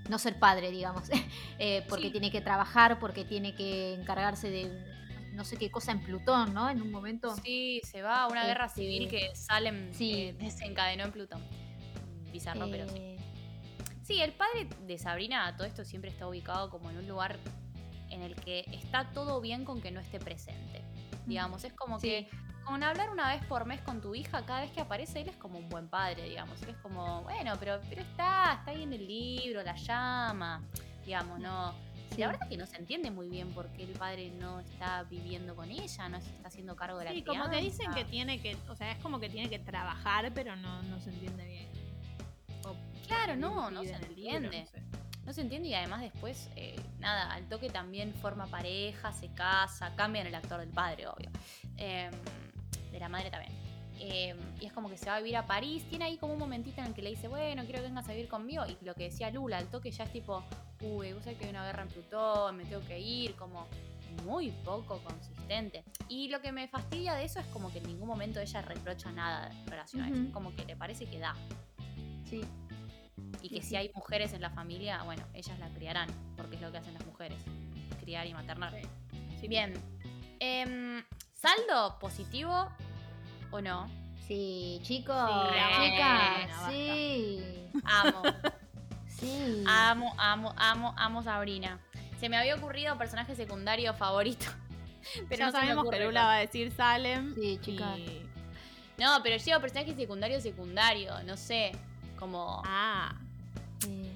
[0.09, 1.05] no ser padre, digamos,
[1.59, 2.11] eh, porque Sí.
[2.13, 4.88] tiene que trabajar, porque tiene que encargarse de
[5.33, 6.69] no sé qué cosa en Plutón, ¿no?
[6.71, 7.35] En un momento.
[7.45, 10.13] Sí, se va a una guerra Este, civil que Salem sí.
[10.15, 11.43] eh, desencadenó en Plutón.
[12.33, 12.97] Bizarro, pero sí.
[12.99, 13.15] Eh,
[14.03, 17.39] Sí, el padre de Sabrina todo esto siempre está ubicado como en un lugar
[18.09, 20.83] en el que está todo bien con que no esté presente.
[21.27, 22.09] Digamos, es como Sí.
[22.09, 22.29] que
[22.65, 25.37] con hablar una vez por mes con tu hija, cada vez que aparece él es
[25.37, 26.63] como un buen padre, digamos.
[26.63, 30.63] Él es como, bueno, pero, pero está, está ahí en el libro, la llama,
[31.05, 31.75] digamos, no.
[32.11, 32.21] Sí.
[32.21, 35.05] la verdad es que no se entiende muy bien por qué el padre no está
[35.05, 38.05] viviendo con ella, no se está haciendo cargo de la Sí, como que dicen que
[38.05, 41.47] tiene que, o sea, es como que tiene que trabajar, pero no, no se entiende
[41.47, 41.69] bien.
[42.65, 42.75] O
[43.07, 44.61] Claro, no, no se libro, entiende.
[44.63, 44.83] no sé.
[45.25, 49.95] No se entiende y además después, eh, nada, al toque también forma pareja, se casa,
[49.95, 51.31] cambian el actor del padre, obvio.
[51.77, 52.11] Em,
[52.91, 53.53] de la madre también.
[54.01, 55.85] Em, y es como que se va a vivir a París.
[55.89, 58.13] Tiene ahí como un momentito en el que le dice, bueno, quiero que vengas a
[58.13, 58.65] vivir conmigo.
[58.67, 60.43] Y lo que decía Lula, al toque ya es tipo,
[60.81, 63.67] uy, vos sabés que hay una guerra en Plutón, me tengo que ir, como
[64.25, 65.85] muy poco consistente.
[66.09, 69.11] Y lo que me fastidia de eso es como que en ningún momento ella reprocha
[69.13, 69.97] nada a.
[69.97, 70.27] Ujú.
[70.27, 71.35] Es como que le parece que da.
[72.25, 72.43] sí.
[73.43, 76.63] Y que Sí, si hay mujeres en la familia, bueno, ellas la criarán, porque es
[76.63, 77.39] lo que hacen las mujeres,
[78.01, 78.75] criar y maternar.
[79.41, 79.49] Sí.
[79.49, 79.75] Bien.
[80.41, 81.05] Em,
[81.35, 82.69] ¿Saldo positivo
[83.51, 83.89] o no?
[84.27, 88.23] Sí, chicos, Sí, chicas, sí, Amo,
[89.09, 89.65] sí.
[89.67, 91.79] amo, amo, amo, amo Sabrina.
[92.21, 94.47] Se me había ocurrido personaje secundario favorito.
[95.29, 97.35] Pero ya no sabemos que Lula va a decir Salem.
[97.35, 97.97] Sí, chicas.
[97.99, 98.23] y-
[98.99, 101.73] No, pero llevo personaje secundario secundario, no sé.
[102.19, 102.63] Como.
[102.67, 103.15] Ah,
[103.81, 104.11] Sí.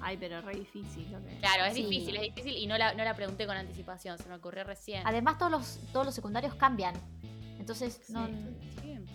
[0.00, 1.06] ay, pero re difícil.
[1.12, 1.36] Lo que...
[1.38, 1.82] Claro, es Sí.
[1.84, 2.56] difícil, es difícil.
[2.56, 5.06] Y no la, no la pregunté con anticipación, se me ocurrió recién.
[5.06, 6.94] Además, todos los, todos los secundarios cambian.
[7.60, 8.26] Entonces, no.
[8.26, 9.12] Sí, todo el tiempo.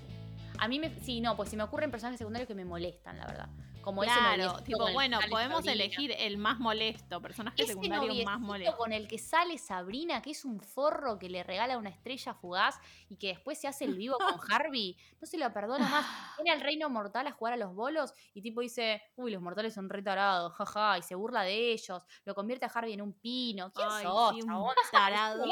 [0.60, 0.98] A mí me.
[1.02, 3.50] Sí, no, pues si me ocurren personajes secundarios que me molestan, la verdad.
[3.82, 5.74] Como ese Claro, noviecito tipo, bueno, podemos Sabrina.
[5.74, 8.76] elegir el más molesto, personaje Ese secundario más molesto.
[8.78, 12.80] con el que sale Sabrina, que es un forro que le regala una estrella fugaz
[13.10, 16.04] y que después se hace el vivo con Harvey, no se lo perdona más.
[16.38, 19.76] Viene al reino mortal a jugar a los bolos y tipo dice, uy, los mortales
[19.76, 23.14] son re tarados, jaja, y se burla de ellos, lo convierte a Harvey en un
[23.14, 23.72] pino.
[23.72, 24.76] ¿Quién Ay, sos, sí, un chabón?
[24.92, 25.46] tarado.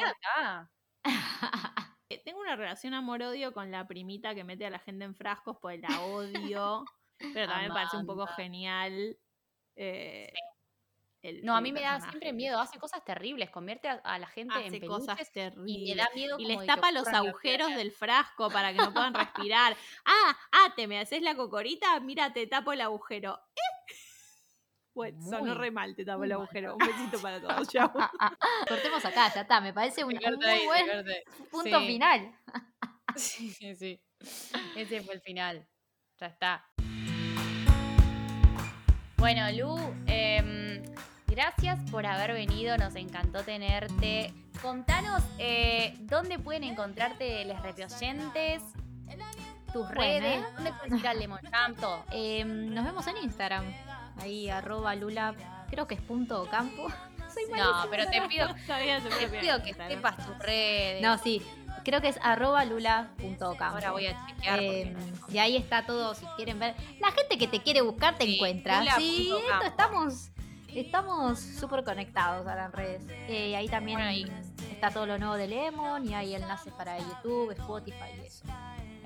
[2.20, 5.80] Tengo una relación amor-odio con la primita que mete a la gente en frascos, pues
[5.82, 6.86] la odio.
[7.34, 9.18] pero también me parece un poco genial.
[9.76, 10.32] eh,
[11.22, 14.28] el- No, a mí me da siempre miedo, hace cosas terribles, convierte a, a la
[14.28, 15.66] gente en cosas terribles.
[15.78, 19.14] y me da miedo Y les tapa los agujeros del frasco para que no puedan
[19.14, 19.76] respirar.
[20.06, 23.40] Ah, ah, te me haces la cocorita, mira, te tapo el agujero.
[23.56, 23.60] ¿Eh?
[24.94, 26.74] Bueno, sonó Muy, re mal, te muy el agujero.
[26.76, 27.68] Un besito para todos.
[27.72, 27.92] Chau.
[28.68, 29.60] Cortemos acá, ya está.
[29.60, 31.06] Me parece un, un muy buen
[31.50, 31.88] punto Sí.
[31.88, 32.32] final.
[33.16, 34.02] Sí, sí, sí.
[34.76, 35.68] Ese fue el final.
[36.20, 36.66] Ya está.
[39.18, 40.84] Bueno, Lu, em,
[41.28, 42.78] gracias por haber venido.
[42.78, 44.34] Nos encantó tenerte.
[44.62, 48.62] Contanos eh, dónde pueden encontrarte los repioyentes,
[49.74, 50.02] tus Bueno.
[50.02, 52.06] redes, dónde puedes ir al Lemon Jam, todo.
[52.12, 53.66] Eh, nos vemos en Instagram.
[54.20, 55.36] Ahí, arroba lula,
[55.70, 56.88] creo que es punto campo.
[57.34, 61.02] Soy No, pero te pido, te pido que sepas tus redes.
[61.02, 61.42] No, sí,
[61.84, 63.64] creo que es arroba lula.campo.
[63.64, 64.60] Ahora voy a chequear.
[64.62, 66.76] Eh, porque- y ahí está todo, si quieren ver.
[67.00, 68.80] La gente que te quiere buscar te Sí, encuentra.
[68.82, 70.30] lula Sí, esto estamos
[70.68, 73.04] estamos súper conectados a las redes.
[73.28, 74.26] Eh, ahí también Bueno, ahí.
[74.72, 78.44] está todo lo nuevo de Lemon y hay enlaces para YouTube, Spotify y eso.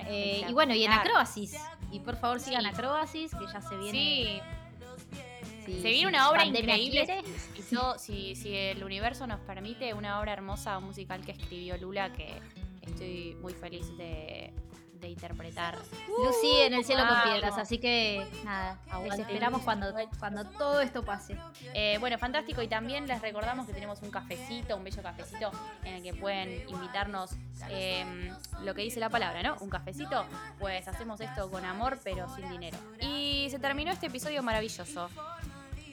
[0.10, 1.56] Eh, y bueno, y en Acrobasis,
[1.92, 2.68] Y por favor sigan Sí.
[2.68, 3.92] a Acrobasis, que ya se viene.
[3.92, 4.42] Sí,
[5.76, 7.06] si- se viene una obra increíble.
[7.06, 7.24] quiere.
[7.56, 12.42] Si, si, si el universo nos permite, una obra hermosa musical que escribió Lula que
[12.82, 14.54] estoy muy feliz de,
[14.94, 15.78] de interpretar.
[16.08, 21.04] Lucy en el cielo con piedras, así que nada, les esperamos cuando, cuando todo esto
[21.04, 21.38] pase.
[21.74, 22.62] Eh, bueno, fantástico.
[22.64, 25.52] Y también les recordamos que tenemos un cafecito, un bello cafecito,
[25.84, 27.32] en el que pueden invitarnos
[27.70, 28.32] eh,
[28.64, 29.56] lo que dice la palabra, ¿no?
[29.60, 30.26] Un cafecito.
[30.60, 32.78] Pues hacemos esto con amor, pero sin dinero.
[33.02, 35.10] Y se terminó este episodio maravilloso.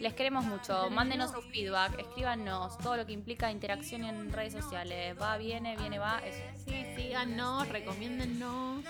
[0.04, 0.90] Les queremos mucho.
[0.90, 5.16] Mándenos su feedback, escríbanos todo lo que implica interacción en redes sociales.
[5.18, 6.18] Va, viene, viene, va.
[6.18, 6.42] Eso.
[6.66, 8.84] Sí, síganos, recomiéndennos.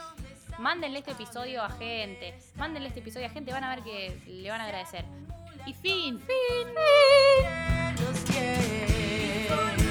[0.59, 2.35] Mándenle este episodio a gente.
[2.57, 3.53] Mándenle este episodio a gente.
[3.53, 5.05] Van a ver que le van a agradecer.
[5.67, 6.21] Y fin.
[8.01, 9.84] Los quiero